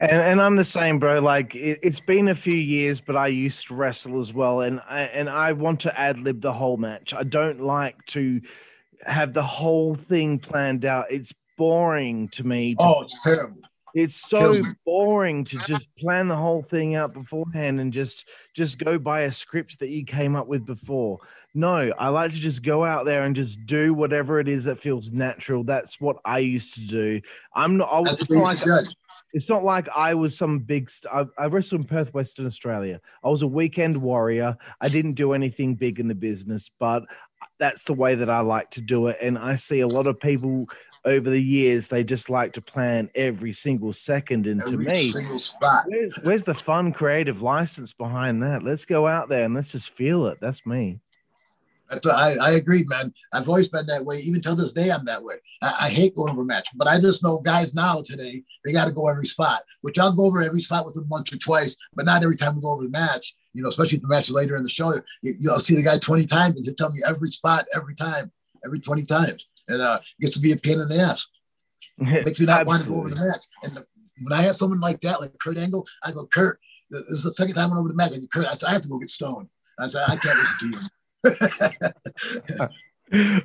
And, 0.00 0.20
and 0.20 0.42
I'm 0.42 0.56
the 0.56 0.64
same, 0.64 0.98
bro. 0.98 1.20
Like 1.20 1.54
it, 1.54 1.84
has 1.84 2.00
been 2.00 2.28
a 2.28 2.34
few 2.34 2.54
years, 2.54 3.00
but 3.00 3.16
I 3.16 3.28
used 3.28 3.68
to 3.68 3.74
wrestle 3.74 4.20
as 4.20 4.32
well, 4.32 4.60
and 4.60 4.80
I, 4.88 5.02
and 5.02 5.30
I 5.30 5.52
want 5.52 5.80
to 5.80 5.98
ad 5.98 6.18
lib 6.18 6.40
the 6.40 6.52
whole 6.52 6.76
match. 6.76 7.14
I 7.14 7.22
don't 7.22 7.60
like 7.60 8.04
to 8.06 8.40
have 9.06 9.32
the 9.32 9.44
whole 9.44 9.94
thing 9.94 10.40
planned 10.40 10.84
out. 10.84 11.06
It's 11.10 11.32
boring 11.56 12.28
to 12.30 12.44
me. 12.44 12.74
To 12.74 12.82
oh, 12.82 13.02
it's 13.02 13.22
terrible. 13.22 13.62
It's 13.94 14.16
so 14.16 14.62
boring 14.84 15.44
to 15.44 15.58
just 15.58 15.86
plan 15.96 16.26
the 16.26 16.36
whole 16.36 16.62
thing 16.62 16.96
out 16.96 17.14
beforehand 17.14 17.80
and 17.80 17.92
just 17.92 18.28
just 18.54 18.78
go 18.78 18.98
by 18.98 19.20
a 19.20 19.32
script 19.32 19.78
that 19.78 19.88
you 19.88 20.04
came 20.04 20.34
up 20.34 20.48
with 20.48 20.66
before. 20.66 21.20
No, 21.56 21.92
I 21.96 22.08
like 22.08 22.32
to 22.32 22.40
just 22.40 22.64
go 22.64 22.84
out 22.84 23.04
there 23.04 23.22
and 23.22 23.36
just 23.36 23.64
do 23.64 23.94
whatever 23.94 24.40
it 24.40 24.48
is 24.48 24.64
that 24.64 24.80
feels 24.80 25.12
natural. 25.12 25.62
That's 25.62 26.00
what 26.00 26.16
I 26.24 26.38
used 26.38 26.74
to 26.74 26.80
do. 26.80 27.20
I'm 27.54 27.76
not. 27.76 27.88
I, 27.92 28.00
it's, 28.00 28.28
not 28.28 28.42
like, 28.42 28.86
it's 29.32 29.48
not 29.48 29.62
like 29.62 29.88
I 29.94 30.14
was 30.14 30.36
some 30.36 30.58
big. 30.58 30.90
St- 30.90 31.14
I, 31.14 31.26
I 31.40 31.46
wrestled 31.46 31.82
in 31.82 31.86
Perth, 31.86 32.12
Western 32.12 32.46
Australia. 32.46 33.00
I 33.22 33.28
was 33.28 33.42
a 33.42 33.46
weekend 33.46 33.96
warrior. 33.98 34.56
I 34.80 34.88
didn't 34.88 35.14
do 35.14 35.32
anything 35.32 35.76
big 35.76 36.00
in 36.00 36.08
the 36.08 36.16
business, 36.16 36.72
but 36.80 37.04
that's 37.58 37.84
the 37.84 37.94
way 37.94 38.14
that 38.14 38.30
I 38.30 38.40
like 38.40 38.70
to 38.72 38.80
do 38.80 39.08
it. 39.08 39.18
And 39.20 39.38
I 39.38 39.56
see 39.56 39.80
a 39.80 39.86
lot 39.86 40.06
of 40.06 40.20
people 40.20 40.66
over 41.04 41.28
the 41.28 41.42
years, 41.42 41.88
they 41.88 42.04
just 42.04 42.30
like 42.30 42.54
to 42.54 42.62
plan 42.62 43.10
every 43.14 43.52
single 43.52 43.92
second. 43.92 44.46
And 44.46 44.62
every 44.62 44.84
to 44.86 44.90
me, 44.90 45.12
where's, 45.12 46.24
where's 46.24 46.44
the 46.44 46.54
fun 46.54 46.92
creative 46.92 47.42
license 47.42 47.92
behind 47.92 48.42
that? 48.42 48.62
Let's 48.62 48.84
go 48.84 49.06
out 49.06 49.28
there 49.28 49.44
and 49.44 49.54
let's 49.54 49.72
just 49.72 49.90
feel 49.90 50.26
it. 50.26 50.38
That's 50.40 50.64
me. 50.64 51.00
I, 51.90 52.36
I 52.40 52.50
agree, 52.52 52.84
man. 52.84 53.12
I've 53.32 53.48
always 53.48 53.68
been 53.68 53.86
that 53.86 54.04
way. 54.04 54.18
Even 54.20 54.40
till 54.40 54.56
this 54.56 54.72
day, 54.72 54.90
I'm 54.90 55.04
that 55.04 55.22
way. 55.22 55.36
I, 55.62 55.74
I 55.82 55.88
hate 55.90 56.14
going 56.14 56.32
over 56.32 56.44
match, 56.44 56.68
but 56.74 56.88
I 56.88 56.98
just 56.98 57.22
know 57.22 57.38
guys 57.38 57.74
now 57.74 58.00
today 58.02 58.42
they 58.64 58.72
got 58.72 58.86
to 58.86 58.92
go 58.92 59.08
every 59.08 59.26
spot. 59.26 59.60
Which 59.82 59.98
I'll 59.98 60.12
go 60.12 60.24
over 60.24 60.42
every 60.42 60.62
spot 60.62 60.86
with 60.86 60.94
them 60.94 61.08
once 61.08 61.32
or 61.32 61.36
twice, 61.36 61.76
but 61.94 62.06
not 62.06 62.22
every 62.22 62.36
time 62.36 62.56
we 62.56 62.62
go 62.62 62.72
over 62.72 62.84
the 62.84 62.88
match. 62.88 63.34
You 63.54 63.62
know, 63.62 63.68
especially 63.68 63.98
the 63.98 64.08
match 64.08 64.30
later 64.30 64.56
in 64.56 64.62
the 64.62 64.68
show, 64.68 64.92
you, 65.22 65.36
will 65.40 65.60
see 65.60 65.74
the 65.74 65.82
guy 65.82 65.98
20 65.98 66.26
times 66.26 66.56
and 66.56 66.64
he'll 66.64 66.74
tell 66.74 66.92
me 66.92 67.00
every 67.06 67.30
spot, 67.30 67.66
every 67.74 67.94
time, 67.94 68.32
every 68.64 68.80
20 68.80 69.04
times, 69.04 69.46
and 69.68 69.80
uh, 69.80 69.98
gets 70.20 70.34
to 70.34 70.42
be 70.42 70.52
a 70.52 70.56
pain 70.56 70.80
in 70.80 70.88
the 70.88 70.98
ass. 70.98 71.26
Makes 71.98 72.40
me 72.40 72.46
not 72.46 72.66
want 72.66 72.82
to 72.82 72.88
go 72.88 72.96
over 72.96 73.08
the 73.08 73.16
match. 73.16 73.42
And 73.62 73.76
the, 73.76 73.86
when 74.22 74.32
I 74.32 74.42
have 74.42 74.56
someone 74.56 74.80
like 74.80 75.00
that, 75.02 75.20
like 75.20 75.38
Kurt 75.38 75.58
Angle, 75.58 75.86
I 76.02 76.12
go, 76.12 76.26
Kurt, 76.26 76.58
this 76.90 77.02
is 77.08 77.22
the 77.22 77.34
second 77.34 77.54
time 77.54 77.70
I 77.70 77.74
went 77.74 77.78
over 77.78 77.88
the 77.88 77.94
match. 77.94 78.12
I 78.12 78.18
go, 78.18 78.26
Kurt, 78.26 78.46
I, 78.46 78.54
said, 78.54 78.68
I 78.68 78.72
have 78.72 78.82
to 78.82 78.88
go 78.88 78.98
get 78.98 79.10
stoned. 79.10 79.48
I 79.78 79.86
said, 79.86 80.02
I 80.06 80.16
can't 80.16 80.38
listen 80.38 80.56
to 80.60 80.78
you. 80.78 80.80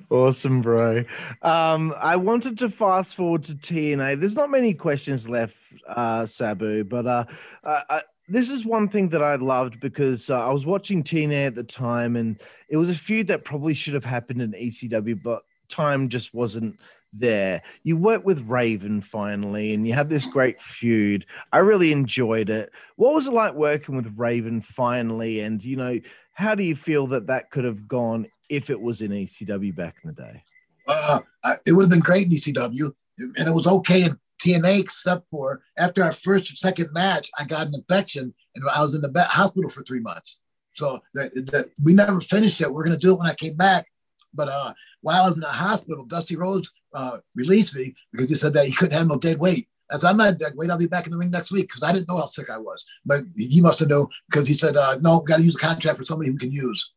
awesome, 0.10 0.62
bro. 0.62 1.04
Um, 1.42 1.94
I 1.98 2.16
wanted 2.16 2.58
to 2.60 2.70
fast 2.70 3.16
forward 3.16 3.44
to 3.46 3.56
TNA. 3.56 4.20
There's 4.20 4.36
not 4.36 4.50
many 4.50 4.74
questions 4.74 5.30
left, 5.30 5.56
uh, 5.88 6.26
Sabu, 6.26 6.84
but 6.84 7.08
uh, 7.08 7.26
I, 7.64 8.02
this 8.30 8.50
is 8.50 8.66
one 8.66 8.90
thing 8.90 9.10
that 9.10 9.24
I 9.24 9.36
loved 9.36 9.80
because 9.80 10.30
uh, 10.30 10.40
I 10.40 10.52
was 10.52 10.66
watching 10.66 11.04
TNA 11.04 11.48
at 11.48 11.56
the 11.56 11.64
time, 11.64 12.16
and 12.16 12.40
it 12.70 12.78
was 12.78 12.90
a 12.90 12.96
feud 12.96 13.28
that 13.28 13.44
probably 13.44 13.74
should 13.74 13.96
have 13.96 14.06
happened 14.06 14.42
in 14.42 14.52
ECW, 14.52 15.22
but 15.22 15.44
time 15.68 16.10
just 16.10 16.34
wasn't 16.34 16.80
there. 17.12 17.64
You 17.84 17.98
work 17.98 18.26
with 18.26 18.48
Raven 18.48 19.02
finally, 19.02 19.74
and 19.74 19.88
you 19.88 19.94
have 19.94 20.10
this 20.10 20.32
great 20.32 20.62
feud. 20.62 21.26
I 21.52 21.58
really 21.58 21.92
enjoyed 21.92 22.50
it. 22.50 22.72
What 22.96 23.14
was 23.14 23.28
it 23.28 23.34
like 23.34 23.56
working 23.56 23.96
with 23.96 24.14
Raven 24.16 24.62
finally? 24.62 25.40
And 25.40 25.64
you 25.64 25.76
know, 25.76 26.00
how 26.34 26.56
do 26.56 26.64
you 26.64 26.76
feel 26.76 27.08
that 27.08 27.28
that 27.28 27.52
could 27.52 27.64
have 27.64 27.88
gone 27.88 28.28
if 28.50 28.70
it 28.70 28.80
was 28.80 29.02
in 29.02 29.12
ECW 29.12 29.76
back 29.76 29.98
in 30.04 30.10
the 30.10 30.22
day? 30.22 30.44
Uh, 30.88 31.20
it 31.66 31.74
would 31.74 31.84
have 31.84 31.90
been 31.90 32.00
great 32.00 32.28
in 32.28 32.34
ECW, 32.34 32.92
and 33.20 33.48
it 33.48 33.54
was 33.54 33.68
okay 33.68 34.04
in 34.04 34.20
TNA, 34.44 34.80
except 34.80 35.26
for 35.32 35.62
after 35.78 36.04
our 36.04 36.12
first 36.12 36.52
or 36.52 36.56
second 36.56 36.92
match, 36.94 37.30
I 37.38 37.46
got 37.46 37.68
an 37.68 37.76
infection 37.76 38.34
and 38.56 38.70
I 38.74 38.82
was 38.82 38.96
in 38.96 39.02
the 39.02 39.24
hospital 39.24 39.70
for 39.70 39.84
three 39.84 40.00
months. 40.00 40.40
So 40.76 41.02
the, 41.14 41.70
we 41.84 41.94
never 41.94 42.22
finished 42.22 42.62
it. 42.62 42.72
We 42.72 42.80
are 42.80 42.86
going 42.86 42.98
to 42.98 42.98
do 42.98 43.14
it 43.14 43.20
when 43.20 43.28
I 43.28 43.34
came 43.34 43.56
back. 43.56 43.88
But 44.34 44.48
uh, 44.48 44.74
while 45.02 45.24
I 45.24 45.26
was 45.28 45.36
in 45.36 45.42
the 45.42 45.48
hospital, 45.48 46.06
Dusty 46.06 46.36
Rhodes 46.36 46.72
uh, 46.94 47.18
released 47.36 47.76
me 47.76 47.96
because 48.12 48.30
he 48.30 48.36
said 48.36 48.54
that 48.54 48.66
he 48.66 48.72
couldn't 48.72 48.98
handle 48.98 49.18
dead 49.18 49.40
weight. 49.40 49.68
I 49.92 49.98
said, 49.98 50.10
I'm 50.10 50.18
not 50.18 50.38
dead 50.38 50.54
weight. 50.56 50.70
I'll 50.70 50.78
be 50.78 50.88
back 50.88 51.06
in 51.06 51.12
the 51.12 51.18
ring 51.18 51.32
next 51.32 51.52
week 51.52 51.68
because 51.68 51.84
I 51.84 51.92
didn't 51.92 52.08
know 52.08 52.18
how 52.18 52.28
sick 52.28 52.50
I 52.50 52.60
was. 52.60 52.84
But 53.06 53.22
he 53.36 53.60
must 53.60 53.80
have 53.80 53.90
known 53.90 54.08
because 54.30 54.48
he 54.48 54.54
said, 54.54 54.78
uh, 54.78 54.98
no, 55.02 55.20
got 55.22 55.38
to 55.38 55.44
use 55.44 55.56
a 55.56 55.60
contract 55.60 55.98
for 55.98 56.06
somebody 56.06 56.30
who 56.30 56.38
can 56.38 56.52
use. 56.52 56.92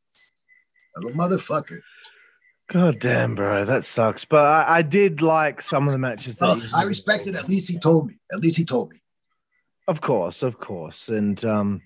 I'm 0.97 1.07
a 1.07 1.11
motherfucker. 1.11 1.81
God 2.73 3.01
damn, 3.01 3.35
bro, 3.35 3.67
that 3.67 3.85
sucks. 3.85 4.25
But 4.25 4.47
I, 4.47 4.79
I 4.79 4.83
did 4.83 5.21
like 5.21 5.61
some 5.61 5.87
of 5.87 5.93
the 5.93 5.99
matches. 5.99 6.39
That 6.39 6.57
well, 6.57 6.63
I 6.75 6.85
respected. 6.85 7.37
At 7.37 7.47
least 7.47 7.69
he 7.69 7.79
told 7.79 8.07
me. 8.09 8.15
At 8.33 8.39
least 8.39 8.57
he 8.57 8.65
told 8.65 8.93
me. 8.93 9.03
Of 9.87 10.01
course, 10.01 10.43
of 10.43 10.59
course. 10.59 11.11
And 11.11 11.45
um, 11.45 11.83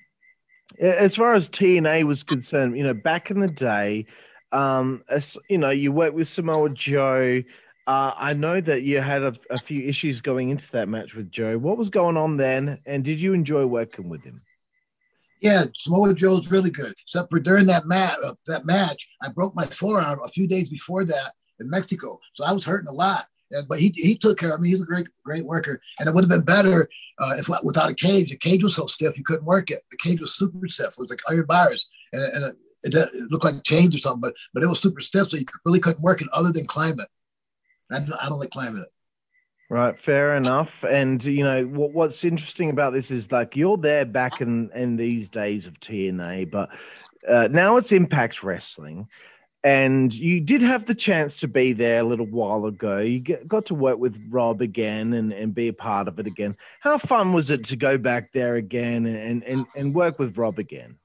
as 0.78 1.16
far 1.16 1.34
as 1.34 1.50
TNA 1.50 2.04
was 2.04 2.22
concerned, 2.22 2.78
you 2.78 2.84
know, 2.84 2.94
back 2.94 3.32
in 3.32 3.40
the 3.40 3.48
day, 3.48 4.06
um, 4.52 5.02
as, 5.08 5.36
you 5.50 5.58
know, 5.58 5.70
you 5.70 5.90
worked 5.90 6.14
with 6.14 6.28
Samoa 6.28 6.70
Joe. 6.70 7.42
Uh, 7.88 8.12
I 8.16 8.34
know 8.34 8.60
that 8.60 8.82
you 8.82 9.00
had 9.00 9.22
a, 9.22 9.34
a 9.50 9.58
few 9.58 9.88
issues 9.88 10.20
going 10.20 10.50
into 10.50 10.70
that 10.70 10.88
match 10.88 11.16
with 11.16 11.32
Joe. 11.32 11.58
What 11.58 11.78
was 11.78 11.90
going 11.90 12.16
on 12.16 12.36
then? 12.36 12.78
And 12.86 13.04
did 13.04 13.20
you 13.20 13.32
enjoy 13.32 13.66
working 13.66 14.08
with 14.08 14.22
him? 14.22 14.42
Yeah, 15.40 15.64
Samoa 15.74 16.14
Joe's 16.14 16.50
really 16.50 16.70
good. 16.70 16.94
Except 17.02 17.30
for 17.30 17.38
during 17.38 17.66
that 17.66 17.86
match, 17.86 18.16
uh, 18.24 18.34
that 18.46 18.64
match, 18.64 19.06
I 19.22 19.28
broke 19.28 19.54
my 19.54 19.66
forearm 19.66 20.20
a 20.24 20.28
few 20.28 20.46
days 20.46 20.68
before 20.68 21.04
that 21.04 21.34
in 21.60 21.70
Mexico, 21.70 22.20
so 22.34 22.44
I 22.44 22.52
was 22.52 22.64
hurting 22.64 22.88
a 22.88 22.92
lot. 22.92 23.26
And, 23.50 23.68
but 23.68 23.78
he, 23.78 23.92
he 23.94 24.16
took 24.16 24.38
care 24.38 24.54
of 24.54 24.60
me. 24.60 24.70
He's 24.70 24.82
a 24.82 24.86
great 24.86 25.06
great 25.24 25.44
worker, 25.44 25.80
and 25.98 26.08
it 26.08 26.14
would 26.14 26.24
have 26.24 26.30
been 26.30 26.42
better 26.42 26.88
uh, 27.18 27.36
if 27.38 27.48
without 27.62 27.90
a 27.90 27.94
cage. 27.94 28.30
The 28.30 28.36
cage 28.36 28.62
was 28.62 28.74
so 28.74 28.86
stiff 28.86 29.16
you 29.16 29.24
couldn't 29.24 29.44
work 29.44 29.70
it. 29.70 29.82
The 29.90 29.98
cage 29.98 30.20
was 30.20 30.34
super 30.34 30.66
stiff. 30.68 30.88
It 30.88 30.98
was 30.98 31.10
like 31.10 31.20
iron 31.28 31.46
bars, 31.46 31.86
and, 32.12 32.22
and 32.22 32.44
it, 32.44 32.56
it, 32.82 32.94
it, 32.94 33.30
looked 33.30 33.44
like 33.44 33.62
chains 33.62 33.94
or 33.94 33.98
something. 33.98 34.20
But 34.20 34.34
but 34.52 34.62
it 34.62 34.68
was 34.68 34.80
super 34.80 35.00
stiff, 35.00 35.28
so 35.28 35.36
you 35.36 35.44
really 35.64 35.80
couldn't 35.80 36.02
work 36.02 36.22
it 36.22 36.28
other 36.32 36.50
than 36.50 36.66
climb 36.66 36.98
it. 36.98 37.08
I, 37.90 37.98
I 37.98 38.28
don't 38.28 38.40
like 38.40 38.50
climbing 38.50 38.82
it. 38.82 38.88
Right, 39.68 39.98
fair 39.98 40.36
enough. 40.36 40.84
And 40.84 41.22
you 41.24 41.42
know 41.42 41.64
what, 41.64 41.92
what's 41.92 42.24
interesting 42.24 42.70
about 42.70 42.92
this 42.92 43.10
is 43.10 43.32
like 43.32 43.56
you're 43.56 43.76
there 43.76 44.04
back 44.04 44.40
in 44.40 44.70
in 44.74 44.96
these 44.96 45.28
days 45.28 45.66
of 45.66 45.80
TNA, 45.80 46.50
but 46.50 46.70
uh, 47.28 47.48
now 47.50 47.76
it's 47.76 47.90
Impact 47.90 48.44
Wrestling, 48.44 49.08
and 49.64 50.14
you 50.14 50.40
did 50.40 50.62
have 50.62 50.86
the 50.86 50.94
chance 50.94 51.40
to 51.40 51.48
be 51.48 51.72
there 51.72 51.98
a 51.98 52.04
little 52.04 52.26
while 52.26 52.66
ago. 52.66 52.98
You 52.98 53.18
get, 53.18 53.48
got 53.48 53.66
to 53.66 53.74
work 53.74 53.98
with 53.98 54.22
Rob 54.28 54.62
again 54.62 55.12
and, 55.12 55.32
and 55.32 55.52
be 55.52 55.66
a 55.66 55.72
part 55.72 56.06
of 56.06 56.20
it 56.20 56.28
again. 56.28 56.56
How 56.78 56.96
fun 56.96 57.32
was 57.32 57.50
it 57.50 57.64
to 57.64 57.76
go 57.76 57.98
back 57.98 58.32
there 58.32 58.54
again 58.54 59.04
and 59.04 59.42
and 59.42 59.66
and 59.74 59.92
work 59.92 60.20
with 60.20 60.38
Rob 60.38 60.60
again? 60.60 60.96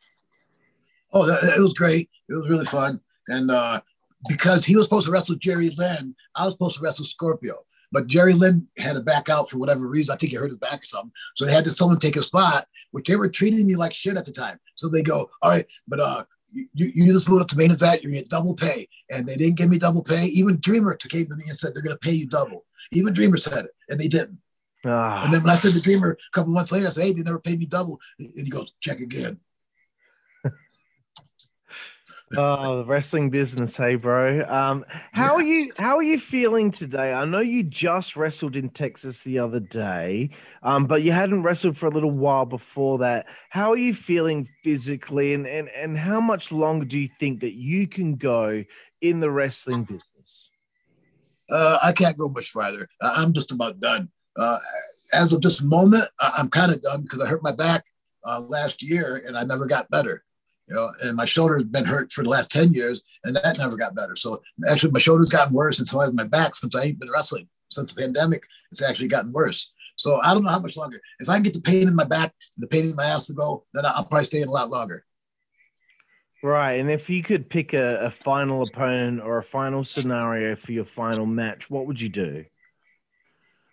Oh, 1.14 1.28
it 1.28 1.60
was 1.60 1.74
great. 1.74 2.12
It 2.30 2.36
was 2.36 2.48
really 2.48 2.66
fun, 2.66 3.02
and 3.28 3.50
uh, 3.50 3.82
because 4.30 4.66
he 4.66 4.76
was 4.76 4.86
supposed 4.86 5.08
to 5.08 5.12
wrestle 5.12 5.36
Jerry 5.38 5.72
Lynn, 5.72 6.16
I 6.36 6.46
was 6.46 6.54
supposed 6.54 6.78
to 6.78 6.84
wrestle 6.84 7.06
Scorpio. 7.06 7.66
But 7.92 8.08
Jerry 8.08 8.34
Lynn 8.34 8.68
had 8.78 8.94
to 8.94 9.02
back 9.02 9.30
out 9.30 9.50
for 9.50 9.58
whatever 9.58 9.88
reason. 9.88 10.14
I 10.14 10.18
think 10.18 10.32
he 10.32 10.38
hurt 10.38 10.52
his 10.52 10.56
back 10.56 10.82
or 10.82 10.86
something. 10.86 11.12
So 11.36 11.46
they 11.46 11.54
had 11.54 11.66
to 11.66 11.74
someone 11.74 12.00
take 12.00 12.16
a 12.16 12.24
spot, 12.24 12.66
which 12.92 13.08
they 13.08 13.16
were 13.16 13.30
treating 13.30 13.66
me 13.68 13.76
like 13.76 13.94
shit 13.94 14.18
at 14.18 14.26
the 14.26 14.32
time. 14.32 14.60
So 14.76 14.88
they 14.88 15.04
go, 15.04 15.30
all 15.42 15.50
right, 15.50 15.66
but 15.88 16.00
uh, 16.00 16.24
you, 16.54 16.68
you 16.74 17.14
just 17.14 17.30
moved 17.30 17.42
up 17.42 17.48
to 17.50 17.58
main 17.58 17.72
event, 17.72 18.04
you're 18.04 18.12
gonna 18.12 18.22
get 18.22 18.30
double 18.30 18.56
pay. 18.56 18.88
And 19.10 19.28
they 19.28 19.36
didn't 19.36 19.58
give 19.58 19.70
me 19.70 19.78
double 19.78 20.04
pay. 20.04 20.26
Even 20.26 20.60
Dreamer 20.60 20.96
came 20.96 21.28
to 21.28 21.36
me 21.36 21.44
and 21.48 21.58
said 21.58 21.74
they're 21.74 21.84
gonna 21.84 21.98
pay 21.98 22.12
you 22.12 22.28
double. 22.28 22.66
Even 22.92 23.14
Dreamer 23.14 23.38
said 23.38 23.66
it, 23.66 23.72
and 23.90 24.00
they 24.00 24.08
didn't. 24.08 24.40
Ah. 24.86 25.24
And 25.24 25.34
then 25.34 25.44
when 25.44 25.52
I 25.52 25.56
said 25.56 25.74
to 25.74 25.82
Dreamer 25.82 26.12
a 26.12 26.32
couple 26.32 26.52
months 26.54 26.72
later, 26.72 26.88
I 26.88 26.90
said, 26.90 27.04
hey, 27.04 27.14
they 27.14 27.22
never 27.22 27.40
paid 27.40 27.60
me 27.60 27.66
double. 27.66 28.00
And 28.18 28.32
he 28.36 28.50
goes, 28.50 28.74
check 28.82 29.00
again 29.00 29.40
oh, 32.38 32.78
the 32.78 32.86
wrestling 32.86 33.30
business, 33.30 33.78
hey, 33.78 33.96
bro. 33.96 34.44
Um, 34.48 34.86
how 35.12 35.36
are 35.36 35.42
you? 35.42 35.72
How 35.78 35.98
are 35.98 36.04
you 36.04 36.20
feeling 36.20 36.72
today? 36.72 37.14
I 37.14 37.26
know 37.26 37.40
you 37.40 37.64
just 37.64 38.16
wrestled 38.16 38.56
in 38.56 38.70
Texas 38.70 39.24
the 39.24 39.40
other 39.40 39.60
day, 39.60 40.30
um, 40.64 40.86
but 40.86 41.04
you 41.04 41.12
hadn't 41.12 41.44
wrestled 41.44 41.78
for 41.78 41.88
a 41.88 41.92
little 41.92 42.12
while 42.12 42.46
before 42.46 43.00
that. 43.00 43.26
How 43.50 43.72
are 43.72 43.78
you 43.78 43.94
feeling 43.94 44.50
physically, 44.64 45.34
and 45.34 45.48
and 45.48 45.70
and 45.70 45.98
how 45.98 46.22
much 46.22 46.52
longer 46.52 46.86
do 46.86 47.00
you 47.00 47.10
think 47.20 47.42
that 47.42 47.54
you 47.54 47.88
can 47.88 48.16
go 48.16 48.64
in 49.02 49.20
the 49.20 49.32
wrestling 49.32 49.84
business? 49.84 50.50
Uh, 51.50 51.80
I 51.84 51.92
can't 51.92 52.18
go 52.18 52.30
much 52.30 52.50
farther. 52.52 52.88
I'm 53.02 53.34
just 53.34 53.52
about 53.52 53.80
done. 53.80 54.10
Uh, 54.38 54.60
as 55.14 55.34
of 55.34 55.42
this 55.42 55.62
moment, 55.62 56.06
I'm 56.20 56.50
kind 56.50 56.72
of 56.72 56.82
done 56.82 57.02
because 57.02 57.22
I 57.22 57.28
hurt 57.28 57.44
my 57.44 57.52
back 57.52 57.84
uh, 58.26 58.40
last 58.40 58.82
year 58.82 59.24
and 59.28 59.38
I 59.38 59.44
never 59.44 59.66
got 59.66 59.90
better 59.90 60.24
you 60.68 60.76
know, 60.76 60.90
and 61.02 61.16
my 61.16 61.26
shoulder 61.26 61.58
has 61.58 61.66
been 61.66 61.86
hurt 61.86 62.12
for 62.12 62.24
the 62.24 62.30
last 62.30 62.52
10 62.52 62.74
years 62.74 63.02
and 63.24 63.36
that 63.36 63.58
never 63.58 63.78
got 63.78 63.96
better. 63.96 64.16
So 64.16 64.42
actually 64.70 64.92
my 64.92 65.00
shoulder's 65.00 65.30
gotten 65.30 65.54
worse 65.54 65.80
and 65.80 65.88
so 65.88 66.00
has 66.00 66.14
my 66.14 66.24
back 66.24 66.56
since 66.56 66.76
I 66.76 66.84
ain't 66.84 67.00
been 67.00 67.12
wrestling. 67.12 67.48
Since 67.70 67.94
the 67.94 68.02
pandemic, 68.02 68.44
it's 68.72 68.82
actually 68.82 69.08
gotten 69.08 69.32
worse. 69.32 69.72
So 69.96 70.20
I 70.22 70.34
don't 70.34 70.44
know 70.44 70.50
how 70.50 70.60
much 70.60 70.78
longer. 70.78 71.00
If 71.20 71.30
I 71.30 71.36
can 71.36 71.44
get 71.44 71.54
the 71.54 71.62
pain 71.62 71.88
in 71.88 71.96
my 71.96 72.04
back 72.04 72.34
the 72.58 72.68
pain 72.68 72.86
in 72.86 72.96
my 72.96 73.06
ass 73.06 73.28
to 73.28 73.34
go, 73.34 73.66
then 73.74 73.86
I'll 73.86 74.06
probably 74.06 74.26
stay 74.26 74.42
in 74.42 74.48
a 74.48 74.52
lot 74.52 74.70
longer. 74.70 75.06
Right. 76.44 76.80
And 76.80 76.90
if 76.90 77.10
you 77.10 77.22
could 77.22 77.50
pick 77.50 77.74
a, 77.74 78.06
a 78.06 78.10
final 78.10 78.64
opponent 78.64 79.22
or 79.22 79.38
a 79.38 79.44
final 79.44 79.84
scenario 79.84 80.56
for 80.56 80.72
your 80.72 80.86
final 80.86 81.26
match, 81.26 81.70
what 81.70 81.86
would 81.86 82.02
you 82.02 82.10
do? 82.10 82.46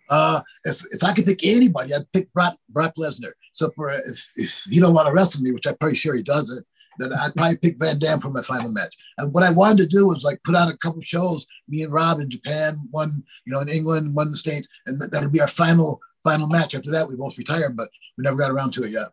Uh, 0.09 0.41
if, 0.63 0.83
if 0.91 1.03
I 1.03 1.13
could 1.13 1.25
pick 1.25 1.45
anybody, 1.45 1.93
I'd 1.93 2.11
pick 2.11 2.31
Brock, 2.33 2.57
Brock 2.67 2.93
Lesnar. 2.97 3.31
So 3.53 3.71
for 3.75 3.89
if, 3.89 4.31
if 4.35 4.63
he 4.69 4.79
don't 4.79 4.93
want 4.93 5.07
to 5.07 5.13
wrestle 5.13 5.41
me, 5.41 5.51
which 5.51 5.67
I'm 5.67 5.77
pretty 5.77 5.97
sure 5.97 6.15
he 6.15 6.23
doesn't, 6.23 6.65
then 6.99 7.13
I'd 7.13 7.35
probably 7.35 7.57
pick 7.57 7.79
Van 7.79 7.97
Dam 7.97 8.19
for 8.19 8.29
my 8.29 8.41
final 8.41 8.71
match. 8.71 8.95
And 9.17 9.33
what 9.33 9.43
I 9.43 9.51
wanted 9.51 9.77
to 9.77 9.97
do 9.97 10.07
was 10.07 10.23
like 10.23 10.43
put 10.43 10.55
on 10.55 10.67
a 10.67 10.77
couple 10.77 11.01
shows, 11.01 11.47
me 11.67 11.81
and 11.83 11.93
Rob 11.93 12.19
in 12.19 12.29
Japan, 12.29 12.87
one 12.91 13.23
you 13.45 13.53
know 13.53 13.61
in 13.61 13.69
England, 13.69 14.15
one 14.15 14.27
in 14.27 14.31
the 14.31 14.37
States, 14.37 14.67
and 14.85 15.01
that'll 15.01 15.29
be 15.29 15.41
our 15.41 15.47
final 15.47 15.99
final 16.23 16.47
match. 16.47 16.75
After 16.75 16.91
that, 16.91 17.07
we 17.07 17.15
both 17.15 17.37
retire, 17.37 17.69
but 17.69 17.89
we 18.17 18.23
never 18.23 18.37
got 18.37 18.51
around 18.51 18.73
to 18.73 18.83
it 18.83 18.91
yet. 18.91 19.07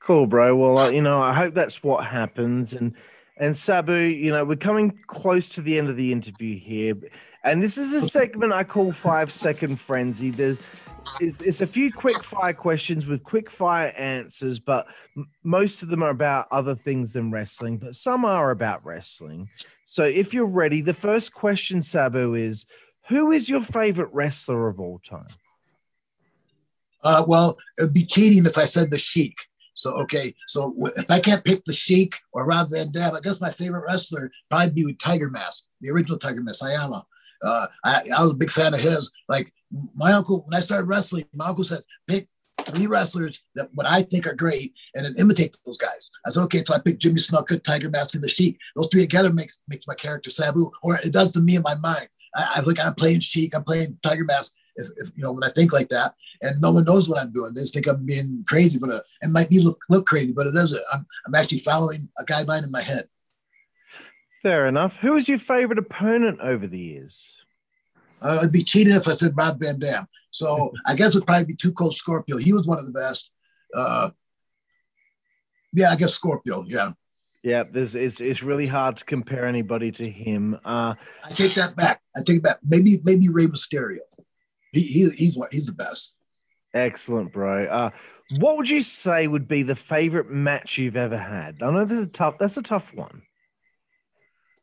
Cool, 0.00 0.26
bro. 0.26 0.54
Well, 0.54 0.78
uh, 0.78 0.90
you 0.90 1.02
know, 1.02 1.20
I 1.20 1.32
hope 1.32 1.54
that's 1.54 1.82
what 1.82 2.06
happens. 2.06 2.72
And 2.72 2.94
and 3.38 3.56
Sabu, 3.56 3.94
you 3.94 4.32
know, 4.32 4.44
we're 4.44 4.56
coming 4.56 4.98
close 5.06 5.50
to 5.50 5.62
the 5.62 5.78
end 5.78 5.88
of 5.88 5.96
the 5.96 6.12
interview 6.12 6.58
here, 6.58 6.94
and 7.46 7.62
this 7.62 7.78
is 7.78 7.92
a 7.92 8.02
segment 8.02 8.52
I 8.52 8.64
call 8.64 8.92
Five 8.92 9.32
Second 9.32 9.80
Frenzy. 9.80 10.30
There's 10.30 10.58
it's, 11.20 11.40
it's 11.40 11.60
a 11.60 11.66
few 11.66 11.92
quick 11.92 12.22
fire 12.24 12.52
questions 12.52 13.06
with 13.06 13.22
quick 13.22 13.48
fire 13.48 13.92
answers, 13.96 14.58
but 14.58 14.88
m- 15.16 15.28
most 15.44 15.82
of 15.82 15.88
them 15.88 16.02
are 16.02 16.10
about 16.10 16.48
other 16.50 16.74
things 16.74 17.12
than 17.12 17.30
wrestling, 17.30 17.78
but 17.78 17.94
some 17.94 18.24
are 18.24 18.50
about 18.50 18.84
wrestling. 18.84 19.48
So 19.84 20.04
if 20.04 20.34
you're 20.34 20.46
ready, 20.46 20.80
the 20.80 20.92
first 20.92 21.32
question, 21.32 21.80
Sabu, 21.80 22.34
is 22.34 22.66
who 23.08 23.30
is 23.30 23.48
your 23.48 23.62
favorite 23.62 24.10
wrestler 24.12 24.66
of 24.66 24.80
all 24.80 24.98
time? 24.98 25.28
Uh, 27.04 27.24
well, 27.26 27.56
it'd 27.78 27.94
be 27.94 28.04
cheating 28.04 28.44
if 28.44 28.58
I 28.58 28.64
said 28.64 28.90
the 28.90 28.98
Sheik. 28.98 29.38
So 29.74 29.92
okay, 29.98 30.34
so 30.48 30.74
if 30.96 31.08
I 31.08 31.20
can't 31.20 31.44
pick 31.44 31.64
the 31.64 31.72
Sheik 31.72 32.14
or 32.32 32.46
Rob 32.46 32.70
Van 32.70 32.90
Dam, 32.90 33.14
I 33.14 33.20
guess 33.20 33.40
my 33.40 33.50
favorite 33.52 33.84
wrestler 33.86 34.32
probably 34.50 34.70
be 34.70 34.86
with 34.86 34.98
Tiger 34.98 35.30
Mask, 35.30 35.64
the 35.80 35.90
original 35.90 36.18
Tiger 36.18 36.42
Mask, 36.42 36.62
Sayama. 36.62 37.04
Uh, 37.46 37.66
I, 37.84 38.02
I 38.16 38.22
was 38.22 38.32
a 38.32 38.36
big 38.36 38.50
fan 38.50 38.74
of 38.74 38.80
his. 38.80 39.10
Like 39.28 39.52
my 39.94 40.12
uncle, 40.12 40.42
when 40.46 40.58
I 40.58 40.62
started 40.62 40.84
wrestling, 40.84 41.26
my 41.34 41.46
uncle 41.46 41.64
says, 41.64 41.86
pick 42.06 42.28
three 42.64 42.86
wrestlers 42.86 43.44
that 43.54 43.68
what 43.74 43.86
I 43.86 44.02
think 44.02 44.26
are 44.26 44.34
great 44.34 44.74
and 44.94 45.04
then 45.04 45.14
imitate 45.18 45.56
those 45.64 45.78
guys. 45.78 46.10
I 46.26 46.30
said, 46.30 46.42
okay, 46.44 46.64
so 46.64 46.74
I 46.74 46.78
picked 46.78 47.00
Jimmy 47.00 47.20
Snuka, 47.20 47.62
Tiger 47.62 47.88
Mask, 47.88 48.14
and 48.14 48.24
the 48.24 48.28
Sheik. 48.28 48.58
Those 48.74 48.88
three 48.90 49.02
together 49.02 49.32
makes 49.32 49.58
makes 49.68 49.86
my 49.86 49.94
character 49.94 50.30
Sabu, 50.30 50.70
or 50.82 50.96
it 50.96 51.12
does 51.12 51.30
to 51.32 51.40
me 51.40 51.56
in 51.56 51.62
my 51.62 51.76
mind. 51.76 52.08
I, 52.34 52.62
I 52.66 52.86
I'm 52.86 52.94
playing 52.94 53.20
Sheik, 53.20 53.54
I'm 53.54 53.64
playing 53.64 53.98
Tiger 54.02 54.24
Mask. 54.24 54.52
If, 54.78 54.88
if, 54.98 55.10
you 55.16 55.22
know 55.22 55.32
when 55.32 55.44
I 55.44 55.48
think 55.50 55.72
like 55.72 55.88
that, 55.88 56.12
and 56.42 56.60
no 56.60 56.70
one 56.70 56.84
knows 56.84 57.08
what 57.08 57.20
I'm 57.20 57.32
doing, 57.32 57.54
they 57.54 57.62
just 57.62 57.72
think 57.72 57.86
I'm 57.86 58.04
being 58.04 58.44
crazy, 58.46 58.78
but 58.78 58.90
uh, 58.90 59.00
it 59.22 59.30
might 59.30 59.48
be 59.48 59.60
look 59.60 59.82
look 59.88 60.06
crazy, 60.06 60.32
but 60.32 60.46
it 60.46 60.54
doesn't. 60.54 60.82
I'm 60.92 61.06
I'm 61.26 61.34
actually 61.34 61.58
following 61.58 62.08
a 62.18 62.24
guideline 62.24 62.64
in 62.64 62.70
my 62.70 62.82
head. 62.82 63.08
Fair 64.46 64.68
enough. 64.68 64.98
Who 64.98 65.16
is 65.16 65.28
your 65.28 65.40
favorite 65.40 65.76
opponent 65.76 66.38
over 66.40 66.68
the 66.68 66.78
years? 66.78 67.42
Uh, 68.22 68.36
it'd 68.38 68.52
be 68.52 68.62
cheating 68.62 68.94
if 68.94 69.08
I 69.08 69.14
said 69.14 69.36
Rob 69.36 69.58
Van 69.58 69.76
Dam. 69.80 70.06
So 70.30 70.70
I 70.86 70.94
guess 70.94 71.16
it'd 71.16 71.26
probably 71.26 71.46
be 71.46 71.56
Two 71.56 71.72
Cold 71.72 71.96
Scorpio. 71.96 72.36
He 72.36 72.52
was 72.52 72.64
one 72.64 72.78
of 72.78 72.86
the 72.86 72.92
best. 72.92 73.28
Uh, 73.74 74.10
yeah, 75.72 75.90
I 75.90 75.96
guess 75.96 76.14
Scorpio. 76.14 76.64
Yeah, 76.68 76.92
Yeah, 77.42 77.64
there's 77.68 77.96
it's 77.96 78.20
it's 78.20 78.44
really 78.44 78.68
hard 78.68 78.98
to 78.98 79.04
compare 79.04 79.46
anybody 79.46 79.90
to 79.90 80.08
him. 80.08 80.54
Uh, 80.64 80.94
I 81.24 81.28
take 81.30 81.54
that 81.54 81.74
back. 81.74 82.00
I 82.16 82.20
take 82.22 82.36
it 82.36 82.42
back. 82.44 82.58
Maybe 82.64 83.00
maybe 83.02 83.28
Rey 83.28 83.48
Mysterio. 83.48 83.98
He, 84.70 84.82
he 84.82 85.10
he's 85.10 85.36
what 85.36 85.52
he's 85.52 85.66
the 85.66 85.72
best. 85.72 86.14
excellent, 86.72 87.32
bro. 87.32 87.64
Uh, 87.66 87.90
what 88.38 88.58
would 88.58 88.70
you 88.70 88.82
say 88.82 89.26
would 89.26 89.48
be 89.48 89.64
the 89.64 89.74
favorite 89.74 90.30
match 90.30 90.78
you've 90.78 90.96
ever 90.96 91.18
had? 91.18 91.64
I 91.64 91.72
know 91.72 91.84
this 91.84 91.98
is 91.98 92.06
a 92.06 92.10
tough. 92.10 92.38
That's 92.38 92.56
a 92.56 92.62
tough 92.62 92.94
one. 92.94 93.22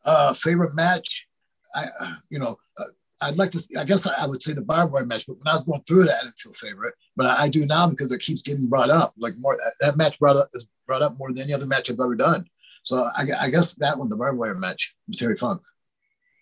Uh, 0.06 0.34
favorite 0.34 0.76
match, 0.76 1.28
I 1.76 1.86
uh, 1.99 2.14
you 2.30 2.39
know 2.39 2.58
uh, 2.78 2.84
I'd 3.22 3.38
like 3.38 3.51
to. 3.51 3.64
I 3.78 3.86
guess 3.86 4.06
I 4.06 4.26
would 4.26 4.43
say 4.43 4.54
the 4.54 4.62
barbed 4.62 4.93
wire 4.93 5.06
match, 5.06 5.26
but 5.28 5.38
when 5.38 5.47
I 5.47 5.56
was 5.56 5.64
going 5.64 5.84
through 5.88 6.06
that, 6.06 6.20
I 6.22 6.24
didn't 6.24 6.38
feel 6.38 6.54
favorite. 6.54 6.93
But 7.16 7.28
I, 7.28 7.43
I 7.43 7.49
do 7.49 7.66
now 7.66 7.88
because 7.88 8.12
it 8.12 8.20
keeps 8.20 8.41
getting 8.41 8.68
brought 8.68 8.89
up. 8.89 9.14
Like 9.18 9.34
more 9.39 9.58
that 9.80 9.97
match 9.97 10.20
brought 10.20 10.36
up 10.36 10.49
is 10.54 10.66
brought 10.86 11.01
up 11.01 11.18
more 11.18 11.32
than 11.32 11.43
any 11.43 11.54
other 11.54 11.66
match 11.66 11.89
I've 11.89 11.99
ever 11.99 12.16
done. 12.16 12.45
So 12.84 13.10
I, 13.16 13.26
I 13.39 13.49
guess 13.49 13.74
that 13.76 13.97
one, 13.97 14.10
the 14.10 14.18
barbed 14.18 14.38
wire 14.38 14.56
match, 14.56 14.93
with 15.08 15.18
Terry 15.18 15.38
Funk. 15.38 15.62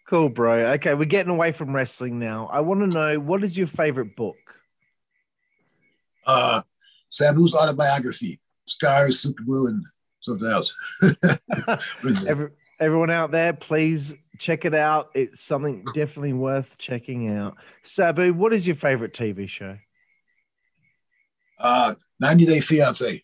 Cool, 0.10 0.30
bro. 0.30 0.72
Okay, 0.74 0.94
we're 0.94 1.06
getting 1.06 1.32
away 1.32 1.52
from 1.52 1.74
wrestling 1.74 2.20
now. 2.20 2.50
I 2.52 2.62
want 2.62 2.82
to 2.82 2.88
know 2.88 3.20
what 3.20 3.44
is 3.44 3.58
your 3.58 3.68
favorite 3.68 4.16
book? 4.16 4.36
Uh, 6.26 6.64
Sabu's 7.10 7.54
autobiography, 7.56 8.42
Scars, 8.66 9.20
Super 9.20 9.44
Glue, 9.44 9.68
and 9.68 9.86
something 10.22 10.50
else. 10.50 10.76
Every, 12.30 12.50
everyone 12.80 13.10
out 13.10 13.32
there, 13.32 13.54
please 13.54 14.14
check 14.40 14.66
it 14.66 14.74
out. 14.74 15.10
It's 15.14 15.44
something 15.44 15.84
definitely 15.94 16.34
worth 16.34 16.78
checking 16.78 17.30
out. 17.30 17.58
Sabu, 17.84 18.34
what 18.34 18.54
is 18.54 18.66
your 18.66 18.76
favorite 18.76 19.14
TV 19.14 19.48
show? 19.48 19.78
uh, 21.62 21.96
90 22.20 22.46
Day 22.46 22.60
Fiance. 22.60 23.24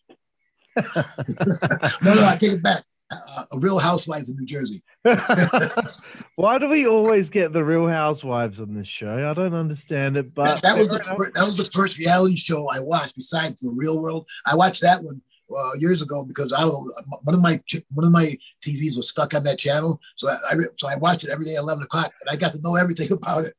no, 0.78 2.14
no, 2.14 2.26
I 2.26 2.38
take 2.40 2.54
it 2.54 2.64
back. 2.64 2.84
Uh, 3.10 3.46
a 3.54 3.60
Real 3.60 3.80
Housewives 3.80 4.30
of 4.30 4.38
New 4.38 4.46
Jersey. 4.46 4.84
Why 6.36 6.58
do 6.58 6.68
we 6.68 6.86
always 6.86 7.30
get 7.30 7.54
the 7.54 7.64
Real 7.64 7.88
Housewives 7.88 8.60
on 8.60 8.74
this 8.74 8.88
show? 8.88 9.30
I 9.30 9.34
don't 9.34 9.54
understand 9.54 10.18
it, 10.18 10.36
but 10.36 10.62
that, 10.62 10.64
that 10.64 10.78
was 10.78 10.90
the 10.90 11.32
that 11.34 11.46
was 11.46 11.56
the 11.56 11.64
first 11.72 11.98
reality 11.98 12.36
show 12.36 12.70
I 12.70 12.80
watched 12.80 13.16
besides 13.16 13.62
the 13.62 13.70
Real 13.70 13.98
World. 13.98 14.28
I 14.46 14.56
watched 14.56 14.82
that 14.82 15.02
one 15.02 15.22
uh, 15.56 15.74
years 15.78 16.02
ago 16.02 16.24
because 16.24 16.52
I 16.54 16.66
one 16.66 17.36
of 17.36 17.42
my 17.42 17.62
one 17.94 18.06
of 18.06 18.12
my 18.12 18.38
TVs 18.62 18.98
was 18.98 19.10
stuck 19.10 19.34
on 19.34 19.44
that 19.44 19.60
channel, 19.60 20.00
so 20.16 20.30
I, 20.30 20.38
I 20.52 20.56
so 20.78 20.88
I 20.90 20.96
watched 20.96 21.24
it 21.24 21.30
every 21.30 21.46
day 21.46 21.56
at 21.56 21.60
eleven 21.62 21.84
o'clock, 21.84 22.12
and 22.22 22.30
I 22.30 22.36
got 22.36 22.54
to 22.54 22.62
know 22.62 22.76
everything 22.76 23.12
about 23.14 23.46
it. 23.46 23.56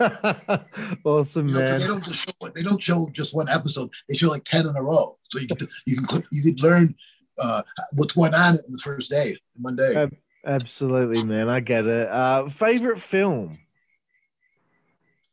awesome, 1.04 1.48
You 1.48 1.54
know, 1.54 1.60
man. 1.60 1.80
they 1.80 1.86
don't 1.86 2.04
just 2.04 2.20
show, 2.20 2.48
they 2.54 2.62
don't 2.62 2.80
show 2.82 3.08
just 3.12 3.34
one 3.34 3.48
episode; 3.48 3.90
they 4.08 4.16
show 4.16 4.28
like 4.28 4.44
ten 4.44 4.66
in 4.66 4.76
a 4.76 4.82
row, 4.82 5.18
so 5.28 5.38
you 5.38 5.46
get 5.46 5.58
to, 5.58 5.68
you 5.86 5.96
can 5.96 6.06
click, 6.06 6.24
you 6.30 6.42
can 6.42 6.56
learn 6.64 6.94
uh, 7.38 7.62
what's 7.92 8.14
going 8.14 8.34
on 8.34 8.54
in 8.54 8.72
the 8.72 8.78
first 8.78 9.10
day, 9.10 9.30
in 9.30 9.62
one 9.62 9.76
day. 9.76 9.94
Uh, 9.94 10.08
Absolutely, 10.46 11.24
man. 11.24 11.48
I 11.48 11.60
get 11.60 11.84
it. 11.84 12.08
Uh, 12.08 12.48
favorite 12.48 13.00
film? 13.00 13.58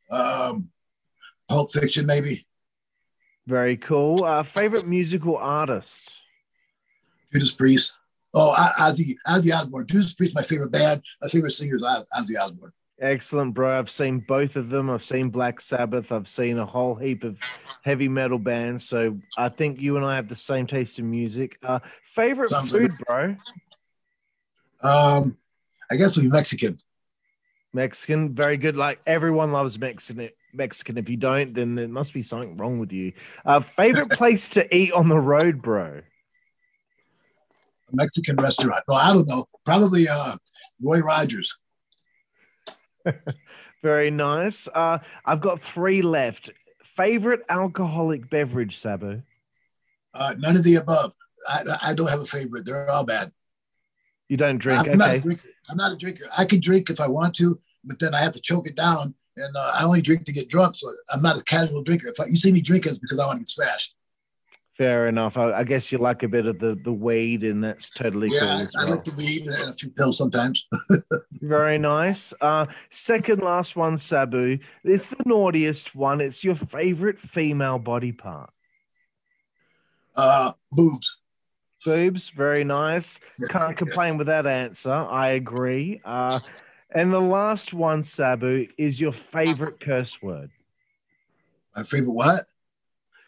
Um, 0.10 0.70
Pulp 1.48 1.72
Fiction, 1.72 2.06
maybe. 2.06 2.48
Very 3.48 3.78
cool. 3.78 4.24
Uh, 4.24 4.43
favorite 4.43 4.88
musical 4.88 5.38
artist? 5.38 6.12
Judas 7.32 7.52
Priest. 7.52 7.93
Oh, 8.34 8.54
Ozzy, 8.80 9.16
Ozzy 9.28 9.56
Osbourne. 9.56 9.88
Judas 9.88 10.14
Priest, 10.14 10.36
my 10.36 10.41
favorite 10.41 10.72
band. 10.72 11.02
My 11.22 11.30
favorite 11.30 11.52
singer 11.52 11.76
is 11.78 11.84
Oz- 11.84 12.08
Ozzy 12.18 12.39
Osbourne. 12.39 12.74
Excellent, 13.00 13.54
bro. 13.54 13.78
I've 13.78 13.89
seen 13.89 14.20
both 14.20 14.56
of 14.56 14.70
them. 14.70 14.89
I've 14.89 15.04
seen 15.04 15.30
Black 15.30 15.60
Sabbath. 15.60 16.12
I've 16.12 16.30
seen 16.30 16.58
a 16.58 16.66
whole 16.66 16.96
heap 16.96 17.24
of 17.26 17.38
heavy 17.84 18.08
metal 18.08 18.39
bands. 18.39 18.88
So 18.88 19.18
I 19.38 19.50
think 19.50 19.82
you 19.82 19.98
and 19.98 20.06
I 20.06 20.16
have 20.16 20.30
the 20.30 20.36
same 20.36 20.66
taste 20.66 20.98
in 20.98 21.12
music. 21.12 21.58
Uh, 21.62 21.80
favorite 22.14 22.52
Sounds 22.52 22.72
food, 22.72 22.91
bro? 23.06 23.36
Um, 24.82 25.38
I 25.91 25.98
guess 25.98 26.18
we're 26.18 26.30
Mexican. 26.30 26.80
Mexican. 27.74 28.34
Very 28.34 28.56
good. 28.56 28.78
Like 28.78 29.02
everyone 29.06 29.52
loves 29.52 29.78
Mexican. 29.78 30.30
Mexican. 30.56 30.97
If 30.97 31.10
you 31.10 31.18
don't, 31.18 31.53
then 31.53 31.76
there 31.76 31.88
must 31.88 32.14
be 32.14 32.22
something 32.22 32.58
wrong 32.58 32.80
with 32.80 32.91
you. 32.91 33.14
Uh, 33.45 33.60
favorite 33.60 34.12
place 34.12 34.49
to 34.51 34.76
eat 34.76 34.91
on 34.93 35.10
the 35.10 35.20
road, 35.20 35.62
bro? 35.62 36.01
A 37.91 37.95
Mexican 37.95 38.36
restaurant. 38.38 38.84
No, 38.89 38.95
I 38.95 39.14
don't 39.14 39.28
know. 39.28 39.45
Probably 39.66 40.08
uh, 40.08 40.38
Roy 40.82 40.99
Rogers. 40.99 41.56
Very 43.84 44.10
nice. 44.10 44.68
Uh, 44.68 44.99
I've 45.26 45.41
got 45.41 45.62
three 45.62 46.01
left. 46.01 46.51
Favorite 46.84 47.41
alcoholic 47.49 48.30
beverage, 48.30 48.78
Sabu? 48.78 49.22
Uh, 50.14 50.34
none 50.38 50.56
of 50.56 50.64
the 50.64 50.76
above. 50.76 51.14
I, 51.47 51.64
I 51.84 51.93
don't 51.93 52.10
have 52.10 52.22
a 52.22 52.26
favorite. 52.26 52.66
They're 52.66 52.89
all 52.89 53.03
bad. 53.03 53.32
You 54.30 54.38
don't 54.38 54.58
drink. 54.58 54.88
I'm, 54.88 54.97
not 54.97 55.10
okay. 55.10 55.20
a 55.20 55.22
drinker. 55.22 55.43
I'm 55.70 55.78
not 55.78 55.91
a 55.91 55.95
drinker. 55.95 56.26
I 56.38 56.45
can 56.45 56.60
drink 56.60 56.89
if 56.89 56.99
I 56.99 57.08
want 57.08 57.36
to, 57.36 57.60
but 57.84 57.99
then 57.99 58.16
I 58.16 58.22
have 58.22 58.32
to 58.32 58.41
choke 58.41 58.68
it 58.68 58.76
down. 58.76 59.14
And 59.38 59.56
uh, 59.56 59.72
I 59.76 59.84
only 59.84 60.02
drink 60.02 60.24
to 60.26 60.32
get 60.32 60.50
drunk. 60.50 60.78
So 60.78 60.92
I'm 61.12 61.22
not 61.22 61.40
a 61.40 61.44
casual 61.44 61.84
drinker. 61.84 62.08
If 62.08 62.20
I, 62.20 62.26
you 62.26 62.38
see 62.38 62.52
me 62.52 62.62
drinking, 62.62 62.94
it's 62.94 63.00
because 63.00 63.20
I 63.20 63.26
want 63.26 63.38
to 63.38 63.42
get 63.42 63.50
smashed. 63.50 63.96
Fair 64.78 65.08
enough. 65.08 65.38
I, 65.38 65.54
I 65.54 65.64
guess 65.64 65.92
you 65.92 65.98
like 66.00 66.24
a 66.24 66.28
bit 66.28 66.46
of 66.46 66.60
the, 66.60 66.78
the 66.84 66.92
weed, 66.92 67.44
and 67.44 67.64
that's 67.64 67.90
totally 67.90 68.28
cool. 68.28 68.38
Yeah, 68.38 68.60
as 68.60 68.76
I, 68.76 68.82
I 68.82 68.84
well. 68.86 68.96
like 68.96 69.06
the 69.06 69.14
weed 69.14 69.48
and 69.48 69.70
a 69.70 69.74
few 69.74 69.90
pills 69.90 70.18
sometimes. 70.18 70.66
Very 71.32 71.78
nice. 71.78 72.34
Uh, 72.42 72.66
second 72.90 73.42
last 73.42 73.78
one, 73.78 73.98
Sabu. 73.98 74.60
It's 74.84 75.12
the 75.12 75.24
naughtiest 75.26 75.96
one. 75.96 76.20
It's 76.20 76.44
your 76.44 76.56
favorite 76.56 77.20
female 77.20 77.80
body 77.80 78.12
part. 78.12 78.52
Uh, 80.16 80.54
boobs. 80.72 81.18
Boobs, 81.86 82.30
very 82.30 82.64
nice. 82.64 83.20
Can't 83.50 83.78
complain 83.78 84.18
with 84.18 84.28
that 84.28 84.48
answer. 84.48 84.92
I 84.92 85.30
agree. 85.30 86.02
Uh, 86.04 86.40
and 86.94 87.12
the 87.12 87.20
last 87.20 87.74
one, 87.74 88.04
Sabu, 88.04 88.68
is 88.78 89.02
your 89.02 89.12
favorite 89.12 89.80
curse 89.80 90.22
word. 90.22 90.52
My 91.76 91.84
favorite 91.84 92.14
what? 92.14 92.46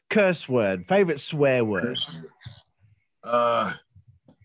Curse 0.10 0.47
word, 0.47 0.86
favorite 0.88 1.20
swear 1.20 1.66
word. 1.66 1.97
Uh, 3.24 3.74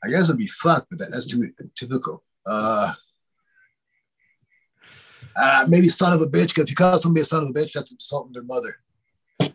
I 0.05 0.09
guess 0.09 0.25
it'd 0.25 0.39
be 0.39 0.49
fuck, 0.49 0.87
but 0.91 0.99
that, 0.99 1.11
that's 1.13 1.27
too 1.27 1.49
typical. 1.77 2.25
Uh, 2.45 2.93
uh, 5.41 5.65
maybe 5.69 5.89
son 5.89 6.13
of 6.13 6.21
a 6.21 6.27
bitch, 6.27 6.49
because 6.49 6.65
if 6.65 6.71
you 6.71 6.77
call 6.77 7.01
somebody 7.01 7.23
a 7.23 7.25
son 7.25 7.45
of 7.45 7.51
a 7.51 7.53
bitch, 7.53 7.73
that's 7.73 7.93
insulting 7.93 8.33
their 8.33 8.43
mother. 8.43 8.77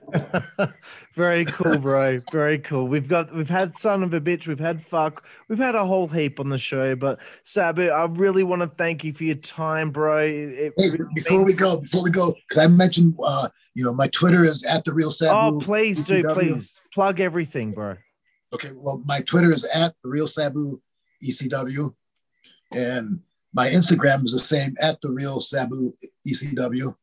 Very 1.14 1.46
cool, 1.46 1.80
bro. 1.80 2.16
Very 2.32 2.60
cool. 2.60 2.88
We've 2.88 3.08
got 3.08 3.34
we've 3.34 3.50
had 3.50 3.78
son 3.78 4.04
of 4.04 4.14
a 4.14 4.22
bitch, 4.22 4.48
we've 4.48 4.60
had 4.60 4.84
fuck, 4.84 5.24
we've 5.48 5.60
had 5.60 5.76
a 5.76 5.86
whole 5.86 6.08
heap 6.08 6.40
on 6.40 6.50
the 6.50 6.58
show. 6.58 6.96
But 6.96 7.20
Sabu, 7.44 7.90
I 7.90 8.06
really 8.06 8.44
want 8.44 8.62
to 8.62 8.68
thank 8.68 9.04
you 9.04 9.14
for 9.14 9.24
your 9.24 9.36
time, 9.36 9.92
bro. 9.92 10.20
It, 10.20 10.74
Hey, 10.78 10.90
before 11.16 11.46
we 11.46 11.54
go, 11.54 11.78
before 11.78 12.04
we 12.04 12.12
go, 12.12 12.36
could 12.50 12.60
I 12.60 12.68
mention, 12.68 13.16
uh, 13.24 13.50
you 13.74 13.84
know, 13.84 13.94
my 13.94 14.08
Twitter 14.08 14.46
is 14.46 14.64
at 14.64 14.84
the 14.84 14.94
real 14.94 15.12
Sabu. 15.12 15.58
Oh, 15.58 15.60
please 15.62 16.06
do, 16.06 16.24
please 16.34 16.74
plug 16.94 17.20
everything, 17.20 17.72
bro. 17.72 17.96
Okay, 18.54 18.70
well, 18.76 19.02
my 19.06 19.22
Twitter 19.22 19.52
is 19.52 19.66
at 19.66 19.94
the 20.04 20.10
real 20.10 20.28
Sabu 20.28 20.80
ECW, 21.24 21.94
and 22.74 23.20
my 23.54 23.70
Instagram 23.70 24.24
is 24.26 24.32
the 24.32 24.40
same 24.40 24.76
at 24.80 25.02
the 25.02 25.12
real 25.12 25.42
Sabu 25.42 25.92
ECW, 26.26 26.96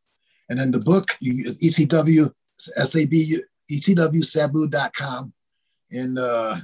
and 0.49 0.59
then 0.59 0.71
the 0.71 0.81
book 0.81 1.17
you 1.21 1.53
ECW 1.63 2.33
SAB 2.59 3.13
ECWSabu.com, 3.71 5.33
and 5.91 6.19
uh, 6.19 6.57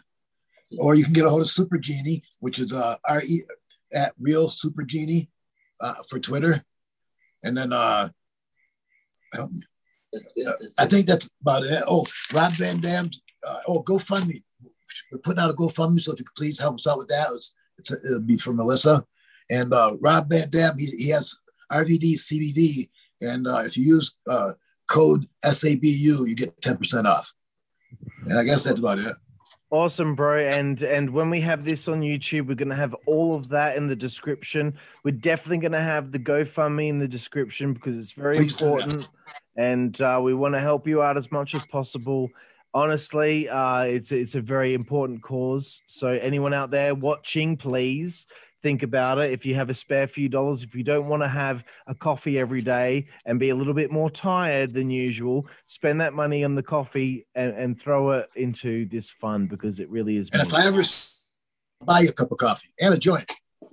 or 0.78 0.94
you 0.94 1.04
can 1.04 1.12
get 1.12 1.24
a 1.24 1.28
hold 1.28 1.42
of 1.42 1.48
Super 1.48 1.78
Genie, 1.78 2.22
which 2.40 2.58
is 2.58 2.72
uh, 2.72 2.96
R 3.08 3.22
E 3.22 3.42
at 3.92 4.12
real 4.20 4.50
Super 4.50 4.82
Genie 4.82 5.30
uh, 5.80 5.94
for 6.08 6.18
Twitter, 6.18 6.64
and 7.42 7.56
then 7.56 7.72
uh, 7.72 8.08
help 9.32 9.50
me. 9.50 9.62
That's 10.12 10.32
good. 10.32 10.46
That's 10.46 10.74
I 10.78 10.86
think 10.86 11.06
that's 11.06 11.30
about 11.40 11.64
it. 11.64 11.82
Oh, 11.86 12.06
Rob 12.32 12.52
Van 12.54 12.80
Dam. 12.80 13.10
Uh, 13.46 13.60
oh, 13.68 13.82
GoFundMe. 13.82 14.42
We're 15.10 15.18
putting 15.18 15.42
out 15.42 15.50
a 15.50 15.54
GoFundMe, 15.54 16.00
so 16.00 16.12
if 16.12 16.18
you 16.18 16.24
could 16.24 16.36
please 16.36 16.58
help 16.58 16.74
us 16.74 16.86
out 16.86 16.98
with 16.98 17.08
that, 17.08 17.28
it's, 17.34 17.56
it's, 17.78 17.90
it'll 17.90 18.20
be 18.20 18.36
for 18.36 18.52
Melissa. 18.52 19.04
And 19.48 19.72
uh, 19.72 19.96
Rob 20.00 20.28
Van 20.28 20.50
Dam, 20.50 20.76
he, 20.78 20.86
he 20.86 21.08
has 21.10 21.34
RVD, 21.72 22.14
CBD, 22.14 22.90
and 23.20 23.46
uh, 23.46 23.62
if 23.64 23.76
you 23.76 23.84
use 23.84 24.16
uh, 24.28 24.52
code 24.90 25.24
SABU, 25.44 26.28
you 26.28 26.34
get 26.34 26.60
10% 26.60 27.04
off. 27.06 27.32
And 28.26 28.38
I 28.38 28.44
guess 28.44 28.64
that's 28.64 28.78
about 28.78 28.98
it. 28.98 29.14
Awesome, 29.70 30.16
bro. 30.16 30.48
And 30.48 30.82
and 30.82 31.10
when 31.10 31.30
we 31.30 31.42
have 31.42 31.64
this 31.64 31.86
on 31.86 32.00
YouTube, 32.00 32.48
we're 32.48 32.56
gonna 32.56 32.74
have 32.74 32.94
all 33.06 33.36
of 33.36 33.48
that 33.50 33.76
in 33.76 33.86
the 33.86 33.94
description. 33.94 34.76
We're 35.04 35.12
definitely 35.12 35.58
gonna 35.58 35.82
have 35.82 36.10
the 36.10 36.18
GoFundMe 36.18 36.88
in 36.88 36.98
the 36.98 37.06
description 37.06 37.72
because 37.72 37.96
it's 37.96 38.10
very 38.10 38.38
Please 38.38 38.60
important, 38.60 39.08
and 39.56 39.98
uh, 40.00 40.18
we 40.20 40.34
want 40.34 40.54
to 40.54 40.60
help 40.60 40.88
you 40.88 41.02
out 41.02 41.16
as 41.16 41.30
much 41.30 41.54
as 41.54 41.68
possible. 41.68 42.30
Honestly, 42.74 43.48
uh, 43.48 43.82
it's 43.82 44.10
it's 44.10 44.34
a 44.34 44.40
very 44.40 44.74
important 44.74 45.22
cause. 45.22 45.82
So 45.86 46.08
anyone 46.08 46.52
out 46.52 46.72
there 46.72 46.92
watching, 46.92 47.56
please 47.56 48.26
think 48.62 48.82
about 48.82 49.18
it. 49.18 49.32
If 49.32 49.46
you 49.46 49.54
have 49.54 49.70
a 49.70 49.74
spare 49.74 50.06
few 50.06 50.28
dollars, 50.28 50.62
if 50.62 50.74
you 50.74 50.84
don't 50.84 51.08
want 51.08 51.22
to 51.22 51.28
have 51.28 51.64
a 51.86 51.94
coffee 51.94 52.38
every 52.38 52.62
day 52.62 53.06
and 53.24 53.38
be 53.38 53.50
a 53.50 53.54
little 53.54 53.74
bit 53.74 53.90
more 53.90 54.10
tired 54.10 54.74
than 54.74 54.90
usual, 54.90 55.46
spend 55.66 56.00
that 56.00 56.14
money 56.14 56.44
on 56.44 56.54
the 56.54 56.62
coffee 56.62 57.26
and, 57.34 57.54
and 57.54 57.80
throw 57.80 58.10
it 58.10 58.28
into 58.36 58.86
this 58.86 59.10
fund 59.10 59.48
because 59.48 59.80
it 59.80 59.90
really 59.90 60.16
is. 60.16 60.30
And 60.32 60.46
if 60.46 60.54
I 60.54 60.66
ever 60.66 60.82
buy 61.84 62.00
you 62.00 62.08
a 62.10 62.12
cup 62.12 62.30
of 62.30 62.38
coffee 62.38 62.72
and 62.80 62.94
a 62.94 62.98
joint, 62.98 63.30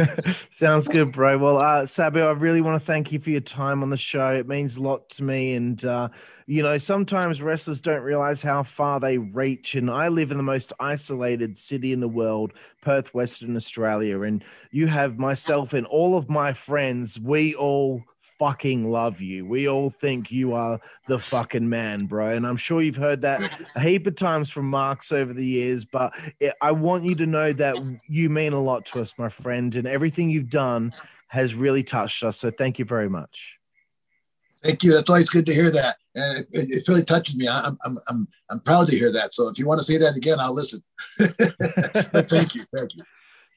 Sounds 0.50 0.88
good, 0.88 1.12
bro. 1.12 1.38
Well, 1.38 1.62
uh, 1.62 1.86
Sabu, 1.86 2.20
I 2.20 2.32
really 2.32 2.60
want 2.60 2.80
to 2.80 2.84
thank 2.84 3.12
you 3.12 3.18
for 3.18 3.30
your 3.30 3.40
time 3.40 3.82
on 3.82 3.90
the 3.90 3.96
show. 3.96 4.28
It 4.28 4.48
means 4.48 4.76
a 4.76 4.82
lot 4.82 5.08
to 5.10 5.24
me. 5.24 5.54
And, 5.54 5.84
uh, 5.84 6.08
you 6.46 6.62
know, 6.62 6.78
sometimes 6.78 7.42
wrestlers 7.42 7.82
don't 7.82 8.02
realize 8.02 8.42
how 8.42 8.62
far 8.62 9.00
they 9.00 9.18
reach. 9.18 9.74
And 9.74 9.90
I 9.90 10.08
live 10.08 10.30
in 10.30 10.36
the 10.36 10.42
most 10.42 10.72
isolated 10.80 11.58
city 11.58 11.92
in 11.92 12.00
the 12.00 12.08
world, 12.08 12.52
Perth, 12.80 13.14
Western 13.14 13.56
Australia. 13.56 14.22
And 14.22 14.44
you 14.70 14.86
have 14.88 15.18
myself 15.18 15.72
and 15.72 15.86
all 15.86 16.16
of 16.16 16.28
my 16.28 16.52
friends, 16.52 17.20
we 17.20 17.54
all 17.54 18.02
fucking 18.42 18.90
love 18.90 19.20
you. 19.20 19.46
We 19.46 19.68
all 19.68 19.88
think 19.88 20.32
you 20.32 20.52
are 20.54 20.80
the 21.06 21.20
fucking 21.20 21.68
man, 21.68 22.06
bro. 22.06 22.34
And 22.34 22.44
I'm 22.44 22.56
sure 22.56 22.82
you've 22.82 22.96
heard 22.96 23.22
that 23.22 23.56
a 23.76 23.80
heap 23.80 24.04
of 24.08 24.16
times 24.16 24.50
from 24.50 24.68
Marks 24.68 25.12
over 25.12 25.32
the 25.32 25.46
years, 25.46 25.84
but 25.84 26.12
I 26.60 26.72
want 26.72 27.04
you 27.04 27.14
to 27.16 27.26
know 27.26 27.52
that 27.52 27.76
you 28.08 28.28
mean 28.30 28.52
a 28.52 28.60
lot 28.60 28.84
to 28.86 29.00
us, 29.00 29.14
my 29.16 29.28
friend, 29.28 29.76
and 29.76 29.86
everything 29.86 30.28
you've 30.28 30.50
done 30.50 30.92
has 31.28 31.54
really 31.54 31.84
touched 31.84 32.24
us. 32.24 32.38
So 32.38 32.50
thank 32.50 32.80
you 32.80 32.84
very 32.84 33.08
much. 33.08 33.58
thank 34.60 34.82
you. 34.82 34.92
That's 34.92 35.08
always 35.08 35.30
good 35.30 35.46
to 35.46 35.54
hear 35.54 35.70
that. 35.70 35.98
And 36.16 36.38
it, 36.38 36.48
it, 36.50 36.70
it 36.70 36.88
really 36.88 37.04
touches 37.04 37.36
me. 37.36 37.46
I'm, 37.46 37.78
I'm, 37.84 37.98
I'm, 38.08 38.28
I'm 38.50 38.60
proud 38.60 38.88
to 38.88 38.98
hear 38.98 39.12
that. 39.12 39.34
So 39.34 39.46
if 39.46 39.56
you 39.56 39.66
want 39.66 39.78
to 39.78 39.86
say 39.86 39.98
that 39.98 40.16
again, 40.16 40.40
I'll 40.40 40.52
listen. 40.52 40.82
thank 41.18 42.56
you. 42.56 42.64
Thank 42.74 42.96
you. 42.96 43.04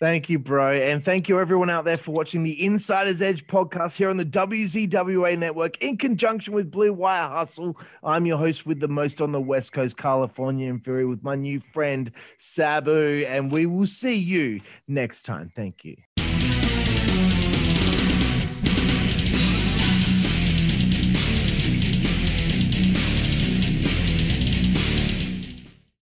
Thank 0.06 0.30
you, 0.30 0.38
bro. 0.38 0.72
And 0.72 1.04
thank 1.04 1.28
you, 1.28 1.40
everyone 1.40 1.72
out 1.72 1.84
there, 1.84 1.98
for 1.98 2.12
watching 2.12 2.44
the 2.44 2.64
Insider's 2.64 3.24
Edge 3.24 3.48
podcast 3.48 3.98
here 3.98 4.12
on 4.12 4.18
the 4.18 4.24
WZWA 4.24 5.36
network 5.36 5.82
in 5.82 5.98
conjunction 5.98 6.54
with 6.54 6.70
Blue 6.70 6.94
Wire 6.94 7.28
Hustle. 7.28 7.76
I'm 8.04 8.28
your 8.28 8.38
host 8.38 8.68
with 8.68 8.80
the 8.80 8.88
most 8.88 9.20
on 9.20 9.32
the 9.32 9.42
West 9.42 9.74
Coast, 9.74 9.98
Karlifornia 9.98 10.70
and 10.70 10.84
Fury, 10.84 11.08
with 11.08 11.24
my 11.24 11.34
new 11.34 11.60
friend, 11.60 12.12
Sabu. 12.38 13.26
And 13.28 13.52
we 13.52 13.66
will 13.66 13.88
see 13.88 14.14
you 14.14 14.62
next 14.88 15.24
time. 15.24 15.52
Thank 15.56 15.84
you. 15.84 15.96